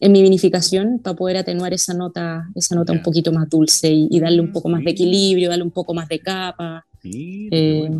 en 0.00 0.12
mi 0.12 0.22
vinificación 0.22 0.98
para 0.98 1.16
poder 1.16 1.38
atenuar 1.38 1.72
esa 1.72 1.94
nota, 1.94 2.48
esa 2.54 2.74
nota 2.74 2.92
un 2.92 3.02
poquito 3.02 3.32
más 3.32 3.48
dulce 3.48 3.90
y, 3.90 4.20
darle 4.20 4.40
un 4.40 4.52
poco 4.52 4.68
más 4.68 4.84
de 4.84 4.90
equilibrio, 4.90 5.48
darle 5.48 5.64
un 5.64 5.70
poco 5.70 5.94
más 5.94 6.08
de 6.08 6.18
capa. 6.18 6.86
Eh, 7.02 7.90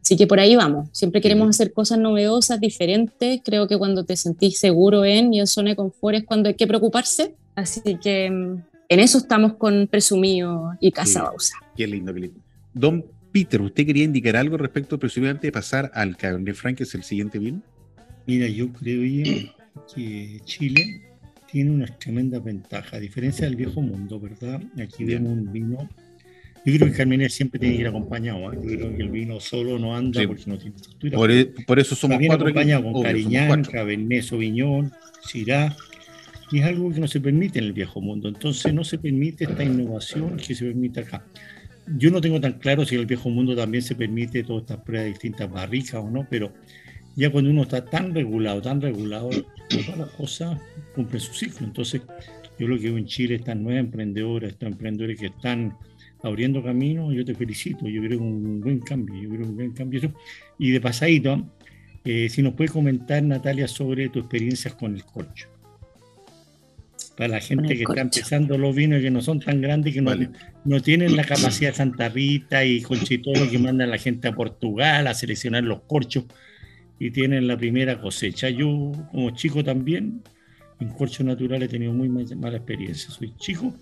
así 0.00 0.16
que 0.16 0.26
por 0.26 0.40
ahí 0.40 0.56
vamos. 0.56 0.88
Siempre 0.92 1.20
queremos 1.20 1.48
hacer 1.48 1.72
cosas 1.72 1.98
novedosas, 1.98 2.60
diferentes. 2.60 3.40
Creo 3.44 3.66
que 3.66 3.76
cuando 3.76 4.04
te 4.04 4.16
sentís 4.16 4.58
seguro 4.58 5.04
en 5.04 5.34
y 5.34 5.40
en 5.40 5.46
zona 5.46 5.70
de 5.70 5.76
confort 5.76 6.16
es 6.16 6.24
cuando 6.24 6.48
hay 6.48 6.54
que 6.54 6.66
preocuparse. 6.66 7.34
Así 7.54 7.98
que 8.00 8.30
mm, 8.30 8.62
en 8.88 9.00
eso 9.00 9.18
estamos 9.18 9.54
con 9.54 9.86
Presumido 9.88 10.72
y 10.80 10.92
Casa 10.92 11.24
Bausa. 11.24 11.54
Qué 11.76 11.86
lindo, 11.86 12.14
qué 12.14 12.20
lindo. 12.20 12.40
Don 12.72 13.04
Peter, 13.32 13.60
¿usted 13.60 13.84
quería 13.84 14.04
indicar 14.04 14.36
algo 14.36 14.56
respecto 14.56 14.96
a 14.96 14.98
Presumido 14.98 15.32
antes 15.32 15.42
de 15.42 15.52
pasar 15.52 15.90
al 15.94 16.16
Cabernet 16.16 16.54
Franc, 16.54 16.78
que 16.78 16.84
es 16.84 16.94
el 16.94 17.02
siguiente 17.02 17.38
vino? 17.38 17.60
Mira, 18.26 18.46
yo 18.46 18.72
creo 18.72 19.02
que 19.94 20.40
Chile 20.44 21.07
tiene 21.50 21.70
unas 21.70 21.98
tremendas 21.98 22.42
ventajas, 22.44 22.94
a 22.94 23.00
diferencia 23.00 23.46
del 23.46 23.56
viejo 23.56 23.80
mundo, 23.80 24.20
¿verdad? 24.20 24.60
Aquí 24.80 25.04
vemos 25.04 25.32
un 25.32 25.50
vino. 25.50 25.88
Yo 26.64 26.74
creo 26.74 26.88
que 26.88 26.96
Carmener 26.96 27.30
siempre 27.30 27.58
tiene 27.58 27.76
que 27.76 27.80
ir 27.82 27.88
acompañado. 27.88 28.52
¿eh? 28.52 28.58
Yo 28.62 28.76
creo 28.76 28.96
que 28.96 29.02
el 29.02 29.08
vino 29.08 29.40
solo 29.40 29.78
no 29.78 29.96
anda 29.96 30.26
porque 30.26 30.42
no 30.46 30.58
tiene 30.58 30.76
estructura. 30.76 31.16
Por, 31.16 31.30
e, 31.30 31.52
eso 31.78 31.94
somos 31.94 32.14
También 32.14 32.30
cuatro. 32.30 32.48
acompañado 32.48 32.92
con 32.92 33.02
Cariñán, 33.02 33.64
Cabernet 33.64 34.22
Sauvignon, 34.22 34.92
Syrah. 35.24 35.74
Y 36.50 36.58
es 36.58 36.64
algo 36.64 36.92
que 36.92 37.00
no 37.00 37.08
se 37.08 37.20
permite 37.20 37.58
en 37.58 37.66
el 37.66 37.72
viejo 37.72 38.00
mundo. 38.00 38.28
Entonces 38.28 38.72
no 38.74 38.84
se 38.84 38.98
permite 38.98 39.44
esta 39.44 39.64
innovación 39.64 40.36
que 40.36 40.54
se 40.54 40.66
permite 40.66 41.00
acá. 41.00 41.24
Yo 41.96 42.10
no 42.10 42.20
tengo 42.20 42.38
tan 42.40 42.54
claro 42.54 42.84
si 42.84 42.96
en 42.96 43.02
el 43.02 43.06
viejo 43.06 43.30
mundo 43.30 43.56
también 43.56 43.82
se 43.82 43.94
permite 43.94 44.42
todas 44.42 44.62
estas 44.62 44.78
pruebas 44.78 45.04
de 45.04 45.10
distintas 45.10 45.50
barricas 45.50 45.94
o 45.94 46.10
no, 46.10 46.26
pero 46.28 46.52
ya 47.16 47.30
cuando 47.30 47.50
uno 47.50 47.62
está 47.62 47.84
tan 47.84 48.14
regulado, 48.14 48.60
tan 48.60 48.80
regulado, 48.80 49.30
todas 49.68 49.98
las 49.98 50.10
cosas 50.10 50.58
cumplen 50.94 51.20
su 51.20 51.34
ciclo. 51.34 51.66
Entonces, 51.66 52.02
yo 52.58 52.66
lo 52.66 52.76
que 52.76 52.84
veo 52.84 52.98
en 52.98 53.06
Chile, 53.06 53.36
estas 53.36 53.56
nuevas 53.56 53.80
emprendedoras, 53.80 54.50
estos 54.52 54.68
emprendedores 54.68 55.18
que 55.18 55.26
están 55.26 55.76
abriendo 56.22 56.62
camino, 56.62 57.12
yo 57.12 57.24
te 57.24 57.34
felicito, 57.34 57.86
yo 57.86 58.02
creo 58.02 58.20
un 58.20 58.60
buen 58.60 58.80
cambio, 58.80 59.14
yo 59.22 59.30
creo 59.30 59.46
un 59.46 59.56
buen 59.56 59.72
cambio. 59.72 60.12
Y 60.58 60.70
de 60.70 60.80
pasadito, 60.80 61.46
eh, 62.04 62.28
si 62.28 62.42
nos 62.42 62.54
puedes 62.54 62.72
comentar, 62.72 63.22
Natalia, 63.22 63.68
sobre 63.68 64.08
tus 64.08 64.22
experiencias 64.22 64.74
con 64.74 64.94
el 64.94 65.04
corcho. 65.04 65.48
Para 67.16 67.28
la 67.28 67.40
gente 67.40 67.76
que 67.76 67.82
está 67.82 68.00
empezando 68.00 68.56
los 68.56 68.74
vinos 68.74 69.00
que 69.00 69.10
no 69.10 69.20
son 69.20 69.40
tan 69.40 69.60
grandes, 69.60 69.92
que 69.92 70.00
no, 70.00 70.12
no 70.64 70.80
tienen 70.80 71.16
la 71.16 71.24
capacidad 71.24 71.70
de 71.70 71.76
Santa 71.76 72.08
Rita 72.08 72.64
y 72.64 72.80
Conchitoro 72.80 73.50
que 73.50 73.58
mandan 73.58 73.90
la 73.90 73.98
gente 73.98 74.28
a 74.28 74.32
Portugal 74.32 75.06
a 75.06 75.14
seleccionar 75.14 75.64
los 75.64 75.80
corchos 75.80 76.26
y 76.98 77.10
tienen 77.10 77.46
la 77.46 77.56
primera 77.56 78.00
cosecha. 78.00 78.48
Yo, 78.50 78.92
como 79.10 79.30
chico 79.30 79.62
también, 79.62 80.22
en 80.80 80.88
corcho 80.90 81.24
natural 81.24 81.62
he 81.62 81.68
tenido 81.68 81.92
muy 81.92 82.08
mala 82.08 82.56
experiencia. 82.56 83.10
Soy 83.10 83.34
chico 83.36 83.72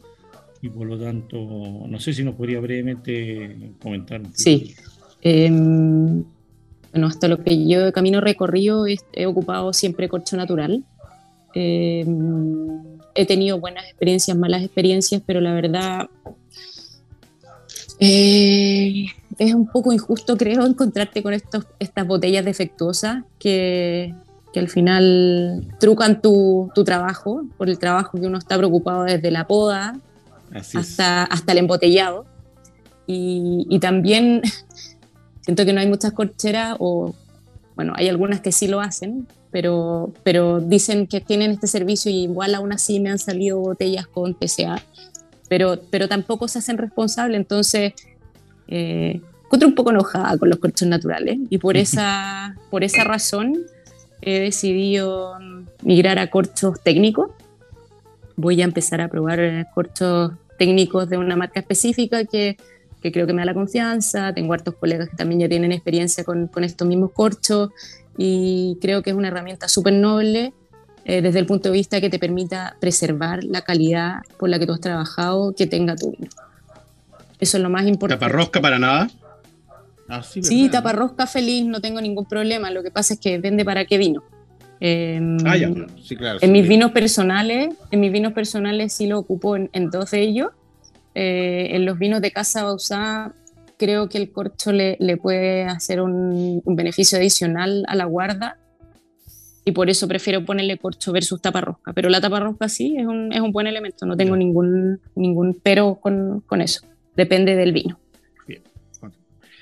y 0.62 0.68
por 0.68 0.86
lo 0.86 0.98
tanto, 0.98 1.38
no 1.86 1.98
sé 2.00 2.12
si 2.12 2.24
nos 2.24 2.34
podría 2.34 2.60
brevemente 2.60 3.72
comentar. 3.80 4.22
Sí. 4.34 4.74
Em, 5.22 6.24
bueno, 6.92 7.06
hasta 7.06 7.28
lo 7.28 7.42
que 7.42 7.66
yo 7.66 7.84
de 7.84 7.92
camino 7.92 8.20
recorrido 8.20 8.86
he, 8.86 9.26
ocupado 9.26 9.72
siempre 9.72 10.08
corcho 10.08 10.36
natural. 10.36 10.84
Em, 11.54 12.98
he 13.14 13.26
tenido 13.26 13.58
buenas 13.58 13.84
experiencias, 13.86 14.36
malas 14.36 14.62
experiencias, 14.62 15.22
pero 15.26 15.40
la 15.40 15.54
verdad 15.54 16.08
eh, 17.98 19.06
es 19.38 19.54
un 19.54 19.66
poco 19.66 19.92
injusto, 19.92 20.36
creo, 20.36 20.64
encontrarte 20.64 21.22
con 21.22 21.32
estos, 21.32 21.66
estas 21.78 22.06
botellas 22.06 22.44
defectuosas 22.44 23.24
que, 23.38 24.14
que 24.52 24.60
al 24.60 24.68
final 24.68 25.66
trucan 25.78 26.22
tu, 26.22 26.70
tu, 26.74 26.84
trabajo, 26.84 27.44
por 27.58 27.68
el 27.68 27.78
trabajo 27.78 28.18
que 28.18 28.26
uno 28.26 28.38
está 28.38 28.56
preocupado 28.56 29.04
desde 29.04 29.30
la 29.30 29.46
poda 29.46 29.98
hasta, 30.74 31.24
hasta 31.24 31.52
el 31.52 31.58
embotellado. 31.58 32.24
Y, 33.06 33.66
y, 33.68 33.78
también 33.78 34.42
siento 35.42 35.64
que 35.64 35.72
no 35.72 35.80
hay 35.80 35.88
muchas 35.88 36.12
corcheras, 36.12 36.76
o 36.78 37.14
bueno, 37.74 37.92
hay 37.96 38.08
algunas 38.08 38.40
que 38.40 38.52
sí 38.52 38.68
lo 38.68 38.80
hacen, 38.80 39.28
pero, 39.50 40.12
pero 40.22 40.60
dicen 40.60 41.06
que 41.06 41.20
tienen 41.20 41.50
este 41.50 41.66
servicio 41.66 42.10
y 42.10 42.24
igual 42.24 42.54
aún 42.54 42.72
así 42.72 43.00
me 43.00 43.10
han 43.10 43.18
salido 43.18 43.58
botellas 43.58 44.06
con 44.06 44.34
PCA, 44.34 44.82
pero, 45.48 45.78
pero 45.90 46.08
tampoco 46.08 46.48
se 46.48 46.58
hacen 46.58 46.78
responsables, 46.78 47.38
entonces 47.38 47.92
eh, 48.68 49.20
encuentro 49.44 49.68
un 49.68 49.74
poco 49.74 49.90
enojada 49.90 50.36
con 50.38 50.48
los 50.48 50.58
corchos 50.58 50.88
naturales 50.88 51.38
y 51.50 51.58
por 51.58 51.76
esa, 51.76 52.56
por 52.70 52.84
esa 52.84 53.04
razón 53.04 53.64
he 54.22 54.40
decidido 54.40 55.38
migrar 55.82 56.18
a 56.18 56.30
corchos 56.30 56.80
técnicos. 56.82 57.30
Voy 58.36 58.60
a 58.60 58.64
empezar 58.64 59.00
a 59.00 59.08
probar 59.08 59.66
corchos 59.74 60.32
técnicos 60.58 61.08
de 61.08 61.18
una 61.18 61.36
marca 61.36 61.60
específica 61.60 62.24
que, 62.24 62.56
que 63.00 63.12
creo 63.12 63.26
que 63.26 63.32
me 63.32 63.40
da 63.40 63.46
la 63.46 63.54
confianza. 63.54 64.32
Tengo 64.34 64.52
hartos 64.52 64.74
colegas 64.74 65.08
que 65.08 65.16
también 65.16 65.40
ya 65.40 65.48
tienen 65.48 65.72
experiencia 65.72 66.24
con, 66.24 66.48
con 66.48 66.64
estos 66.64 66.86
mismos 66.86 67.12
corchos 67.12 67.70
y 68.18 68.78
creo 68.80 69.02
que 69.02 69.10
es 69.10 69.16
una 69.16 69.28
herramienta 69.28 69.68
súper 69.68 69.94
noble 69.94 70.52
eh, 71.08 71.22
desde 71.22 71.38
el 71.38 71.46
punto 71.46 71.68
de 71.68 71.74
vista 71.74 72.00
que 72.00 72.10
te 72.10 72.18
permita 72.18 72.76
preservar 72.80 73.44
la 73.44 73.62
calidad 73.62 74.22
por 74.38 74.48
la 74.48 74.58
que 74.58 74.66
tú 74.66 74.72
has 74.72 74.80
trabajado 74.80 75.54
que 75.54 75.68
tenga 75.68 75.94
tu 75.94 76.10
vino. 76.10 76.30
Eso 77.38 77.56
es 77.56 77.62
lo 77.62 77.70
más 77.70 77.86
importante. 77.86 78.24
¿Taparrosca 78.24 78.60
para 78.60 78.78
nada? 78.78 79.08
Ah, 80.08 80.22
sí, 80.22 80.42
Sí, 80.42 80.68
taparrosca 80.68 81.26
feliz, 81.26 81.66
no 81.66 81.80
tengo 81.80 82.00
ningún 82.00 82.26
problema. 82.26 82.70
Lo 82.70 82.82
que 82.82 82.90
pasa 82.90 83.14
es 83.14 83.20
que 83.20 83.32
depende 83.32 83.64
para 83.64 83.84
qué 83.84 83.98
vino. 83.98 84.22
Eh, 84.80 85.20
Ah, 85.44 85.56
ya. 85.56 85.70
Sí, 86.02 86.16
claro. 86.16 86.38
En 86.40 86.48
sí. 86.48 86.52
mis 86.52 86.68
vinos 86.68 86.92
personales, 86.92 87.74
en 87.90 88.00
mis 88.00 88.12
vinos 88.12 88.32
personales 88.32 88.92
sí 88.92 89.06
lo 89.06 89.18
ocupo 89.18 89.56
en, 89.56 89.68
en 89.72 89.90
dos 89.90 90.10
de 90.12 90.20
ellos. 90.22 90.50
Eh, 91.14 91.68
en 91.72 91.86
los 91.86 91.98
vinos 91.98 92.20
de 92.20 92.30
casa 92.30 92.62
Bausá 92.64 93.32
creo 93.78 94.08
que 94.08 94.18
el 94.18 94.30
corcho 94.32 94.72
le, 94.72 94.96
le 95.00 95.16
puede 95.16 95.64
hacer 95.64 96.00
un, 96.00 96.62
un 96.64 96.76
beneficio 96.76 97.18
adicional 97.18 97.84
a 97.88 97.94
la 97.94 98.04
guarda 98.04 98.58
y 99.64 99.72
por 99.72 99.90
eso 99.90 100.06
prefiero 100.08 100.44
ponerle 100.44 100.78
corcho 100.78 101.12
versus 101.12 101.40
taparrosca. 101.42 101.92
Pero 101.92 102.08
la 102.10 102.20
taparrosca 102.20 102.68
sí 102.68 102.96
es 102.98 103.06
un, 103.06 103.32
es 103.32 103.40
un 103.40 103.50
buen 103.50 103.66
elemento, 103.66 104.06
no 104.06 104.16
tengo 104.16 104.36
ningún, 104.36 105.00
ningún 105.14 105.58
pero 105.62 105.96
con, 105.96 106.42
con 106.46 106.60
eso. 106.60 106.86
Depende 107.16 107.56
del 107.56 107.72
vino. 107.72 107.98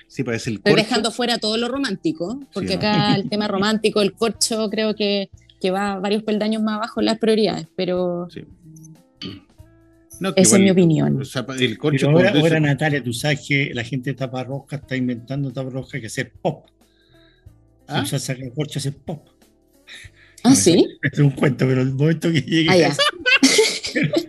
Sí, 0.07 0.23
parece 0.23 0.51
el 0.51 0.57
Estoy 0.57 0.75
corcho. 0.75 0.85
dejando 0.87 1.11
fuera 1.11 1.39
todo 1.39 1.57
lo 1.57 1.67
romántico, 1.67 2.39
porque 2.53 2.69
Sí, 2.69 2.75
¿no? 2.75 2.79
acá 2.79 3.17
el 3.17 3.29
tema 3.31 3.49
romántico, 3.49 4.01
el 4.01 4.13
corcho, 4.13 4.69
creo 4.71 4.95
que, 4.95 5.29
que 5.61 5.71
va 5.73 5.99
varios 5.99 6.23
peldaños 6.23 6.63
más 6.63 6.77
abajo 6.77 7.01
en 7.01 7.07
las 7.07 7.19
prioridades, 7.19 7.67
pero 7.75 8.29
Sí. 8.31 8.45
No, 10.21 10.33
que 10.33 10.43
Esa 10.43 10.57
es 10.57 10.63
mi 10.63 10.71
opinión. 10.71 11.21
o 11.21 11.25
sea, 11.25 11.45
el 11.59 11.77
corcho 11.77 12.07
Pero 12.07 12.17
ahora, 12.19 12.29
con 12.31 12.39
eso- 12.39 12.47
ahora, 12.47 12.61
Natalia, 12.61 13.03
tú 13.03 13.13
sabes 13.13 13.45
que 13.49 13.73
la 13.75 13.83
gente 13.83 14.11
de 14.11 14.15
taparrosca 14.15 14.77
está 14.77 14.95
inventando 14.95 15.51
taparrosca 15.51 16.01
que 16.01 16.07
hacer 16.07 16.33
pop. 16.41 16.67
¿Ah? 17.89 18.03
O 18.03 18.07
sea, 18.07 18.21
sacar 18.21 18.53
corcho 18.55 18.79
hacer 18.79 18.95
pop. 18.95 19.27
Ah, 20.45 20.55
sí. 20.55 20.87
Es 21.13 21.19
un 21.19 21.31
cuento, 21.33 21.67
pero 21.67 21.83
el 21.83 21.93
momento 21.93 22.31
que 22.31 22.41
llegue. 22.43 22.71
Ah, 22.71 22.77
ya. 22.77 22.95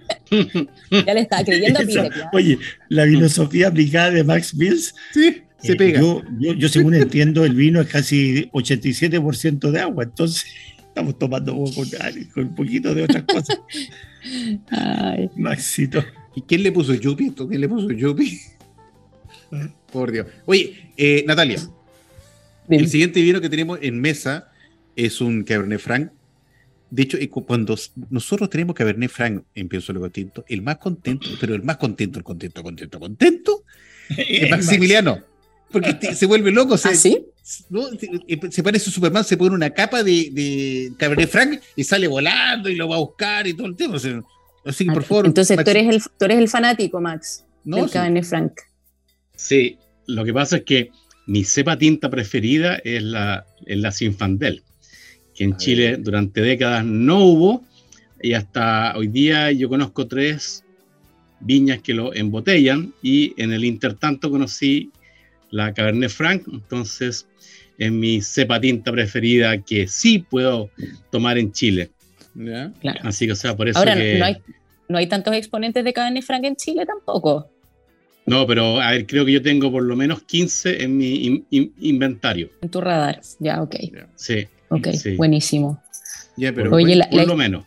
Ya 0.92 1.14
le 1.14 1.22
estaba 1.22 1.44
creyendo 1.44 1.80
a 1.80 1.84
Peter. 1.86 2.12
Oye, 2.34 2.60
la 2.90 3.06
filosofía 3.06 3.68
aplicada 3.68 4.12
de 4.12 4.24
Max 4.24 4.54
Mills. 4.56 4.94
Sí, 5.14 5.42
se 5.62 5.74
eh, 5.74 5.76
pega. 5.76 6.00
Yo, 6.00 6.24
yo, 6.40 6.54
yo, 6.54 6.70
según 6.70 6.94
entiendo, 6.96 7.46
el 7.46 7.56
vino 7.56 7.82
es 7.82 7.88
casi 7.88 8.50
87% 8.52 9.72
de 9.72 9.80
agua, 9.80 10.04
entonces 10.04 10.46
estamos 10.78 11.18
tomando 11.20 11.54
con, 11.54 11.90
con 12.34 12.44
un 12.44 12.56
poquito 12.56 12.94
de 12.94 13.04
otras 13.04 13.24
cosas. 13.24 13.60
Ay, 14.70 15.30
Maxito. 15.36 16.04
¿Y 16.36 16.42
quién 16.42 16.64
le 16.64 16.72
puso 16.72 16.94
Yupi? 16.94 17.32
¿Tú 17.32 17.48
quién 17.48 17.62
le 17.62 17.70
puso 17.70 17.90
Yupi? 17.92 18.40
Por 19.92 20.12
Dios. 20.12 20.28
Oye, 20.46 20.92
eh, 20.98 21.24
Natalia, 21.28 21.60
el 22.70 22.90
siguiente 22.90 23.22
vino 23.22 23.40
que 23.40 23.50
tenemos 23.50 23.80
en 23.82 24.02
mesa 24.02 24.52
es 24.96 25.22
un 25.22 25.44
Cabernet 25.44 25.80
Franc. 25.80 26.12
De 26.96 27.04
hecho, 27.04 27.18
cu- 27.30 27.46
cuando 27.46 27.76
nosotros 28.10 28.50
tenemos 28.50 28.74
Cabernet 28.76 29.10
Franc 29.12 29.44
en 29.54 29.68
Pienso 29.68 29.92
Luego 29.92 30.10
Tinto, 30.10 30.46
el 30.48 30.62
más 30.62 30.78
contento, 30.78 31.28
pero 31.40 31.54
el 31.54 31.62
más 31.64 31.78
contento, 31.78 32.20
el 32.20 32.24
contento, 32.24 32.64
contento, 32.64 33.00
contento, 33.00 33.64
es 34.18 34.50
Maximiliano. 34.50 35.20
Porque 35.72 35.94
te- 35.94 36.16
se 36.16 36.26
vuelve 36.26 36.52
loco. 36.52 36.78
Se, 36.78 36.90
¿Ah, 36.90 36.96
sí? 36.96 37.26
¿no? 37.70 37.88
se, 38.00 38.10
eh, 38.28 38.40
se 38.50 38.64
parece 38.64 38.90
a 38.90 38.94
Superman, 38.94 39.24
se 39.26 39.36
pone 39.36 39.54
una 39.56 39.72
capa 39.72 40.04
de, 40.04 40.30
de 40.32 40.92
Cabernet 40.98 41.30
Franc 41.30 41.62
y 41.76 41.84
sale 41.84 42.08
volando 42.08 42.70
y 42.70 42.76
lo 42.76 42.88
va 42.88 42.96
a 42.96 43.00
buscar 43.00 43.46
y 43.46 43.54
todo 43.54 43.68
el 43.68 43.76
tema. 43.76 43.96
O 43.96 44.00
sea, 44.00 44.22
así 44.66 44.86
que, 44.86 44.94
por 44.94 45.04
favor. 45.04 45.26
Entonces 45.26 45.58
tú 45.62 45.70
eres, 45.70 45.88
el, 45.94 46.02
tú 46.18 46.26
eres 46.26 46.38
el 46.38 46.48
fanático, 46.48 47.02
Max, 47.02 47.44
no, 47.66 47.78
del 47.78 47.88
sí. 47.88 47.94
Cabernet 47.94 48.24
Franc. 48.24 48.54
Sí, 49.36 49.78
lo 50.08 50.24
que 50.24 50.34
pasa 50.34 50.58
es 50.58 50.64
que 50.64 50.92
mi 51.28 51.44
cepa 51.44 51.78
tinta 51.78 52.10
preferida 52.10 52.76
es 52.84 53.04
la, 53.04 53.46
es 53.66 53.78
la 53.78 53.92
Sinfandel, 53.92 54.64
que 55.36 55.44
en 55.44 55.58
Chile 55.58 55.98
durante 55.98 56.42
décadas 56.42 56.86
no 56.86 57.20
hubo 57.26 57.64
y 58.22 58.34
hasta 58.34 58.96
hoy 58.98 59.08
día 59.08 59.52
yo 59.52 59.68
conozco 59.70 60.08
tres 60.08 60.64
viñas 61.42 61.82
que 61.82 61.94
lo 61.94 62.14
embotellan 62.14 62.94
y 63.04 63.34
en 63.42 63.52
el 63.54 63.66
intertanto 63.66 64.30
conocí 64.32 64.90
la 65.52 65.74
Cabernet 65.74 66.10
Franc, 66.10 66.44
entonces 66.52 67.28
es 67.78 67.92
mi 67.92 68.22
cepa 68.22 68.60
tinta 68.60 68.92
preferida 68.92 69.62
que 69.62 69.88
sí 69.88 70.20
puedo 70.20 70.70
tomar 71.12 71.38
en 71.38 71.52
Chile. 71.52 71.92
Ya. 72.34 72.72
Claro. 72.82 73.00
Así 73.04 73.26
que, 73.26 73.34
o 73.34 73.36
sea, 73.36 73.56
por 73.56 73.68
eso 73.70 73.78
Ahora, 73.80 73.96
que... 73.96 74.18
no, 74.18 74.26
hay, 74.26 74.38
no 74.90 74.98
hay 74.98 75.08
tantos 75.08 75.34
exponentes 75.36 75.84
de 75.84 75.94
Cabernet 75.94 76.24
Franc 76.24 76.46
en 76.46 76.56
Chile 76.56 76.86
tampoco. 76.86 77.50
No, 78.26 78.48
pero 78.48 78.82
a 78.82 78.92
ver, 78.92 79.06
creo 79.06 79.24
que 79.26 79.34
yo 79.34 79.42
tengo 79.42 79.72
por 79.72 79.84
lo 79.84 79.96
menos 79.96 80.24
15 80.24 80.84
en 80.84 80.98
mi 80.98 81.26
in- 81.26 81.46
in- 81.52 81.74
inventario. 81.82 82.50
En 82.62 82.70
tu 82.70 82.82
radar. 82.82 83.22
Ya, 83.40 83.62
ok. 83.62 83.76
Sí, 84.16 84.48
Ok, 84.70 84.88
Sí. 84.94 85.16
buenísimo. 85.16 85.82
Ya, 86.38 86.52
pero 86.54 86.70
por, 86.70 86.78
Oye, 86.82 86.96
la- 86.96 87.06
por 87.10 87.18
la- 87.20 87.26
lo 87.26 87.36
menos. 87.36 87.66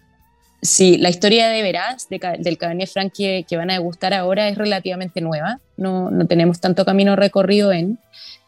Sí, 0.61 0.97
la 0.99 1.09
historia 1.09 1.49
de 1.49 2.19
ca- 2.19 2.37
del 2.37 2.59
Cabernet 2.59 2.89
Franc 2.89 3.13
que, 3.17 3.47
que 3.49 3.57
van 3.57 3.71
a 3.71 3.75
degustar 3.75 4.13
ahora 4.13 4.49
es 4.49 4.59
relativamente 4.59 5.21
nueva. 5.21 5.61
No, 5.77 6.11
no 6.11 6.27
tenemos 6.27 6.61
tanto 6.61 6.85
camino 6.85 7.15
recorrido 7.15 7.73
en. 7.73 7.99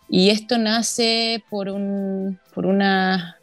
Y 0.08 0.30
esto 0.30 0.58
nace 0.58 1.44
por, 1.48 1.68
un, 1.68 2.40
por 2.52 2.66
una. 2.66 3.36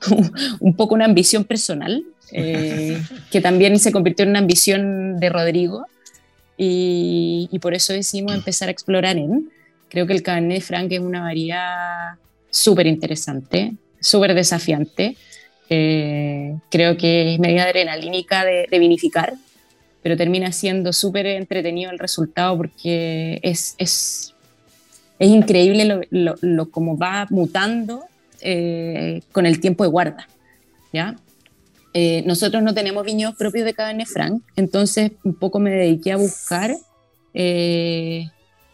un 0.60 0.76
poco 0.76 0.94
una 0.94 1.04
ambición 1.06 1.44
personal, 1.44 2.04
eh, 2.32 3.02
que 3.32 3.40
también 3.40 3.78
se 3.78 3.90
convirtió 3.90 4.22
en 4.24 4.30
una 4.30 4.38
ambición 4.38 5.18
de 5.18 5.28
Rodrigo. 5.30 5.86
Y, 6.56 7.48
y 7.50 7.58
por 7.58 7.74
eso 7.74 7.92
decidimos 7.92 8.34
empezar 8.34 8.68
a 8.68 8.72
explorar 8.72 9.16
en. 9.16 9.50
Creo 9.88 10.06
que 10.06 10.12
el 10.12 10.22
Cabernet 10.22 10.62
Franc 10.62 10.92
es 10.92 11.00
una 11.00 11.22
variedad 11.22 12.12
súper 12.50 12.86
interesante, 12.86 13.74
súper 14.04 14.34
desafiante. 14.34 15.16
Eh, 15.70 16.56
creo 16.70 16.96
que 16.96 17.34
es 17.34 17.40
media 17.40 17.64
adrenalínica 17.64 18.44
de, 18.44 18.66
de 18.70 18.78
vinificar, 18.78 19.34
pero 20.02 20.16
termina 20.16 20.52
siendo 20.52 20.92
súper 20.92 21.26
entretenido 21.26 21.90
el 21.90 21.98
resultado 21.98 22.56
porque 22.56 23.40
es, 23.42 23.74
es, 23.78 24.34
es 25.18 25.28
increíble 25.30 26.06
lo, 26.10 26.34
lo, 26.40 26.70
cómo 26.70 26.98
va 26.98 27.26
mutando 27.30 28.04
eh, 28.42 29.22
con 29.32 29.46
el 29.46 29.60
tiempo 29.60 29.82
de 29.84 29.90
guarda. 29.90 30.28
¿ya? 30.92 31.16
Eh, 31.94 32.22
nosotros 32.26 32.62
no 32.62 32.74
tenemos 32.74 33.04
viñedos 33.04 33.34
propios 33.36 33.64
de 33.64 33.72
Cabernet 33.72 34.06
Franc, 34.06 34.42
entonces 34.56 35.12
un 35.24 35.34
poco 35.34 35.58
me 35.58 35.70
dediqué 35.70 36.12
a 36.12 36.16
buscar 36.16 36.76
eh, 37.32 38.26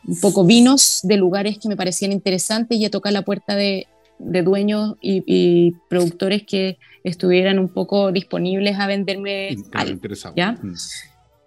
un 0.05 0.21
poco 0.21 0.45
vinos 0.45 1.01
de 1.05 1.17
lugares 1.17 1.59
que 1.59 1.69
me 1.69 1.77
parecían 1.77 2.11
interesantes 2.11 2.77
y 2.77 2.85
a 2.85 2.91
tocar 2.91 3.13
la 3.13 3.23
puerta 3.23 3.55
de, 3.55 3.87
de 4.21 4.43
dueños 4.43 4.97
y, 5.01 5.23
y 5.27 5.73
productores 5.89 6.45
que 6.45 6.79
estuvieran 7.05 7.59
un 7.59 7.69
poco 7.69 8.13
disponibles 8.13 8.79
a 8.79 8.87
venderme 8.87 9.57
Claro, 9.71 9.91
algo. 9.91 10.35
¿ya? 10.37 10.53
Mm. 10.53 10.75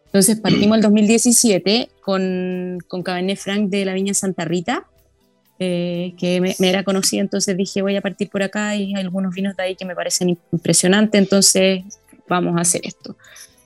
Entonces 0.05 0.39
partimos 0.39 0.78
el 0.78 0.84
2017 0.84 1.89
con, 2.01 2.80
con 2.88 3.01
Cabernet 3.01 3.38
Franc 3.38 3.69
de 3.69 3.86
la 3.86 3.93
Viña 3.93 4.13
Santa 4.13 4.45
Rita, 4.45 4.86
eh, 5.59 6.13
que 6.19 6.39
me, 6.41 6.55
me 6.59 6.69
era 6.69 6.84
conocida, 6.84 7.21
entonces 7.21 7.55
dije 7.57 7.82
voy 7.82 7.95
a 7.95 8.01
partir 8.01 8.30
por 8.30 8.43
acá 8.43 8.76
y 8.76 8.93
hay 8.93 9.01
algunos 9.01 9.34
vinos 9.34 9.55
de 9.55 9.63
ahí 9.63 9.76
que 9.76 9.86
me 9.86 9.95
parecen 9.95 10.38
impresionantes, 10.51 11.19
entonces 11.19 11.84
vamos 12.28 12.57
a 12.57 12.61
hacer 12.61 12.82
esto. 12.84 13.15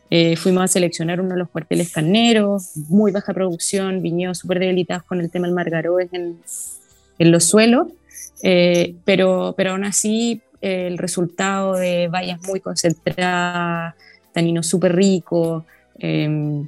Eh, 0.09 0.37
fuimos 0.37 0.63
a 0.63 0.67
seleccionar 0.67 1.19
uno 1.19 1.31
de 1.31 1.39
los 1.39 1.49
cuarteles 1.49 1.91
carneros, 1.91 2.77
muy 2.87 3.11
baja 3.11 3.33
producción, 3.33 4.01
viñedos 4.01 4.37
súper 4.37 4.59
debilitados 4.59 5.03
con 5.03 5.19
el 5.19 5.29
tema 5.29 5.47
del 5.47 5.55
margaroes 5.55 6.07
en, 6.13 6.37
en 7.19 7.31
los 7.31 7.43
suelos, 7.43 7.87
eh, 8.43 8.95
pero, 9.05 9.53
pero 9.57 9.71
aún 9.71 9.83
así 9.85 10.41
eh, 10.61 10.87
el 10.87 10.97
resultado 10.97 11.73
de 11.73 12.07
vallas 12.07 12.39
muy 12.47 12.59
concentradas, 12.59 13.95
tanino 14.33 14.63
súper 14.63 14.95
rico. 14.95 15.65
eh, 15.99 16.63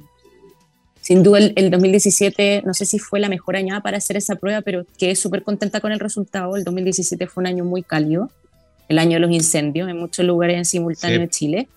sin 1.02 1.22
duda 1.22 1.38
el, 1.38 1.52
el 1.56 1.70
2017, 1.70 2.62
no 2.66 2.74
sé 2.74 2.84
si 2.84 2.98
fue 2.98 3.20
la 3.20 3.28
mejor 3.28 3.56
añada 3.56 3.80
para 3.80 3.96
hacer 3.96 4.16
esa 4.16 4.36
prueba, 4.36 4.60
pero 4.60 4.84
quedé 4.98 5.16
súper 5.16 5.42
contenta 5.42 5.80
con 5.80 5.92
el 5.92 5.98
resultado. 5.98 6.56
El 6.56 6.62
2017 6.64 7.26
fue 7.26 7.40
un 7.42 7.46
año 7.46 7.64
muy 7.64 7.82
cálido, 7.82 8.30
el 8.88 8.98
año 8.98 9.12
de 9.14 9.20
los 9.20 9.30
incendios 9.30 9.88
en 9.88 9.96
muchos 9.98 10.24
lugares 10.26 10.56
en 10.58 10.64
simultáneo 10.66 11.16
Sí. 11.16 11.20
de 11.22 11.28
Chile. 11.30 11.68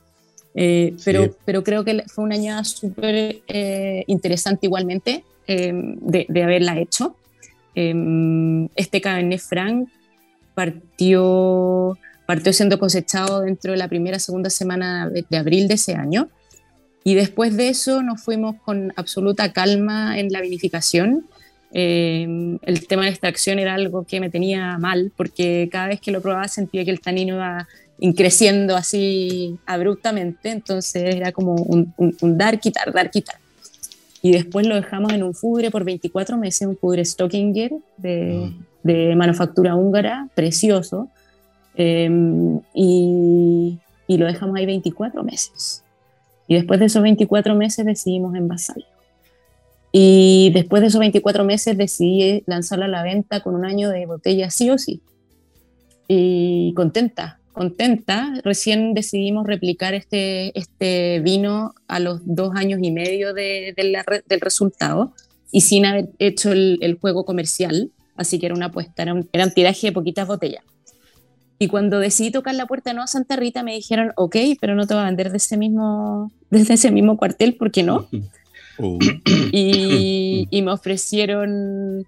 Eh, 0.55 0.93
pero, 1.05 1.23
Sí. 1.23 1.31
pero 1.45 1.63
creo 1.63 1.83
que 1.83 2.03
fue 2.07 2.25
una 2.25 2.35
añada 2.35 2.63
súper 2.65 3.37
eh, 3.47 4.03
interesante 4.07 4.67
igualmente 4.67 5.23
eh, 5.47 5.71
de, 5.73 6.25
de 6.29 6.43
haberla 6.43 6.77
hecho. 6.77 7.15
Eh, 7.75 8.67
este 8.75 9.01
Cabernet 9.01 9.39
Franc 9.39 9.89
partió, 10.53 11.97
partió 12.25 12.53
siendo 12.53 12.79
cosechado 12.79 13.41
dentro 13.41 13.71
de 13.71 13.77
la 13.77 13.87
primera, 13.87 14.19
segunda 14.19 14.49
semana 14.49 15.09
de, 15.09 15.25
de 15.29 15.37
abril 15.37 15.67
de 15.67 15.75
ese 15.75 15.95
año. 15.95 16.29
Y 17.03 17.15
después 17.15 17.57
de 17.57 17.69
eso 17.69 18.01
nos 18.01 18.21
fuimos 18.21 18.55
con 18.63 18.93
absoluta 18.95 19.51
calma 19.51 20.17
en 20.17 20.31
la 20.31 20.41
vinificación. 20.41 21.25
Eh, 21.73 22.57
el 22.61 22.87
tema 22.87 23.03
de 23.03 23.09
extracción 23.09 23.59
era 23.59 23.73
algo 23.73 24.05
que 24.05 24.19
me 24.19 24.29
tenía 24.29 24.77
mal, 24.77 25.11
porque 25.17 25.67
cada 25.71 25.87
vez 25.87 25.99
que 25.99 26.11
lo 26.11 26.21
probaba 26.21 26.47
sentía 26.47 26.85
que 26.85 26.91
el 26.91 27.01
tanino 27.01 27.35
iba 27.35 27.67
creciendo 28.15 28.75
así 28.75 29.57
abruptamente, 29.65 30.51
entonces 30.51 31.15
era 31.15 31.31
como 31.31 31.55
un, 31.55 31.93
un, 31.97 32.37
dar, 32.37 32.59
quitar, 32.59 32.91
dar, 32.93 33.09
quitar. 33.09 33.37
Y 34.25 34.31
después 34.31 34.65
lo 34.65 34.75
dejamos 34.75 35.11
en 35.11 35.21
un 35.21 35.35
fudre 35.35 35.69
por 35.69 35.83
24 35.83 36.37
meses, 36.37 36.65
un 36.65 36.77
fudre 36.77 37.03
Stockinger 37.03 37.73
de, 37.97 38.49
mm. 38.49 38.65
de 38.83 39.15
manufactura 39.17 39.75
húngara, 39.75 40.29
precioso, 40.33 41.09
em, 41.75 42.61
y, 42.73 43.77
y, 44.07 44.17
lo 44.17 44.25
dejamos 44.25 44.55
ahí 44.55 44.65
24 44.65 45.23
meses. 45.25 45.83
Y 46.47 46.55
después 46.55 46.79
de 46.79 46.85
esos 46.85 47.03
24 47.03 47.53
meses 47.55 47.85
decidimos 47.85 48.33
envasarlo. 48.35 48.85
Y 49.91 50.51
después 50.53 50.81
de 50.81 50.87
esos 50.87 51.01
24 51.01 51.43
meses 51.43 51.77
decidí 51.77 52.43
lanzarlo 52.45 52.85
a 52.85 52.87
la 52.87 53.03
venta 53.03 53.41
con 53.41 53.55
un 53.55 53.65
año 53.65 53.89
de 53.89 54.05
botella 54.05 54.49
sí 54.49 54.69
o 54.69 54.77
sí. 54.77 55.01
Y 56.07 56.73
contenta, 56.75 57.41
contenta. 57.53 58.33
Recién 58.43 58.93
decidimos 58.93 59.47
replicar 59.47 59.93
este, 59.93 60.57
este 60.59 61.21
vino 61.21 61.73
a 61.87 61.99
los 61.99 62.19
dos 62.25 62.55
años 62.55 62.79
y 62.83 62.91
medio 62.91 63.33
de, 63.33 63.73
del 63.75 64.41
resultado 64.41 65.13
y 65.51 65.61
sin 65.61 65.85
haber 65.85 66.09
hecho 66.19 66.51
el, 66.51 66.97
juego 66.99 67.23
comercial. 67.23 67.91
Así 68.17 68.39
que 68.39 68.47
era 68.47 68.55
una 68.55 68.65
apuesta, 68.65 69.03
era 69.03 69.13
un, 69.13 69.29
tiraje 69.53 69.87
de 69.87 69.93
poquitas 69.93 70.27
botellas. 70.27 70.63
Y 71.59 71.67
cuando 71.67 71.99
decidí 71.99 72.31
tocar 72.31 72.55
la 72.55 72.65
puerta 72.65 72.89
de 72.89 72.95
Nueva 72.95 73.07
Santa 73.07 73.35
Rita 73.35 73.63
me 73.63 73.75
dijeron, 73.75 74.11
ok, 74.17 74.35
pero 74.59 74.75
no 74.75 74.85
te 74.85 74.95
va 74.95 75.03
a 75.03 75.05
vender 75.05 75.31
de 75.31 75.37
ese 75.37 75.55
mismo, 75.55 76.31
desde 76.49 76.73
ese 76.73 76.91
mismo 76.91 77.17
cuartel, 77.17 77.55
¿por 77.55 77.71
qué 77.71 77.83
no? 77.83 78.07
Oh. 78.79 78.97
Y, 79.51 80.47
y, 80.49 80.61
me 80.63 80.71
ofrecieron, 80.71 82.07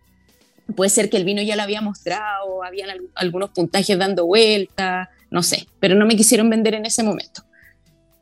puede 0.75 0.89
ser 0.89 1.11
que 1.11 1.17
el 1.17 1.23
vino 1.23 1.43
ya 1.43 1.55
lo 1.55 1.61
había 1.61 1.79
mostrado, 1.79 2.63
habían 2.63 2.89
algunos 3.13 3.51
puntajes 3.51 3.97
dando 3.99 4.25
vuelta, 4.25 5.11
no 5.35 5.43
sé, 5.43 5.67
pero 5.79 5.93
no 5.95 6.05
me 6.05 6.15
quisieron 6.15 6.49
vender 6.49 6.73
en 6.73 6.85
ese 6.85 7.03
momento. 7.03 7.43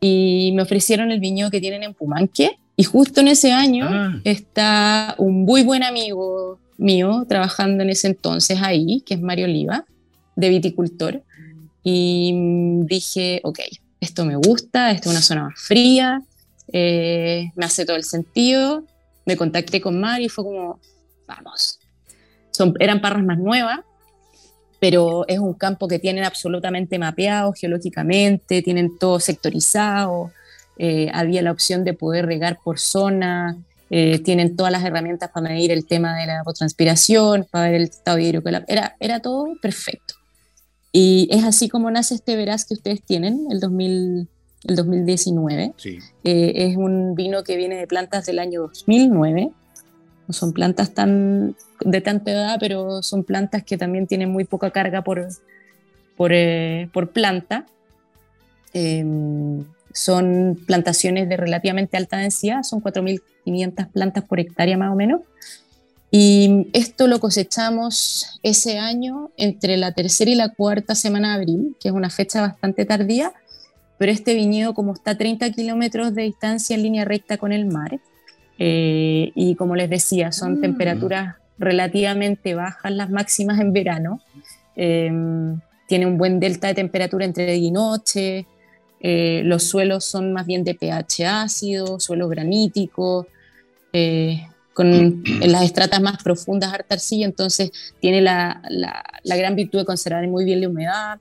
Y 0.01 0.51
me 0.55 0.64
ofrecieron 0.64 1.11
el 1.11 1.20
viñedo 1.20 1.49
que 1.49 1.61
tienen 1.61 1.84
en 1.84 1.93
Pumanque, 1.93 2.57
y 2.76 2.84
justo 2.84 3.22
en 3.22 3.28
ese 3.28 3.53
año 3.53 3.88
ah. 3.88 4.20
está 4.24 5.14
un 5.20 5.45
muy 5.45 5.61
buen 5.61 5.84
amigo 5.84 6.59
mío 6.78 7.26
trabajando 7.30 7.84
en 7.84 7.91
ese 7.91 8.07
entonces 8.07 8.57
ahí, 8.61 9.03
que 9.05 9.14
es 9.14 9.22
Mario 9.22 9.45
Oliva, 9.45 9.86
de 10.36 10.49
viticultor, 10.49 11.22
y 11.84 12.34
dije, 12.86 13.41
ok, 13.43 13.59
esto 14.01 14.26
me 14.26 14.36
gusta, 14.36 14.89
esto 14.89 15.09
es 15.09 15.16
una 15.16 15.22
zona 15.22 15.43
más 15.43 15.59
fría, 15.61 16.22
eh, 16.72 17.51
me 17.55 17.66
hace 17.66 17.86
todo 17.86 17.95
el 17.95 18.03
sentido. 18.03 18.84
Me 19.26 19.38
contacté 19.38 19.80
con 19.80 19.99
Mari 19.99 20.26
y 20.26 20.30
fue 20.30 20.43
como, 20.43 20.80
vamos. 21.28 21.80
Son, 22.51 22.74
eran 22.80 22.99
parras 22.99 23.24
más 23.24 23.38
nuevas, 23.38 23.80
pero 24.84 25.23
es 25.29 25.39
un 25.39 25.53
campo 25.53 25.88
que 25.88 25.97
tienen 25.97 26.25
absolutamente 26.25 26.99
mapeado 26.99 27.53
geológicamente, 27.53 28.61
tienen 28.61 28.97
todo 28.97 29.17
sectorizado. 29.21 30.34
Eh, 30.77 31.09
había 31.13 31.41
la 31.41 31.51
opción 31.51 31.86
de 31.86 31.93
poder 31.93 32.25
regar 32.25 32.59
por 32.61 32.79
zona, 32.79 33.55
eh, 33.89 34.19
tienen 34.19 34.57
todas 34.57 34.73
las 34.73 34.84
herramientas 34.84 35.31
para 35.34 35.47
medir 35.47 35.71
el 35.71 35.86
tema 35.86 36.17
de 36.17 36.25
la 36.25 36.34
evapotranspiración, 36.34 37.47
para 37.49 37.67
ver 37.69 37.75
el 37.75 37.84
estado 37.84 38.19
hídrico. 38.19 38.49
Era, 38.49 38.97
era 38.99 39.21
todo 39.21 39.47
perfecto. 39.61 40.15
Y 40.91 41.29
es 41.31 41.45
así 41.45 41.69
como 41.69 41.89
nace 41.89 42.15
este 42.15 42.36
veraz 42.36 42.65
que 42.65 42.73
ustedes 42.73 43.01
tienen, 43.03 43.47
el 43.51 43.61
2000, 43.61 44.27
el 44.65 44.75
2019. 44.75 45.75
Eh, 45.86 46.53
es 46.57 46.75
un 46.75 47.15
vino 47.15 47.45
que 47.45 47.55
viene 47.55 47.77
de 47.77 47.88
plantas 47.88 48.25
del 48.25 48.38
año 48.38 48.63
2009. 48.63 49.49
Son 50.34 50.53
plantas 50.53 50.93
tan 50.93 51.55
de 51.81 52.01
tanta 52.01 52.31
edad, 52.31 52.57
pero 52.59 53.01
son 53.03 53.23
plantas 53.23 53.63
que 53.63 53.77
también 53.77 54.07
tienen 54.07 54.31
muy 54.31 54.43
poca 54.43 54.71
carga 54.71 55.03
por, 55.03 55.27
por, 56.17 56.31
eh, 56.34 56.89
planta. 57.13 57.65
Em, 58.73 59.63
son 59.93 60.59
plantaciones 60.65 61.29
de 61.29 61.38
relativamente 61.38 61.97
alta 61.97 62.17
densidad, 62.17 62.63
son 62.63 62.81
4.500 62.81 63.88
plantas 63.91 64.23
por 64.23 64.39
hectárea 64.39 64.77
más 64.77 64.91
o 64.91 64.95
menos. 64.95 65.21
Y 66.15 66.67
esto 66.73 67.07
lo 67.07 67.19
cosechamos 67.19 68.39
ese 68.43 68.77
año 68.77 69.31
entre 69.36 69.77
la 69.77 69.93
tercera 69.93 70.29
y 70.29 70.36
la 70.36 70.49
cuarta 70.49 70.93
semana 70.93 71.29
de 71.29 71.36
abril, 71.41 71.75
que 71.79 71.89
es 71.89 71.93
una 71.93 72.11
fecha 72.11 72.41
bastante 72.41 72.86
tardía, 72.86 73.34
pero 73.97 74.11
este 74.11 74.36
viñedo 74.36 74.73
como 74.73 74.93
está 74.93 75.11
a 75.11 75.17
30 75.17 75.49
kilómetros 75.51 76.13
de 76.13 76.23
distancia 76.23 76.75
en 76.75 76.84
línea 76.84 77.05
recta 77.05 77.38
con 77.38 77.51
el 77.51 77.65
mar, 77.65 77.99
eh, 78.60 79.32
y 79.36 79.56
como 79.56 79.76
les 79.76 79.89
decía, 79.89 80.32
son 80.32 80.56
mm. 80.56 80.62
temperaturas 80.62 81.36
relativamente 81.58 82.56
bajas 82.56 82.91
las 82.91 83.10
máximas 83.10 83.60
en 83.60 83.74
verano, 83.74 84.22
em, 84.76 85.60
tiene 85.88 86.06
un 86.06 86.18
buen 86.18 86.39
delta 86.39 86.68
de 86.68 86.74
temperatura 86.74 87.26
entre 87.26 87.45
día 87.45 87.68
y 87.68 87.72
noche, 87.72 88.47
eh, 88.99 89.41
los 89.43 89.64
suelos 89.64 90.06
son 90.06 90.34
más 90.34 90.45
bien 90.45 90.64
de 90.64 90.76
pH 90.76 91.26
ácido, 91.26 91.99
suelos 91.99 92.30
graníticos, 92.30 93.28
eh, 93.91 94.47
con 94.74 94.88
en 94.91 95.51
las 95.51 95.64
estratas 95.64 96.01
más 96.01 96.24
profundas 96.24 96.74
harta 96.74 96.95
arcilla, 96.95 97.26
entonces 97.26 97.72
tiene 97.99 98.22
la, 98.22 98.62
la, 98.70 99.04
la, 99.24 99.36
gran 99.36 99.56
virtud 99.56 99.80
de 99.80 99.86
conservar 99.86 100.28
muy 100.28 100.45
bien 100.45 100.62
la 100.62 100.70
humedad, 100.70 101.20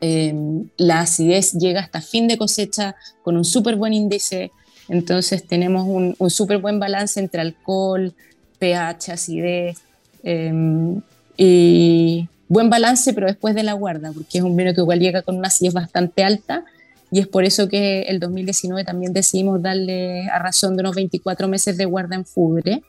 Em, 0.00 0.68
la 0.76 1.00
acidez 1.00 1.52
llega 1.52 1.80
hasta 1.80 2.02
fin 2.02 2.28
de 2.28 2.36
cosecha 2.36 2.96
con 3.22 3.36
un 3.36 3.44
súper 3.44 3.76
buen 3.76 3.94
índice, 3.94 4.52
entonces 4.88 5.46
tenemos 5.46 5.86
un, 5.86 6.14
un 6.18 6.30
súper 6.30 6.58
buen 6.58 6.78
balance 6.78 7.18
entre 7.18 7.40
alcohol, 7.40 8.14
pH, 8.58 9.12
acidez 9.12 9.78
em, 10.22 11.00
y 11.36 12.28
buen 12.48 12.70
balance, 12.70 13.12
pero 13.12 13.26
después 13.26 13.54
de 13.54 13.62
la 13.62 13.72
guarda, 13.74 14.12
porque 14.12 14.38
es 14.38 14.44
un 14.44 14.56
vino 14.56 14.72
que 14.74 14.80
igual 14.80 15.00
llega 15.00 15.22
con 15.22 15.36
una 15.36 15.48
acidez 15.48 15.74
bastante 15.74 16.24
alta 16.24 16.64
y 17.10 17.20
es 17.20 17.26
por 17.26 17.44
eso 17.44 17.68
que 17.68 18.02
el 18.02 18.20
2019 18.20 18.84
también 18.84 19.12
decidimos 19.12 19.62
darle 19.62 20.28
a 20.28 20.38
razón 20.38 20.76
de 20.76 20.80
unos 20.80 20.96
24 20.96 21.48
meses 21.48 21.76
de 21.76 21.84
guarda 21.84 22.16
en 22.16 22.24
fudre 22.24 22.82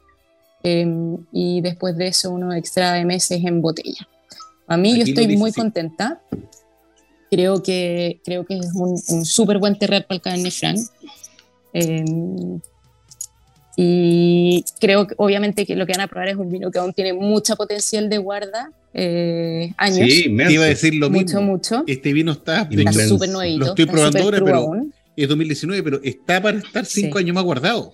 em, 0.63 1.17
y 1.31 1.61
después 1.61 1.95
de 1.97 2.07
eso 2.07 2.31
unos 2.31 2.55
extra 2.55 2.93
de 2.93 3.05
meses 3.05 3.43
en 3.43 3.61
botella. 3.61 4.07
A 4.67 4.77
mí 4.77 4.97
yo 4.97 5.03
estoy 5.03 5.37
muy 5.37 5.51
contenta 5.53 6.21
Creo 7.29 7.61
que, 7.61 8.21
creo 8.23 8.45
que 8.45 8.57
es 8.57 8.73
un, 8.73 9.01
un 9.09 9.25
súper 9.25 9.57
buen 9.57 9.77
terreno 9.77 10.05
para 10.07 10.15
el 10.15 10.21
Cabernet 10.21 10.53
Franc. 10.53 10.79
Em, 11.73 12.59
y 13.75 14.65
creo 14.79 15.05
que 15.05 15.13
obviamente 15.17 15.65
que 15.65 15.75
lo 15.75 15.85
que 15.85 15.93
van 15.93 16.01
a 16.01 16.07
probar 16.07 16.29
es 16.29 16.35
un 16.35 16.49
vino 16.49 16.71
que 16.71 16.79
aún 16.79 16.93
tiene 16.93 17.13
mucha 17.13 17.55
potencial 17.55 18.09
de 18.09 18.17
guarda. 18.17 18.71
Eh, 18.93 19.71
años. 19.77 20.09
Sí, 20.09 20.29
me 20.29 20.51
iba 20.51 20.63
a 20.63 20.67
decir 20.67 20.95
lo 20.95 21.11
mucho, 21.11 21.37
mismo. 21.37 21.41
Mucho, 21.41 21.83
Este 21.85 22.11
vino 22.11 22.31
está, 22.31 22.67
está 22.71 23.07
súper 23.07 23.29
nuevito. 23.29 23.59
Lo 23.59 23.65
estoy 23.67 23.85
probando 23.85 24.23
ahora, 24.23 24.39
pero 24.43 24.71
es 25.15 25.27
2019, 25.27 25.83
pero 25.83 25.99
está 26.03 26.41
para 26.41 26.57
estar 26.57 26.85
cinco 26.85 27.19
años 27.19 27.35
más 27.35 27.43
guardado. 27.43 27.93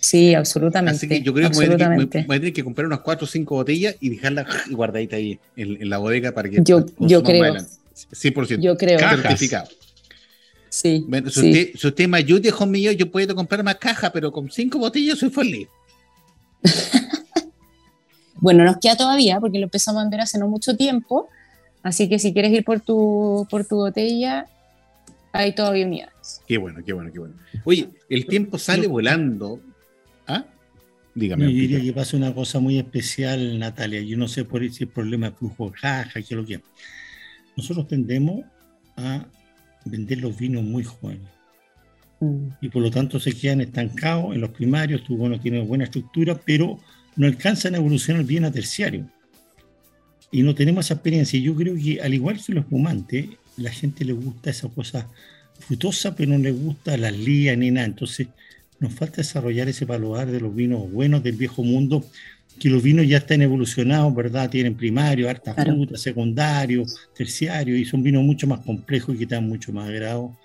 Sí, 0.00 0.34
absolutamente. 0.34 0.96
Así 0.96 1.08
que 1.08 1.20
yo 1.22 1.32
creo 1.32 1.50
que 1.50 1.56
voy 1.56 1.66
a, 1.66 1.76
tener 1.76 2.52
que, 2.52 2.64
comprar 2.64 2.86
unas 2.86 3.00
cuatro 3.00 3.24
o 3.24 3.28
cinco 3.28 3.54
botellas 3.56 3.94
y 4.00 4.08
dejarlas 4.08 4.46
guardaditas 4.70 5.18
ahí 5.18 5.38
en, 5.56 5.88
la 5.88 5.98
bodega 5.98 6.32
para 6.32 6.48
que 6.48 6.58
yo, 6.62 6.84
yo 6.98 7.22
creo. 7.22 7.54
100%. 8.12 8.60
Yo 8.60 8.76
creo. 8.76 8.98
Certificado. 8.98 9.68
Sí. 10.72 11.04
Bueno, 11.06 11.28
si, 11.28 11.40
Usted, 11.40 11.70
si, 11.76 11.86
Usted, 11.86 12.08
me 12.08 12.16
ayude, 12.16 12.48
hijo 12.48 12.64
mío, 12.64 12.92
yo 12.92 13.10
puedo 13.10 13.34
comprar 13.34 13.62
más 13.62 13.76
caja, 13.76 14.10
pero 14.10 14.32
con 14.32 14.50
cinco 14.50 14.78
botellas 14.78 15.18
soy 15.18 15.28
feliz. 15.28 15.68
bueno, 18.36 18.64
nos 18.64 18.78
queda 18.78 18.96
todavía 18.96 19.38
porque 19.38 19.58
lo 19.58 19.64
empezamos 19.64 20.00
a 20.00 20.04
vender 20.04 20.22
hace 20.22 20.38
no 20.38 20.48
mucho 20.48 20.74
tiempo. 20.74 21.28
Así 21.82 22.08
que 22.08 22.18
si 22.18 22.32
quieres 22.32 22.52
ir 22.52 22.64
por 22.64 22.80
tu, 22.80 23.46
por 23.50 23.66
tu 23.66 23.76
botella, 23.76 24.46
hay 25.32 25.54
todavía 25.54 25.84
unidades. 25.84 26.40
Qué 26.46 26.56
bueno, 26.56 26.80
qué 26.82 26.94
bueno, 26.94 27.12
qué 27.12 27.18
bueno. 27.18 27.34
Oye, 27.64 27.90
el 28.08 28.24
tiempo 28.24 28.56
sale 28.56 28.86
volando. 28.86 29.60
¿Ah? 30.26 30.46
Dígame. 31.14 31.44
Yo 31.44 31.50
diría 31.50 31.82
que 31.82 31.92
pasa 31.92 32.16
una 32.16 32.34
cosa 32.34 32.60
muy 32.60 32.78
especial, 32.78 33.58
Natalia. 33.58 34.00
Yo 34.00 34.16
no 34.16 34.26
sé 34.26 34.46
por 34.46 34.66
si 34.70 34.84
el 34.84 34.90
problema 34.90 35.28
de 35.28 35.36
flujo 35.36 35.66
de 35.66 35.72
caja, 35.72 36.14
qué 36.14 36.20
es 36.20 36.30
lo 36.30 36.46
que 36.46 36.62
nosotros 37.58 37.86
tendemos 37.86 38.40
a 38.96 39.26
vender 39.84 40.18
los 40.18 40.36
vinos 40.36 40.62
muy 40.62 40.84
jóvenes. 40.84 41.28
Mm. 42.20 42.48
Y 42.60 42.68
por 42.68 42.82
lo 42.82 42.90
tanto 42.90 43.18
se 43.18 43.32
quedan 43.32 43.60
estancados 43.60 44.34
en 44.34 44.40
los 44.40 44.50
primarios, 44.50 45.04
tu 45.04 45.16
bueno 45.16 45.40
tiene 45.40 45.60
buena 45.60 45.84
estructura, 45.84 46.40
pero 46.44 46.78
no 47.16 47.26
alcanzan 47.26 47.74
a 47.74 47.78
evolucionar 47.78 48.24
bien 48.24 48.44
a 48.44 48.52
terciario. 48.52 49.08
Y 50.30 50.42
no 50.42 50.54
tenemos 50.54 50.86
esa 50.86 50.94
experiencia. 50.94 51.38
Yo 51.38 51.54
creo 51.54 51.74
que 51.74 52.00
al 52.00 52.14
igual 52.14 52.40
que 52.44 52.54
los 52.54 52.66
fumantes, 52.66 53.26
la 53.56 53.70
gente 53.70 54.04
le 54.04 54.14
gusta 54.14 54.50
esa 54.50 54.68
cosa 54.68 55.08
frutosa, 55.58 56.16
pero 56.16 56.32
no 56.32 56.38
le 56.38 56.52
gusta 56.52 56.96
las 56.96 57.16
lías 57.16 57.58
ni 57.58 57.70
nada. 57.70 57.86
Entonces 57.86 58.28
nos 58.80 58.94
falta 58.94 59.16
desarrollar 59.18 59.68
ese 59.68 59.86
paladar 59.86 60.30
de 60.30 60.40
los 60.40 60.54
vinos 60.54 60.90
buenos 60.90 61.22
del 61.22 61.36
viejo 61.36 61.62
mundo 61.62 62.04
que 62.62 62.70
los 62.70 62.80
vinos 62.80 63.08
ya 63.08 63.16
están 63.16 63.42
evolucionados, 63.42 64.14
¿verdad? 64.14 64.48
Tienen 64.48 64.76
primario, 64.76 65.28
harta 65.28 65.52
fruta, 65.52 65.96
secundario, 65.98 66.84
terciario, 67.12 67.76
y 67.76 67.84
son 67.84 68.04
vinos 68.04 68.22
mucho 68.22 68.46
más 68.46 68.60
complejos 68.60 69.16
y 69.16 69.18
que 69.18 69.26
dan 69.26 69.48
mucho 69.48 69.72
más 69.72 69.88
agrado 69.88 70.38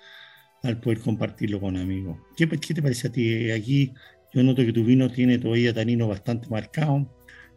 al 0.64 0.80
poder 0.80 0.98
compartirlo 0.98 1.60
con 1.60 1.76
amigos. 1.76 2.18
¿Qué, 2.36 2.48
te 2.48 2.82
parece 2.82 3.06
a 3.06 3.12
ti? 3.12 3.52
Aquí 3.52 3.92
yo 4.34 4.42
noto 4.42 4.64
que 4.64 4.72
tu 4.72 4.84
vino 4.84 5.08
tiene 5.08 5.38
todavía 5.38 5.72
tanino 5.72 6.08
bastante 6.08 6.48
marcado, 6.48 7.08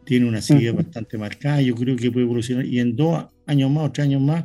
tiene 0.04 0.26
una 0.26 0.40
silla 0.40 0.70
Ujú. 0.70 0.84
bastante 0.84 1.18
marcada, 1.18 1.60
yo 1.60 1.74
creo 1.74 1.96
que 1.96 2.12
puede 2.12 2.24
evolucionar 2.24 2.64
y 2.64 2.78
en 2.78 2.94
dos 2.94 3.26
años 3.46 3.68
más 3.68 3.88
o 3.88 3.90
tres 3.90 4.06
años 4.06 4.22
más, 4.22 4.44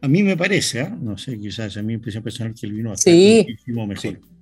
a 0.00 0.08
mí 0.08 0.24
me 0.24 0.36
parece, 0.36 0.80
¿ah? 0.80 0.98
no 1.00 1.16
sé, 1.16 1.38
quizás 1.38 1.76
a 1.76 1.82
mi 1.82 1.92
impresión 1.92 2.24
personal 2.24 2.52
que 2.52 2.66
el 2.66 2.72
vino 2.72 2.88
va 2.88 2.94
a 2.94 2.96
estar 2.96 3.14
Sí. 3.14 3.46
muchísimo 3.46 3.86
mejor. 3.86 4.20
Sí. 4.20 4.35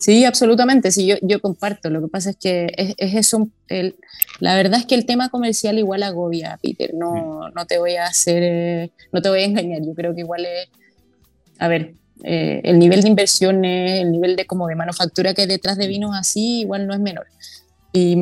Sí, 0.00 0.24
absolutamente, 0.24 0.90
sí, 0.90 1.06
yo, 1.06 1.16
yo 1.22 1.40
comparto. 1.40 1.90
Lo 1.90 2.00
que 2.02 2.08
pasa 2.08 2.30
es 2.30 2.36
que 2.36 2.72
es, 2.76 2.94
es 2.96 3.14
eso, 3.14 3.48
el- 3.68 3.96
la 4.40 4.54
verdad 4.56 4.80
es 4.80 4.86
que 4.86 4.94
el 4.94 5.06
tema 5.06 5.28
comercial 5.28 5.78
igual 5.78 6.02
agobia, 6.02 6.58
Peter. 6.62 6.92
No, 6.94 7.50
no 7.50 7.66
te 7.66 7.78
voy 7.78 7.96
a 7.96 8.06
hacer, 8.06 8.42
eh, 8.42 8.90
no 9.12 9.20
te 9.22 9.28
voy 9.28 9.40
a 9.40 9.44
engañar. 9.44 9.82
Yo 9.84 9.94
creo 9.94 10.14
que 10.14 10.20
igual 10.22 10.44
es, 10.46 10.68
a 11.58 11.68
ver, 11.68 11.92
eh, 12.24 12.60
el 12.64 12.78
nivel 12.78 13.02
de 13.02 13.08
inversiones, 13.08 14.00
el 14.00 14.12
nivel 14.12 14.36
de 14.36 14.46
como 14.46 14.66
de 14.68 14.74
manufactura 14.74 15.34
que 15.34 15.42
hay 15.42 15.48
detrás 15.48 15.76
de 15.78 15.86
vinos 15.86 16.12
así, 16.14 16.60
igual 16.60 16.86
no 16.86 16.94
es 16.94 17.00
menor. 17.00 17.26
Y, 17.92 18.16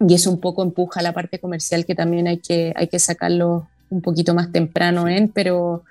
y 0.00 0.14
eso 0.14 0.30
un 0.30 0.40
poco 0.40 0.62
empuja 0.62 1.02
la 1.02 1.12
parte 1.12 1.38
comercial 1.38 1.84
que 1.84 1.94
también 1.94 2.28
hay 2.28 2.38
que, 2.38 2.72
hay 2.76 2.86
que 2.88 2.98
sacarlo 2.98 3.68
un 3.90 4.00
poquito 4.02 4.34
más 4.34 4.52
temprano 4.52 5.08
en, 5.08 5.28
pero 5.28 5.82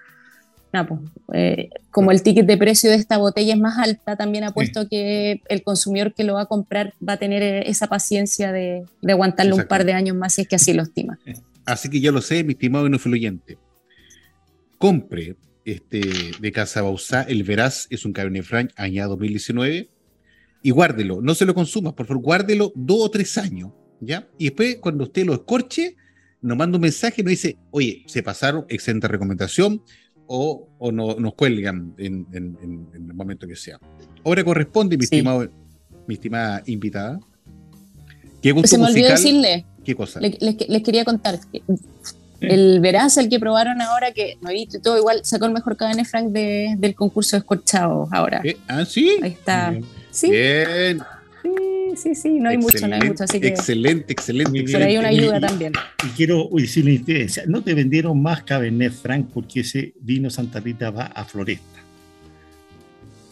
nada, 0.73 0.87
pues, 0.87 1.01
eh, 1.33 1.69
como 1.91 2.11
el 2.11 2.21
ticket 2.21 2.45
de 2.45 2.57
precio 2.57 2.89
de 2.89 2.95
esta 2.95 3.17
botella 3.17 3.53
es 3.53 3.59
más 3.59 3.77
alta, 3.77 4.15
también 4.15 4.43
apuesto 4.43 4.87
que 4.87 5.41
el 5.49 5.63
consumidor 5.63 6.13
que 6.13 6.23
lo 6.23 6.35
va 6.35 6.41
a 6.41 6.45
comprar 6.45 6.93
va 7.07 7.13
a 7.13 7.17
tener 7.17 7.41
eh, 7.43 7.69
esa 7.69 7.87
paciencia 7.87 8.51
de, 8.51 8.85
de 9.01 9.11
aguantarlo 9.11 9.55
un 9.55 9.65
par 9.65 9.85
de 9.85 9.93
años 9.93 10.15
más 10.15 10.33
si 10.33 10.41
es 10.41 10.47
que 10.47 10.55
así 10.55 10.73
lo 10.73 10.83
estima. 10.83 11.17
Así 11.65 11.89
que 11.89 11.99
ya 11.99 12.11
lo 12.11 12.21
sé, 12.21 12.43
mi 12.43 12.53
estimado 12.53 12.87
influyente. 12.87 13.57
Compre 14.77 15.35
este 15.65 16.01
de 16.39 16.51
Casa 16.51 16.81
Bausá, 16.81 17.23
el 17.23 17.43
Veraz 17.43 17.87
es 17.89 18.05
un 18.05 18.13
Cabernet 18.13 18.43
Franc 18.43 18.71
año 18.77 19.07
2019 19.09 19.89
y 20.63 20.71
guárdelo, 20.71 21.21
no 21.21 21.35
se 21.35 21.45
lo 21.45 21.53
consuma, 21.53 21.95
por 21.95 22.05
favor, 22.07 22.23
guárdelo 22.23 22.71
dos 22.75 22.99
o 23.01 23.11
tres 23.11 23.37
años, 23.37 23.71
¿ya? 23.99 24.27
Y 24.37 24.45
después, 24.45 24.77
cuando 24.77 25.03
usted 25.03 25.25
lo 25.25 25.33
escorche, 25.33 25.95
nos 26.41 26.57
manda 26.57 26.77
un 26.77 26.81
mensaje 26.81 27.21
y 27.21 27.23
nos 27.23 27.31
dice, 27.31 27.57
oye, 27.71 28.03
se 28.07 28.23
pasaron, 28.23 28.65
excelente 28.69 29.07
recomendación, 29.07 29.81
o, 30.27 30.67
o 30.77 30.91
no, 30.91 31.15
nos 31.15 31.33
cuelgan 31.33 31.93
en, 31.97 32.25
en- 32.33 32.57
en- 32.61 32.87
en 32.93 33.07
el 33.07 33.13
momento 33.13 33.47
que 33.47 33.55
sea. 33.55 33.79
Ahora 34.25 34.43
corresponde, 34.43 34.97
mi, 34.97 35.05
Sí. 35.05 35.15
estimado, 35.15 35.47
mi 36.07 36.13
estimada 36.15 36.61
invitada. 36.65 37.19
¿Qué 38.41 38.51
gusto 38.51 38.67
Se 38.67 38.77
me 38.77 38.85
olvidó 38.85 39.09
musical? 39.11 39.17
decirle, 39.17 39.65
¿Qué 39.83 39.95
cosa? 39.95 40.19
le- 40.19 40.37
les, 40.39 40.69
les 40.69 40.83
quería 40.83 41.03
contar, 41.05 41.39
que 41.51 41.63
el 42.41 42.79
Veraz, 42.81 43.17
el 43.17 43.29
que 43.29 43.39
probaron 43.39 43.81
ahora, 43.81 44.11
que 44.11 44.37
no 44.41 44.49
he 44.49 44.53
visto 44.53 44.77
y 44.77 44.81
todo, 44.81 44.97
igual 44.97 45.21
sacó 45.23 45.45
el 45.45 45.53
mejor 45.53 45.75
Cabernet 45.75 46.05
Franc 46.05 46.29
de- 46.31 46.75
del 46.77 46.93
concurso 46.93 47.35
de 47.35 47.39
escorchados 47.39 48.09
ahora. 48.11 48.41
Eh, 48.43 48.57
ah, 48.67 48.85
sí. 48.85 49.17
Ahí 49.23 49.31
está. 49.31 49.71
Bien. 49.71 49.85
Sí, 50.11 50.29
Bien. 50.31 50.99
sí, 51.43 51.49
sí, 51.95 52.15
sí, 52.15 52.29
no 52.39 52.49
hay 52.49 52.57
mucho, 52.57 52.87
no 52.87 52.95
hay 52.95 53.07
mucho, 53.07 53.23
así 53.23 53.39
que 53.39 53.47
Excelente, 53.47 54.11
excelente, 54.13 54.59
excelente. 54.59 54.85
ahí 54.91 54.97
una 54.97 55.11
Y- 55.13 55.19
ayuda 55.19 55.37
y- 55.37 55.41
también. 55.41 55.73
Y 56.05 56.07
quiero 56.15 56.49
decir 56.53 56.83
una 56.83 56.93
incidencia, 56.93 57.43
no 57.47 57.63
te 57.63 57.73
vendieron 57.73 58.21
más 58.21 58.43
Cabernet 58.43 58.91
Franc 58.93 59.27
porque 59.33 59.61
ese 59.61 59.93
vino 60.01 60.29
Santa 60.29 60.59
Rita 60.59 60.89
va 60.91 61.05
a 61.05 61.23
Floresta. 61.25 61.63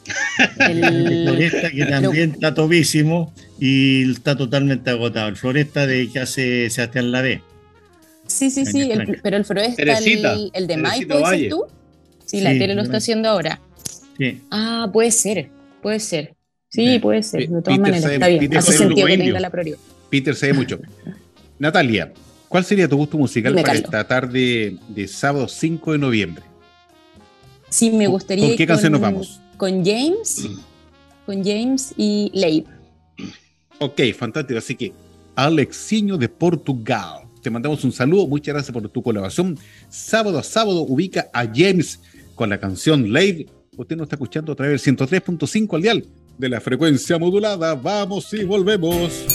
El- 0.69 1.27
Floresta 1.27 1.71
que 1.71 1.85
también 1.85 2.31
está 2.31 2.53
topísimo 2.53 3.33
y 3.59 4.11
está 4.11 4.35
totalmente 4.37 4.89
agotado. 4.91 5.29
El 5.29 5.35
Floresta 5.35 5.87
de 5.87 6.09
que 6.11 6.19
hace 6.19 6.69
Sebastián 6.69 7.11
Lavé. 7.11 7.41
Sí, 8.27 8.49
sí, 8.51 8.65
sí, 8.65 8.81
el- 8.91 9.19
pero 9.21 9.37
el 9.37 9.45
Floresta, 9.45 9.75
Teresita, 9.77 10.33
el, 10.33 10.51
el 10.53 10.67
de 10.67 10.77
Maipo, 10.77 11.17
dices 11.31 11.49
tú. 11.49 11.65
Sí, 12.25 12.41
la 12.41 12.51
tele 12.51 12.73
lo 12.75 12.81
está 12.81 12.97
haciendo 12.97 13.29
ahora. 13.29 13.59
Sí. 14.17 14.41
Ah, 14.51 14.89
puede 14.91 15.11
ser, 15.11 15.49
puede 15.81 15.99
ser. 15.99 16.34
Sí, 16.75 16.81
Bien. 16.85 17.01
puede 17.01 17.23
ser, 17.23 17.41
de 17.41 17.47
Peter 17.47 17.63
todas 17.63 17.79
maneras, 17.79 18.01
sabe- 18.01 18.13
está 18.15 18.27
bien. 18.27 18.39
Peter 18.39 18.57
Hace 18.57 18.73
sentido 18.73 19.07
que 19.07 19.17
tenga 19.17 19.39
la 19.39 19.49
prioridad. 19.49 19.77
Peter 20.09 20.35
sabe 20.35 20.53
mucho. 20.53 20.79
Natalia, 21.59 22.11
¿cuál 22.49 22.65
sería 22.65 22.87
tu 22.89 22.97
gusto 22.97 23.17
musical 23.17 23.53
Dime, 23.53 23.61
para 23.61 23.73
Carlos. 23.73 23.85
esta 23.85 24.07
tarde 24.07 24.77
de 24.89 25.07
sábado 25.07 25.47
5 25.47 25.93
de 25.93 25.97
noviembre? 25.97 26.43
Sí, 27.69 27.91
me 27.91 28.05
¿Con- 28.05 28.13
gustaría 28.13 28.47
con 28.47 28.57
qué 28.57 28.67
canción 28.67 28.91
nos 28.91 29.01
vamos? 29.01 29.39
Con 29.57 29.85
James, 29.85 30.47
con 31.25 31.43
James 31.43 31.93
y 31.97 32.29
Leib. 32.33 32.65
Ok, 33.79 34.01
fantástico. 34.17 34.57
Así 34.59 34.75
que, 34.75 34.93
Alexiño 35.35 36.17
de 36.17 36.29
Portugal. 36.29 37.21
Te 37.41 37.49
mandamos 37.49 37.83
un 37.83 37.91
saludo. 37.91 38.27
Muchas 38.27 38.53
gracias 38.53 38.73
por 38.73 38.87
tu 38.89 39.01
colaboración. 39.03 39.57
Sábado 39.89 40.39
a 40.39 40.43
sábado 40.43 40.81
ubica 40.81 41.29
a 41.33 41.45
James 41.45 41.99
con 42.35 42.49
la 42.49 42.59
canción 42.59 43.11
Lave. 43.13 43.45
Usted 43.77 43.95
nos 43.97 44.05
está 44.05 44.15
escuchando 44.15 44.51
a 44.51 44.55
través 44.55 44.83
del 44.83 44.95
103.5 44.97 45.75
al 45.75 45.81
dial 45.81 46.05
de 46.37 46.49
la 46.49 46.61
frecuencia 46.61 47.17
modulada. 47.17 47.75
Vamos 47.75 48.33
y 48.33 48.43
volvemos. 48.43 49.34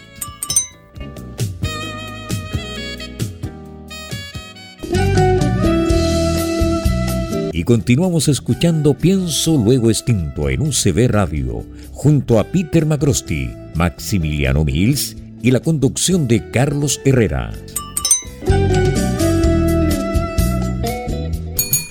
Continuamos 7.63 8.27
escuchando 8.27 8.93
Pienso 8.93 9.57
Luego 9.57 9.89
Extinto 9.89 10.49
en 10.49 10.61
UCB 10.61 11.09
Radio, 11.09 11.65
junto 11.91 12.39
a 12.39 12.45
Peter 12.45 12.85
Macrosti, 12.85 13.49
Maximiliano 13.75 14.63
Mills 14.63 15.17
y 15.41 15.51
la 15.51 15.59
conducción 15.59 16.27
de 16.27 16.49
Carlos 16.49 17.01
Herrera. 17.03 17.51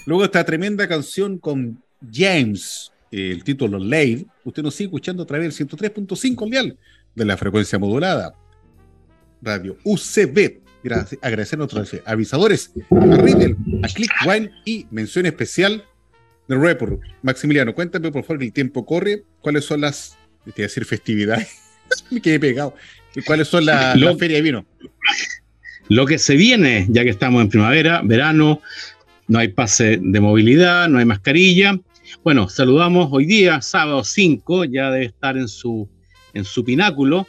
Luego 0.07 0.25
esta 0.25 0.45
tremenda 0.45 0.89
canción 0.89 1.39
con 1.39 1.83
James, 2.11 2.91
el 3.11 3.45
título 3.45 3.79
Lave, 3.79 4.27
usted 4.45 4.63
nos 4.63 4.75
sigue 4.75 4.87
escuchando 4.87 5.23
a 5.25 5.27
través 5.27 5.57
del 5.59 5.69
103.5 5.69 6.51
dial 6.51 6.79
de 7.15 7.25
la 7.25 7.37
frecuencia 7.37 7.79
modulada. 7.79 8.35
Radio 9.43 9.77
UCB. 9.85 10.70
Gracias, 10.83 11.21
agradecer 11.23 11.57
a 11.57 11.61
nuestros 11.61 12.01
avisadores, 12.07 12.73
a 12.91 13.17
Riddle, 13.17 13.57
a 13.83 13.89
Clickwine 13.89 14.51
y 14.65 14.87
mención 14.91 15.27
especial 15.27 15.85
de 16.49 16.57
Report. 16.57 17.01
Maximiliano, 17.23 17.75
cuéntame 17.75 18.11
por 18.11 18.25
favor 18.25 18.39
que 18.39 18.47
el 18.47 18.53
tiempo 18.53 18.87
corre. 18.87 19.25
¿Cuáles 19.41 19.65
son 19.65 19.83
las, 19.83 20.17
te 20.45 20.51
iba 20.51 20.65
a 20.65 20.69
decir 20.69 20.85
festividades? 20.85 21.49
Me 22.11 22.21
quedé 22.21 22.41
pegado. 22.41 22.75
¿Y 23.15 23.23
¿Cuáles 23.23 23.49
son 23.49 23.67
las 23.67 23.97
la 23.97 24.17
feria 24.17 24.37
de 24.39 24.43
vino? 24.43 24.67
Lo 25.89 26.07
que 26.07 26.19
se 26.19 26.37
viene, 26.37 26.87
ya 26.89 27.03
que 27.03 27.11
estamos 27.11 27.43
en 27.43 27.49
primavera, 27.49 28.01
verano, 28.05 28.63
no 29.29 29.39
hay 29.39 29.49
pase 29.49 29.99
de 30.01 30.21
movilidad, 30.21 30.89
no 30.89 30.99
hay 30.99 31.05
mascarilla. 31.05 31.79
Bueno, 32.23 32.49
saludamos 32.49 33.09
hoy 33.13 33.27
día, 33.27 33.61
sábado 33.61 34.05
5, 34.05 34.65
ya 34.65 34.91
debe 34.91 35.07
estar 35.07 35.37
en 35.37 35.49
su, 35.49 35.89
en 36.33 36.45
su 36.45 36.65
pináculo, 36.65 37.27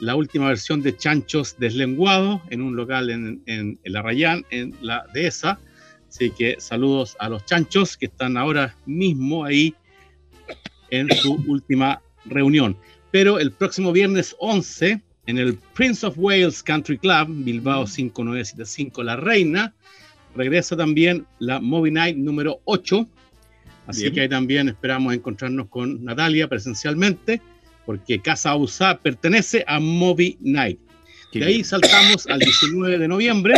la 0.00 0.16
última 0.16 0.48
versión 0.48 0.82
de 0.82 0.96
Chanchos 0.96 1.56
Deslenguados 1.58 2.40
en 2.50 2.62
un 2.62 2.74
local 2.74 3.10
en, 3.10 3.42
en, 3.46 3.78
en 3.82 3.92
La 3.92 4.02
Rayán, 4.02 4.44
en 4.50 4.74
la 4.80 5.06
Dehesa. 5.12 5.58
Así 6.08 6.30
que 6.30 6.56
saludos 6.58 7.16
a 7.20 7.28
los 7.28 7.44
chanchos 7.44 7.96
que 7.96 8.06
están 8.06 8.36
ahora 8.36 8.74
mismo 8.84 9.44
ahí 9.44 9.74
en 10.90 11.08
su 11.14 11.34
última 11.46 12.02
reunión. 12.24 12.76
Pero 13.12 13.38
el 13.38 13.52
próximo 13.52 13.92
viernes 13.92 14.34
11, 14.40 15.00
en 15.26 15.38
el 15.38 15.56
Prince 15.74 16.04
of 16.04 16.18
Wales 16.18 16.62
Country 16.62 16.98
Club, 16.98 17.28
Bilbao 17.28 17.86
5975 17.86 19.02
La 19.04 19.16
Reina, 19.16 19.74
regresa 20.34 20.76
también 20.76 21.26
la 21.38 21.60
Movie 21.60 21.92
Night 21.92 22.16
número 22.16 22.60
8. 22.64 23.08
Así 23.86 24.02
Bien. 24.02 24.14
que 24.14 24.20
ahí 24.22 24.28
también 24.28 24.68
esperamos 24.68 25.14
encontrarnos 25.14 25.68
con 25.68 26.04
Natalia 26.04 26.48
presencialmente, 26.48 27.40
porque 27.90 28.20
Casa 28.20 28.54
USA 28.54 28.96
pertenece 28.96 29.64
a 29.66 29.80
Movie 29.80 30.36
Night. 30.38 30.78
De 31.32 31.44
ahí 31.44 31.64
saltamos 31.64 32.24
al 32.28 32.38
19 32.38 32.98
de 32.98 33.08
noviembre. 33.08 33.54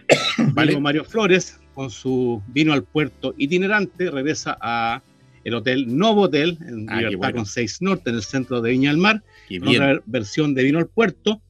Vale. 0.52 0.72
Vino 0.72 0.82
Mario 0.82 1.02
Flores 1.02 1.58
con 1.72 1.90
su 1.90 2.42
vino 2.48 2.74
al 2.74 2.84
puerto 2.84 3.34
itinerante, 3.38 4.10
regresa 4.10 4.58
a 4.60 5.02
el 5.44 5.54
hotel 5.54 5.96
Novo 5.96 6.24
Hotel 6.24 6.58
en 6.60 6.90
Ah, 6.90 6.96
Libertad 6.96 7.18
bueno. 7.18 7.36
con 7.36 7.46
6 7.46 7.80
Norte, 7.80 8.10
en 8.10 8.16
el 8.16 8.22
centro 8.22 8.60
de 8.60 8.70
Viña 8.72 8.90
del 8.90 8.98
Mar, 8.98 9.22
con 9.58 9.68
otra 9.68 10.02
versión 10.04 10.52
de 10.54 10.64
vino 10.64 10.78
al 10.78 10.86
puerto. 10.86 11.40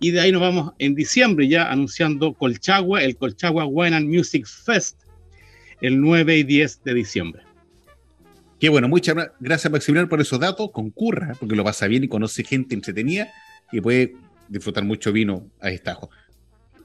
Y 0.00 0.10
de 0.10 0.22
ahí 0.22 0.32
nos 0.32 0.40
vamos 0.40 0.72
en 0.80 0.96
diciembre 0.96 1.46
ya 1.46 1.70
anunciando 1.70 2.32
Colchagua, 2.34 3.00
el 3.04 3.16
Colchagua 3.16 3.64
Wine 3.64 3.94
and 3.94 4.08
Music 4.12 4.44
Fest, 4.44 5.02
el 5.80 6.00
9 6.00 6.38
y 6.38 6.42
10 6.42 6.82
de 6.82 6.94
diciembre. 6.94 7.42
Qué 8.58 8.68
bueno, 8.68 8.88
muchas 8.88 9.14
gra- 9.14 9.32
gracias 9.40 9.70
Maximiliano 9.70 10.08
por 10.08 10.20
esos 10.20 10.40
datos. 10.40 10.70
Concurra, 10.72 11.34
porque 11.38 11.54
lo 11.56 11.64
pasa 11.64 11.86
bien 11.86 12.04
y 12.04 12.08
conoce 12.08 12.42
gente 12.44 12.74
entretenida 12.74 13.28
y 13.72 13.80
puede 13.80 14.14
disfrutar 14.48 14.84
mucho 14.84 15.12
vino 15.12 15.50
a 15.60 15.68
destajo. 15.68 16.08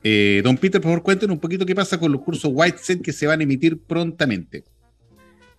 Eh, 0.04 0.42
don 0.44 0.58
Peter, 0.58 0.82
por 0.82 0.90
favor, 0.90 1.04
cuéntenos 1.04 1.36
un 1.36 1.40
poquito 1.40 1.66
qué 1.66 1.76
pasa 1.76 2.00
con 2.00 2.12
los 2.12 2.22
cursos 2.22 2.52
White 2.54 2.80
Set 2.80 3.02
que 3.02 3.14
se 3.14 3.28
van 3.28 3.40
a 3.40 3.44
emitir 3.44 3.80
prontamente. 3.80 4.64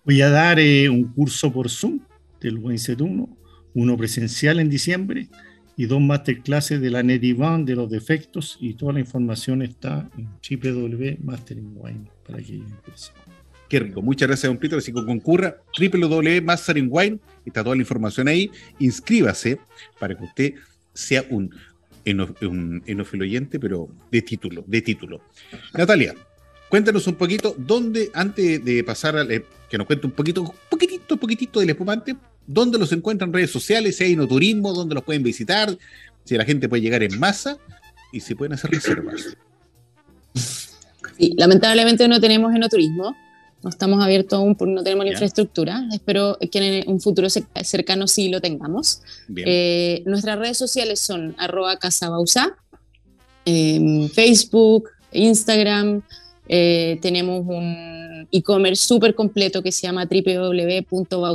Voy 0.03 0.21
a 0.21 0.29
dar 0.29 0.59
eh, 0.59 0.89
un 0.89 1.05
curso 1.13 1.51
por 1.51 1.69
Zoom 1.69 1.99
del 2.41 2.57
WinSet 2.57 2.99
1, 2.99 3.37
uno 3.73 3.97
presencial 3.97 4.59
en 4.59 4.69
diciembre 4.69 5.29
y 5.77 5.85
dos 5.85 6.01
masterclasses 6.01 6.81
de 6.81 6.89
la 6.91 7.01
Netivan 7.03 7.63
de 7.65 7.75
los 7.75 7.89
defectos 7.89 8.57
y 8.59 8.73
toda 8.73 8.93
la 8.93 8.99
información 8.99 9.61
está 9.61 10.09
en 10.17 10.27
www.masteringwine 10.61 12.09
para 12.27 12.39
que 12.43 12.55
interese. 12.55 13.11
Qué 13.73 13.79
rico. 13.79 14.03
Muchas 14.03 14.27
gracias, 14.27 14.47
don 14.47 14.59
Peter. 14.59 14.77
Así 14.77 14.93
que 14.93 15.03
concurra 15.03 15.57
www.mastering. 15.79 17.19
Está 17.43 17.63
toda 17.63 17.75
la 17.75 17.81
información 17.81 18.27
ahí. 18.27 18.51
Inscríbase 18.77 19.57
para 19.99 20.15
que 20.15 20.23
usted 20.25 20.53
sea 20.93 21.25
un, 21.31 21.49
eno- 22.05 22.35
un 22.43 22.83
enófilo 22.85 23.23
oyente, 23.23 23.59
pero 23.59 23.89
de 24.11 24.21
título, 24.21 24.63
de 24.67 24.79
título. 24.83 25.21
Natalia, 25.73 26.13
cuéntanos 26.69 27.07
un 27.07 27.15
poquito 27.15 27.55
dónde, 27.57 28.11
antes 28.13 28.63
de 28.63 28.83
pasar 28.83 29.17
a 29.17 29.23
le- 29.23 29.43
que 29.67 29.75
nos 29.79 29.87
cuente 29.87 30.05
un 30.05 30.13
poquito, 30.13 30.53
poquitito, 30.69 31.17
poquitito 31.17 31.59
del 31.59 31.71
espumante, 31.71 32.15
dónde 32.45 32.77
los 32.77 32.91
encuentran 32.91 33.31
en 33.31 33.33
redes 33.33 33.49
sociales, 33.49 33.97
si 33.97 34.03
hay 34.03 34.15
no 34.15 34.27
turismo, 34.27 34.71
dónde 34.71 34.93
los 34.93 35.03
pueden 35.03 35.23
visitar, 35.23 35.75
si 36.23 36.37
la 36.37 36.45
gente 36.45 36.69
puede 36.69 36.83
llegar 36.83 37.01
en 37.01 37.17
masa 37.19 37.57
y 38.11 38.19
si 38.19 38.35
pueden 38.35 38.53
hacer 38.53 38.69
reservas. 38.69 39.35
Lamentablemente 41.17 42.07
no 42.07 42.19
tenemos 42.21 42.53
enoturismo, 42.53 43.15
no 43.63 43.69
estamos 43.69 44.03
abiertos 44.03 44.37
aún 44.37 44.55
porque 44.55 44.73
no 44.73 44.83
tenemos 44.83 45.05
la 45.05 45.11
infraestructura. 45.13 45.83
Espero 45.93 46.37
que 46.51 46.59
en 46.81 46.89
un 46.91 46.99
futuro 46.99 47.27
cer- 47.29 47.45
cercano 47.63 48.07
sí 48.07 48.27
lo 48.29 48.41
tengamos. 48.41 49.01
Eh, 49.47 50.03
nuestras 50.05 50.37
redes 50.37 50.57
sociales 50.57 50.99
son 50.99 51.33
arroba 51.37 51.77
casabausa, 51.77 52.55
em, 53.45 54.09
Facebook, 54.09 54.89
Instagram. 55.13 56.01
eh, 56.49 56.99
tenemos 57.01 57.45
un 57.47 58.27
e-commerce 58.31 58.85
súper 58.85 59.15
completo 59.15 59.63
que 59.63 59.71
se 59.71 59.83
llama 59.87 60.05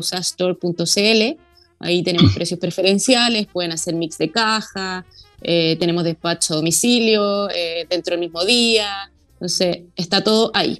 www.bausastore.cl. 0.08 1.36
Ahí 1.80 2.02
tenemos 2.02 2.32
precios 2.34 2.58
preferenciales, 2.60 3.46
pueden 3.46 3.72
hacer 3.72 3.94
mix 3.94 4.18
de 4.18 4.30
caja, 4.30 5.06
eh, 5.40 5.76
tenemos 5.78 6.04
despacho 6.04 6.54
a 6.54 6.56
domicilio 6.56 7.48
eh, 7.50 7.86
dentro 7.88 8.12
del 8.12 8.20
mismo 8.20 8.44
día. 8.44 9.10
Entonces, 9.34 9.78
está 9.96 10.22
todo 10.22 10.50
ahí. 10.54 10.78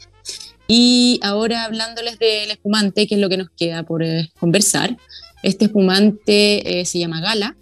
Y 0.71 1.19
ahora 1.23 1.65
hablándoles 1.65 2.19
del 2.19 2.51
espumante, 2.51 3.07
que 3.07 3.15
es 3.15 3.21
lo 3.21 3.29
que 3.31 3.39
nos 3.39 3.49
queda 3.51 3.83
por 3.85 4.03
eh, 4.03 4.31
conversar. 4.39 4.97
Este 5.43 5.65
espumante 5.65 6.81
eh, 6.81 6.85
se 6.85 6.99
llama 6.99 7.21
Gala. 7.23 7.57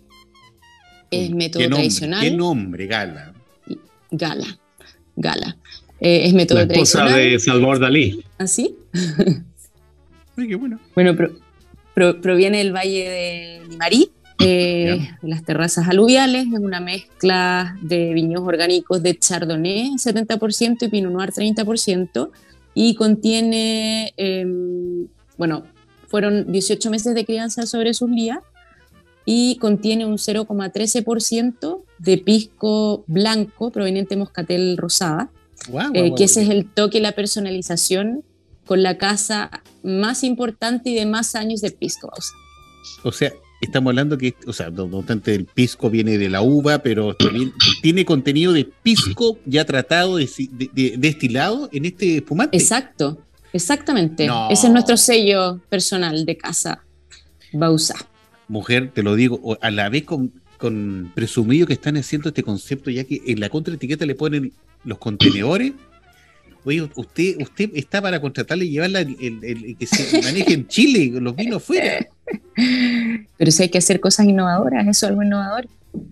Es 1.11 1.31
método 1.31 1.61
¿Qué 1.61 1.69
nombre? 1.69 1.85
tradicional. 1.85 2.21
¿Qué 2.21 2.31
nombre, 2.33 2.87
Gala? 2.87 3.33
Gala. 4.11 4.59
Gala. 5.15 5.57
Eh, 6.01 6.27
es 6.27 6.35
método 6.35 6.59
La 6.59 6.65
esposa 6.73 6.99
tradicional. 7.07 7.31
de 7.33 7.39
Salvador 7.39 7.79
Dalí. 7.79 8.25
¿Así? 8.39 8.75
Ay, 10.37 10.49
qué 10.49 10.57
bueno. 10.57 10.81
Bueno, 10.95 11.15
pro- 11.17 11.33
pro- 11.95 12.21
proviene 12.21 12.59
del 12.59 12.75
Valle 12.75 13.09
de 13.09 13.63
Limarí, 13.71 14.11
eh, 14.41 15.11
las 15.23 15.45
terrazas 15.45 15.89
aluviales. 15.89 16.47
Es 16.53 16.59
una 16.59 16.81
mezcla 16.81 17.79
de 17.83 18.13
viños 18.15 18.43
orgánicos 18.45 19.01
de 19.03 19.17
Chardonnay 19.17 19.93
70% 19.97 20.77
y 20.83 20.89
Pinot 20.89 21.13
Noir 21.13 21.31
30%. 21.31 22.31
Y 22.79 22.95
contiene, 22.95 24.13
em, 24.19 25.09
bueno, 25.39 25.65
fueron 26.09 26.53
18 26.53 26.91
meses 26.91 27.15
de 27.15 27.25
crianza 27.25 27.65
sobre 27.65 27.95
sus 27.95 28.11
lías 28.11 28.41
y 29.25 29.57
contiene 29.57 30.05
un 30.05 30.19
0,13% 30.19 31.83
de 31.99 32.19
pisco 32.19 33.03
blanco 33.07 33.71
proveniente 33.73 34.15
de 34.15 34.19
Moscatel 34.19 34.77
Rosada. 34.77 35.31
Guau, 35.69 35.87
Eh, 35.87 35.91
guau, 35.91 36.05
guau, 36.09 36.15
que 36.17 36.25
ese 36.25 36.43
es 36.43 36.51
el 36.51 36.71
toque 36.71 37.01
la 37.01 37.13
personalización 37.13 38.23
con 38.67 38.83
la 38.83 38.99
casa 38.99 39.63
más 39.83 40.23
importante 40.23 40.91
y 40.91 40.95
de 40.95 41.07
más 41.07 41.35
años 41.35 41.63
de 41.63 41.71
Pisco. 41.71 42.11
O 43.05 43.11
sea, 43.13 43.33
estamos 43.61 43.91
hablando 43.91 44.19
que, 44.19 44.35
o 44.47 44.53
sea, 44.53 44.71
no 44.71 44.85
obstante 44.85 45.35
el 45.35 45.45
pisco 45.47 45.91
viene 45.91 46.19
de 46.19 46.29
la 46.29 46.43
uva, 46.43 46.79
pero 46.79 47.15
también 47.15 47.53
tiene 47.83 48.05
contenido 48.05 48.53
de 48.53 48.65
pisco 48.83 49.39
ya 49.47 49.65
tratado, 49.65 50.17
de, 50.17 50.29
de- 50.53 50.71
de- 50.73 50.95
destilado 50.99 51.69
en 51.73 51.85
este 51.87 52.17
espumante. 52.17 52.57
Exacto, 52.57 53.19
exactamente. 53.53 54.27
No. 54.27 54.49
Ese 54.51 54.67
es 54.67 54.73
nuestro 54.73 54.97
sello 54.97 55.61
personal 55.69 56.25
de 56.27 56.37
casa 56.37 56.85
Bausa. 57.53 57.95
Mujer, 58.49 58.91
te 58.93 59.03
lo 59.03 59.15
digo, 59.15 59.59
a 59.61 59.71
la 59.71 59.89
vez 59.89 60.05
con, 60.05 60.33
con 60.59 61.11
presumido 61.15 61.67
que 61.67 61.73
están 61.73 61.97
haciendo 61.97 62.29
este 62.29 62.43
concepto, 62.43 62.91
ya 62.91 63.05
que 63.05 63.21
en 63.27 63.41
la 63.41 63.49
contraetiqueta 63.49 64.07
le 64.07 64.15
ponen 64.15 64.53
los 64.85 64.99
contenedores. 64.99 65.73
Oye, 66.67 66.83
usted, 66.97 67.37
usted 67.41 67.71
está 67.75 68.03
para 68.03 68.21
contratarle 68.21 68.65
y 68.67 68.71
llevarla 68.71 69.01
el, 69.01 69.17
el- 69.21 69.45
el- 69.45 69.77
que 69.79 69.87
se 69.87 70.21
maneje 70.21 70.53
en 70.53 70.67
Chile, 70.69 71.19
los 71.21 71.35
vinos 71.37 71.63
fuera. 71.63 72.07
Pero 73.39 73.51
si 73.51 73.63
hay 73.63 73.69
que 73.69 73.79
hacer 73.79 74.01
cosas 74.01 74.27
innovadoras, 74.27 74.83
eso 74.87 75.07
es 75.07 75.11
algo 75.11 75.23
innovador. 75.23 75.69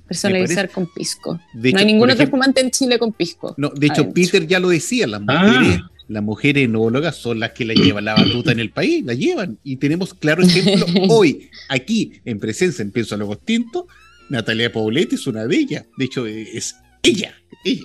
Personalizar 0.08 0.70
con 0.70 0.86
pisco. 0.94 1.38
De 1.52 1.72
no 1.72 1.78
hay 1.80 1.84
ningún 1.86 2.04
otro 2.10 2.14
ejemplo- 2.22 2.24
espumante 2.38 2.60
en 2.60 2.70
Chile 2.70 2.98
con 2.98 3.12
pisco. 3.12 3.54
No, 3.58 3.68
de 3.70 3.86
hecho, 3.86 4.02
Adentro. 4.02 4.14
Peter 4.14 4.46
ya 4.46 4.60
lo 4.60 4.68
decía, 4.70 5.06
las 5.06 5.20
Ah. 5.26 5.42
mujeres, 5.44 5.80
las 6.08 6.22
mujeres 6.22 6.64
enólogas 6.64 7.16
son 7.16 7.40
las 7.40 7.50
que 7.50 7.64
la 7.64 7.74
llevan 7.74 8.04
la 8.06 8.14
batuta 8.14 8.52
en 8.52 8.60
el 8.60 8.70
país, 8.70 9.04
la 9.04 9.14
llevan. 9.14 9.58
Y 9.64 9.76
tenemos 9.76 10.14
claro 10.14 10.42
ejemplo 10.42 10.86
hoy, 11.10 11.50
aquí, 11.68 12.12
en 12.24 12.38
presencia 12.38 12.82
en 12.82 12.92
Pienso 12.92 13.16
Lobos 13.16 13.40
Tinto, 13.44 13.86
Natalia 14.30 14.72
Pauletti 14.72 15.16
es 15.16 15.26
una 15.26 15.46
de 15.46 15.56
ellas. 15.56 15.84
De 15.98 16.04
hecho, 16.06 16.26
es 16.26 16.76
ella, 17.02 17.34
ella. 17.64 17.82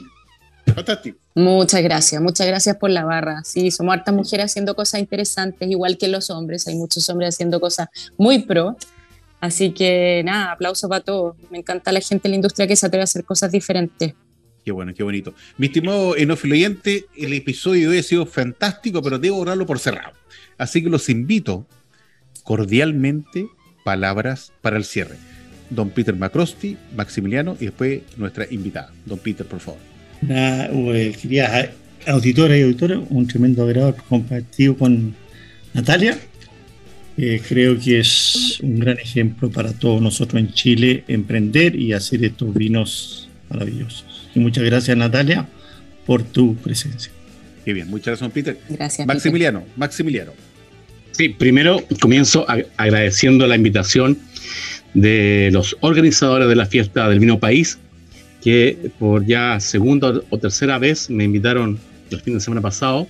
Fantástico. 0.76 1.18
Muchas 1.36 1.82
gracias, 1.82 2.22
muchas 2.22 2.48
gracias 2.48 2.76
por 2.78 2.90
la 2.90 3.06
barra. 3.06 3.44
Sí, 3.44 3.72
somos 3.72 3.94
hartas 3.94 4.14
mujeres 4.14 4.46
haciendo 4.46 4.76
cosas 4.76 5.00
interesantes, 5.00 5.70
igual 5.70 5.98
que 5.98 6.08
los 6.08 6.30
hombres. 6.30 6.68
Hay 6.68 6.76
muchos 6.76 7.08
hombres 7.10 7.36
haciendo 7.36 7.60
cosas 7.60 7.88
muy 8.18 8.40
pro. 8.40 8.78
Así 9.40 9.72
que 9.72 10.22
nada, 10.26 10.52
aplauso 10.52 10.90
para 10.90 11.04
todos. 11.04 11.36
Me 11.50 11.60
encanta 11.60 11.92
la 11.92 12.02
gente 12.02 12.28
en 12.28 12.32
la 12.32 12.36
industria 12.36 12.68
que 12.68 12.76
se 12.76 12.86
atreve 12.86 13.02
a 13.02 13.06
hacer 13.06 13.24
cosas 13.24 13.52
diferentes. 13.52 14.14
Qué 14.66 14.72
bueno, 14.72 14.94
qué 14.94 15.04
bonito. 15.04 15.34
Mi 15.58 15.68
estimado 15.68 16.16
enófilo 16.18 16.54
oyente, 16.54 17.06
el 17.16 17.34
episodio 17.34 17.90
de 17.90 17.96
hoy 17.96 18.00
ha 18.00 18.04
sido 18.04 18.26
fantástico, 18.26 19.02
pero 19.02 19.18
debo 19.18 19.44
darlo 19.46 19.66
por 19.66 19.80
cerrado. 19.80 20.14
Así 20.58 20.84
que 20.84 20.90
los 20.90 21.10
invito 21.10 21.66
cordialmente, 22.44 23.48
palabras 23.86 24.52
para 24.62 24.78
el 24.78 24.84
cierre. 24.84 25.16
Don 25.70 25.92
Peter 25.92 26.16
Macrosti, 26.16 26.78
Maximiliano 26.96 27.56
y 27.60 27.66
después 27.66 28.02
nuestra 28.18 28.46
invitada. 28.50 28.92
Don 29.06 29.20
Peter, 29.20 29.46
por 29.46 29.60
favor. 29.60 29.80
Nada, 30.22 30.70
eh, 30.74 31.16
queridas 31.20 31.70
auditoras 32.08 32.58
y 32.58 32.62
auditores, 32.64 33.00
un 33.10 33.28
tremendo 33.28 33.64
agrado 33.64 33.90
haber 33.90 34.02
compartido 34.04 34.78
con 34.78 35.16
Natalia. 35.74 36.18
Eh, 37.18 37.42
creo 37.48 37.78
que 37.78 38.00
es 38.00 38.60
un 38.62 38.80
gran 38.80 38.98
ejemplo 38.98 39.50
para 39.50 39.74
todos 39.74 40.02
nosotros 40.02 40.42
en 40.42 40.54
Chile 40.54 41.04
emprender 41.08 41.76
y 41.76 41.94
hacer 41.94 42.24
estos 42.24 42.54
vinos 42.54 43.30
maravillosos. 43.50 44.30
Y 44.34 44.40
muchas 44.40 44.64
gracias 44.64 44.96
Natalia 44.96 45.48
por 46.06 46.24
tu 46.24 46.56
presencia. 46.56 47.12
Qué 47.66 47.74
bien, 47.74 47.90
muchas 47.90 48.20
gracias, 48.20 48.32
Peter. 48.32 48.58
Gracias. 48.70 49.06
Maximiliano, 49.06 49.64
Maximiliano. 49.76 50.32
Sí, 51.12 51.30
primero 51.30 51.84
comienzo 52.00 52.46
agradeciendo 52.78 53.46
la 53.48 53.56
invitación 53.56 54.18
de 54.94 55.50
los 55.52 55.76
organizadores 55.82 56.48
de 56.48 56.56
la 56.56 56.66
fiesta 56.66 57.10
del 57.10 57.20
vino 57.20 57.40
país, 57.40 57.78
que 58.42 58.92
por 59.00 59.26
ya 59.26 59.60
segunda 59.60 60.22
o 60.30 60.38
tercera 60.38 60.78
vez 60.78 61.10
me 61.10 61.26
invitaron 61.26 61.80
el 62.10 62.22
fin 62.22 62.36
de 62.36 62.40
semana 62.40 62.62
pasado 62.62 63.08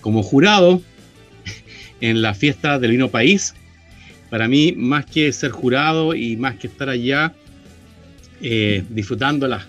como 0.00 0.22
jurado 0.22 0.82
en 2.00 2.22
la 2.22 2.34
fiesta 2.34 2.78
del 2.78 2.92
vino 2.92 3.08
país. 3.08 3.54
Para 4.30 4.48
mí, 4.48 4.72
más 4.76 5.06
que 5.06 5.32
ser 5.32 5.50
jurado 5.50 6.14
y 6.14 6.36
más 6.36 6.56
que 6.56 6.68
estar 6.68 6.88
allá 6.88 7.32
eh, 8.42 8.84
disfrutando 8.88 9.48
las, 9.48 9.66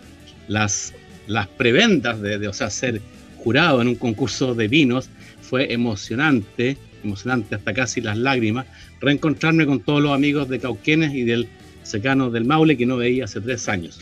las, 0.47 0.93
las 1.27 1.47
preventas 1.47 2.21
de, 2.21 2.38
de, 2.38 2.47
o 2.47 2.53
sea, 2.53 2.69
ser 2.69 3.01
jurado 3.38 3.82
en 3.82 3.88
un 3.88 3.95
concurso 3.95 4.53
de 4.53 4.67
vinos, 4.67 5.09
fue 5.41 5.73
emocionante, 5.73 6.77
emocionante 7.03 7.55
hasta 7.55 7.73
casi 7.73 8.01
las 8.01 8.17
lágrimas, 8.17 8.67
reencontrarme 9.01 9.65
con 9.65 9.79
todos 9.79 10.01
los 10.01 10.13
amigos 10.13 10.47
de 10.47 10.59
Cauquenes 10.59 11.13
y 11.13 11.23
del 11.23 11.47
secano 11.84 12.29
del 12.29 12.45
Maule 12.45 12.77
que 12.77 12.86
no 12.86 12.97
veía 12.97 13.25
hace 13.25 13.41
tres 13.41 13.67
años. 13.67 13.99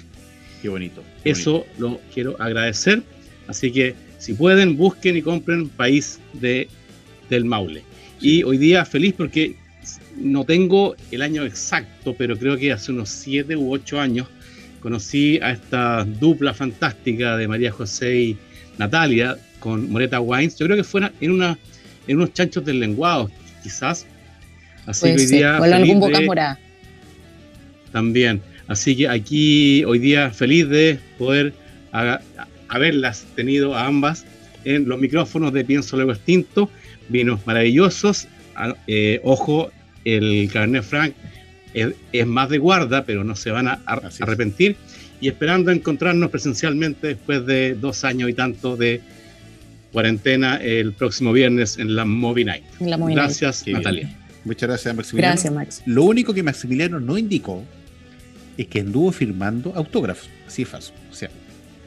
Qué 0.62 0.70
bonito. 0.70 1.04
qué 1.24 1.32
Eso 1.32 1.66
lo 1.78 2.00
quiero 2.14 2.36
agradecer. 2.42 3.02
Así 3.48 3.72
que 3.72 3.96
si 4.18 4.34
pueden, 4.34 4.78
busquen 4.78 5.18
y 5.18 5.22
compren 5.22 5.70
País 5.70 6.20
de, 6.34 6.68
del 7.30 7.46
Maule. 7.46 7.84
Y 8.22 8.44
hoy 8.44 8.58
día 8.58 8.84
feliz 8.86 9.14
porque 9.18 9.56
no 10.18 10.44
tengo 10.44 10.96
el 11.12 11.22
año 11.22 11.46
exacto, 11.46 12.14
pero 12.18 12.38
creo 12.38 12.58
que 12.58 12.72
hace 12.74 12.92
unos 12.92 13.10
siete 13.10 13.56
u 13.56 13.72
ocho 13.74 14.00
años 14.00 14.28
conocí 14.82 15.40
a 15.42 15.52
esta 15.52 16.04
dupla 16.06 16.54
fantástica 16.54 17.38
de 17.38 17.48
María 17.48 17.72
José 17.72 18.16
y 18.20 18.38
Natalia 18.78 19.38
con 19.60 19.90
Moreta 19.92 20.20
Wines. 20.20 20.58
Yo 20.58 20.66
creo 20.66 20.78
que 20.78 20.84
fueron 20.84 21.12
en, 21.22 21.32
una, 21.32 21.58
en 22.08 22.18
unos 22.18 22.34
chanchos 22.34 22.64
del 22.66 22.80
lenguado, 22.82 23.32
quizás. 23.64 24.06
Así 24.86 25.02
Puede 25.02 25.16
que 25.16 25.22
hoy 25.22 25.28
día 25.28 25.60
o 25.62 25.66
en 25.66 25.74
algún 25.74 25.88
feliz 25.88 26.00
boca 26.02 26.20
de- 26.20 26.26
morada. 26.26 26.60
también. 27.92 28.42
Así 28.70 28.96
que 28.96 29.10
aquí 29.10 29.84
hoy 29.84 30.00
día 30.00 30.30
feliz 30.32 30.70
de 30.70 30.98
poder 31.18 31.54
a- 31.92 32.22
haberlas 32.70 33.26
tenido 33.36 33.76
a 33.76 33.86
ambas 33.88 34.26
en 34.64 34.88
los 34.88 35.00
micrófonos 35.00 35.52
de 35.54 35.66
Pienso 35.66 35.98
Luego 35.98 36.14
Extinto. 36.14 36.70
Vinos 37.10 37.40
maravillosos. 37.46 38.28
A- 38.56 38.76
eh, 38.88 39.20
ojo, 39.24 39.72
el 40.06 40.50
Cabernet 40.54 40.84
Franc 40.84 41.14
es, 41.74 41.90
es 42.14 42.28
más 42.28 42.50
de 42.50 42.60
guarda, 42.60 43.04
pero 43.06 43.24
no 43.24 43.36
se 43.36 43.52
van 43.52 43.68
a, 43.68 43.82
a- 43.86 44.02
arrepentir. 44.22 44.76
Y 45.22 45.28
esperando 45.28 45.72
encontrarnos 45.72 46.30
presencialmente 46.30 47.08
después 47.08 47.46
de 47.46 47.74
dos 47.76 48.04
años 48.06 48.30
y 48.30 48.34
tanto 48.34 48.78
de 48.78 49.02
cuarentena 49.92 50.58
el 50.58 50.94
próximo 50.94 51.34
viernes 51.34 51.78
en 51.80 51.96
la 51.96 52.06
Movie 52.06 52.46
Night. 52.46 52.64
La 52.80 52.98
Movie 52.98 53.16
Night. 53.16 53.26
Gracias, 53.28 53.66
bien. 53.66 53.78
Natalia. 53.80 54.16
Muchas 54.46 54.70
gracias, 54.70 54.96
Maximiliano. 54.96 55.34
Gracias, 55.34 55.54
Max. 55.54 55.82
Lo 55.86 56.04
único 56.04 56.34
que 56.34 56.44
Maximiliano 56.44 57.00
no 57.00 57.18
indicó 57.18 57.66
es 58.60 58.68
que 58.68 58.82
anduvo 58.82 59.12
firmando 59.14 59.72
autógrafos. 59.74 60.30
Así 60.46 60.64
es 60.64 60.68
fácil. 60.68 60.94
O 61.10 61.16
sea, 61.16 61.30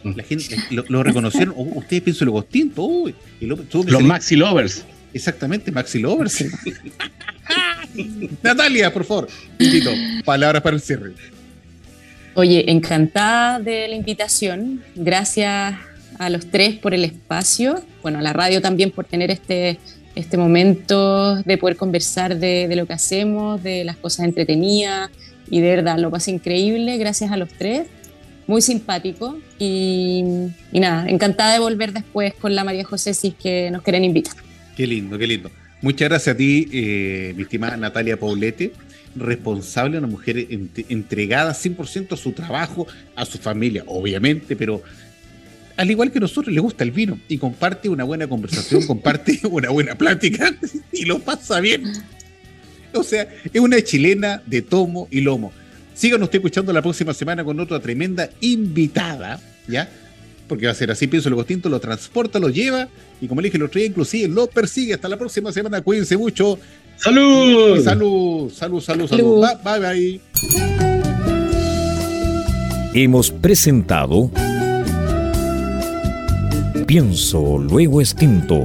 la 0.04 0.22
gente 0.22 0.56
lo, 0.70 0.84
lo 0.88 1.02
reconocieron. 1.02 1.54
Oh, 1.54 1.64
ustedes 1.74 2.02
piensan 2.02 2.28
lo 2.28 2.40
distinto. 2.40 3.04
Que 3.38 3.46
Los 3.46 4.02
Maxi 4.02 4.36
Lovers. 4.36 4.82
Exactamente, 5.12 5.70
Maxi 5.70 6.00
Lovers. 6.00 6.44
Natalia, 8.42 8.90
por 8.90 9.04
favor, 9.04 9.28
invito. 9.58 9.90
Palabras 10.24 10.62
para 10.62 10.76
el 10.76 10.80
cierre. 10.80 11.12
Oye, 12.34 12.70
encantada 12.70 13.60
de 13.60 13.88
la 13.88 13.94
invitación. 13.94 14.82
Gracias 14.94 15.74
a 16.18 16.30
los 16.30 16.46
tres 16.46 16.76
por 16.76 16.94
el 16.94 17.04
espacio. 17.04 17.84
Bueno, 18.00 18.18
a 18.18 18.22
la 18.22 18.32
radio 18.32 18.62
también 18.62 18.90
por 18.90 19.04
tener 19.04 19.30
este, 19.30 19.78
este 20.14 20.38
momento 20.38 21.36
de 21.42 21.58
poder 21.58 21.76
conversar 21.76 22.38
de, 22.38 22.66
de 22.66 22.76
lo 22.76 22.86
que 22.86 22.94
hacemos, 22.94 23.62
de 23.62 23.84
las 23.84 23.98
cosas 23.98 24.24
entretenidas. 24.24 25.10
Y 25.52 25.60
de 25.60 25.68
verdad, 25.76 25.98
lo 25.98 26.10
pasé 26.10 26.30
increíble. 26.32 26.96
Gracias 26.96 27.30
a 27.30 27.36
los 27.36 27.50
tres. 27.50 27.86
Muy 28.46 28.62
simpático. 28.62 29.38
Y, 29.58 30.24
y 30.72 30.80
nada, 30.80 31.08
encantada 31.08 31.52
de 31.52 31.58
volver 31.60 31.92
después 31.92 32.32
con 32.34 32.54
la 32.54 32.64
María 32.64 32.84
José 32.84 33.12
si 33.14 33.28
es 33.28 33.34
que 33.34 33.70
nos 33.70 33.82
quieren 33.82 34.02
invitar. 34.02 34.34
Qué 34.76 34.86
lindo, 34.86 35.18
qué 35.18 35.26
lindo. 35.26 35.50
Muchas 35.82 36.08
gracias 36.08 36.34
a 36.34 36.38
ti, 36.38 36.68
eh, 36.72 37.34
mi 37.36 37.42
estimada 37.42 37.76
Natalia 37.76 38.16
Paulete, 38.18 38.72
responsable, 39.14 39.98
una 39.98 40.06
mujer 40.06 40.36
ent- 40.48 40.86
entregada 40.88 41.52
100% 41.52 42.12
a 42.12 42.16
su 42.16 42.32
trabajo, 42.32 42.86
a 43.14 43.24
su 43.26 43.36
familia, 43.36 43.82
obviamente, 43.86 44.56
pero 44.56 44.82
al 45.76 45.90
igual 45.90 46.12
que 46.12 46.20
nosotros, 46.20 46.54
le 46.54 46.60
gusta 46.60 46.84
el 46.84 46.92
vino 46.92 47.18
y 47.28 47.36
comparte 47.36 47.88
una 47.88 48.04
buena 48.04 48.26
conversación, 48.28 48.86
comparte 48.86 49.40
una 49.50 49.70
buena 49.70 49.96
plática 49.96 50.50
y 50.92 51.04
lo 51.04 51.18
pasa 51.18 51.60
bien. 51.60 51.84
O 53.02 53.02
sea, 53.02 53.28
es 53.52 53.60
una 53.60 53.80
chilena 53.82 54.42
de 54.46 54.62
tomo 54.62 55.08
y 55.10 55.20
lomo. 55.20 55.52
Síganos 55.94 56.26
usted 56.26 56.38
escuchando 56.38 56.72
la 56.72 56.82
próxima 56.82 57.12
semana 57.14 57.44
con 57.44 57.58
otra 57.60 57.80
tremenda 57.80 58.30
invitada, 58.40 59.40
¿ya? 59.68 59.88
Porque 60.48 60.66
va 60.66 60.72
a 60.72 60.74
ser 60.74 60.90
así, 60.90 61.06
pienso 61.06 61.30
lo 61.30 61.36
distinto, 61.36 61.68
lo 61.68 61.80
transporta, 61.80 62.38
lo 62.38 62.48
lleva 62.48 62.88
y 63.20 63.28
como 63.28 63.40
le 63.40 63.46
dije 63.46 63.56
el 63.56 63.64
otro 63.64 63.78
día, 63.78 63.88
inclusive 63.88 64.28
lo 64.28 64.46
persigue. 64.46 64.94
Hasta 64.94 65.08
la 65.08 65.16
próxima 65.16 65.52
semana, 65.52 65.80
cuídense 65.80 66.16
mucho. 66.16 66.58
¡Salud! 66.96 67.78
Y 67.78 67.82
salud, 67.82 68.50
salud, 68.52 68.80
salud, 68.80 69.08
salud. 69.08 69.08
Salud. 69.08 69.46
Bye, 69.64 69.78
bye, 69.78 69.80
bye. 69.80 70.20
Hemos 72.94 73.30
presentado 73.30 74.30
Pienso 76.86 77.56
Luego 77.58 78.02
Extinto, 78.02 78.64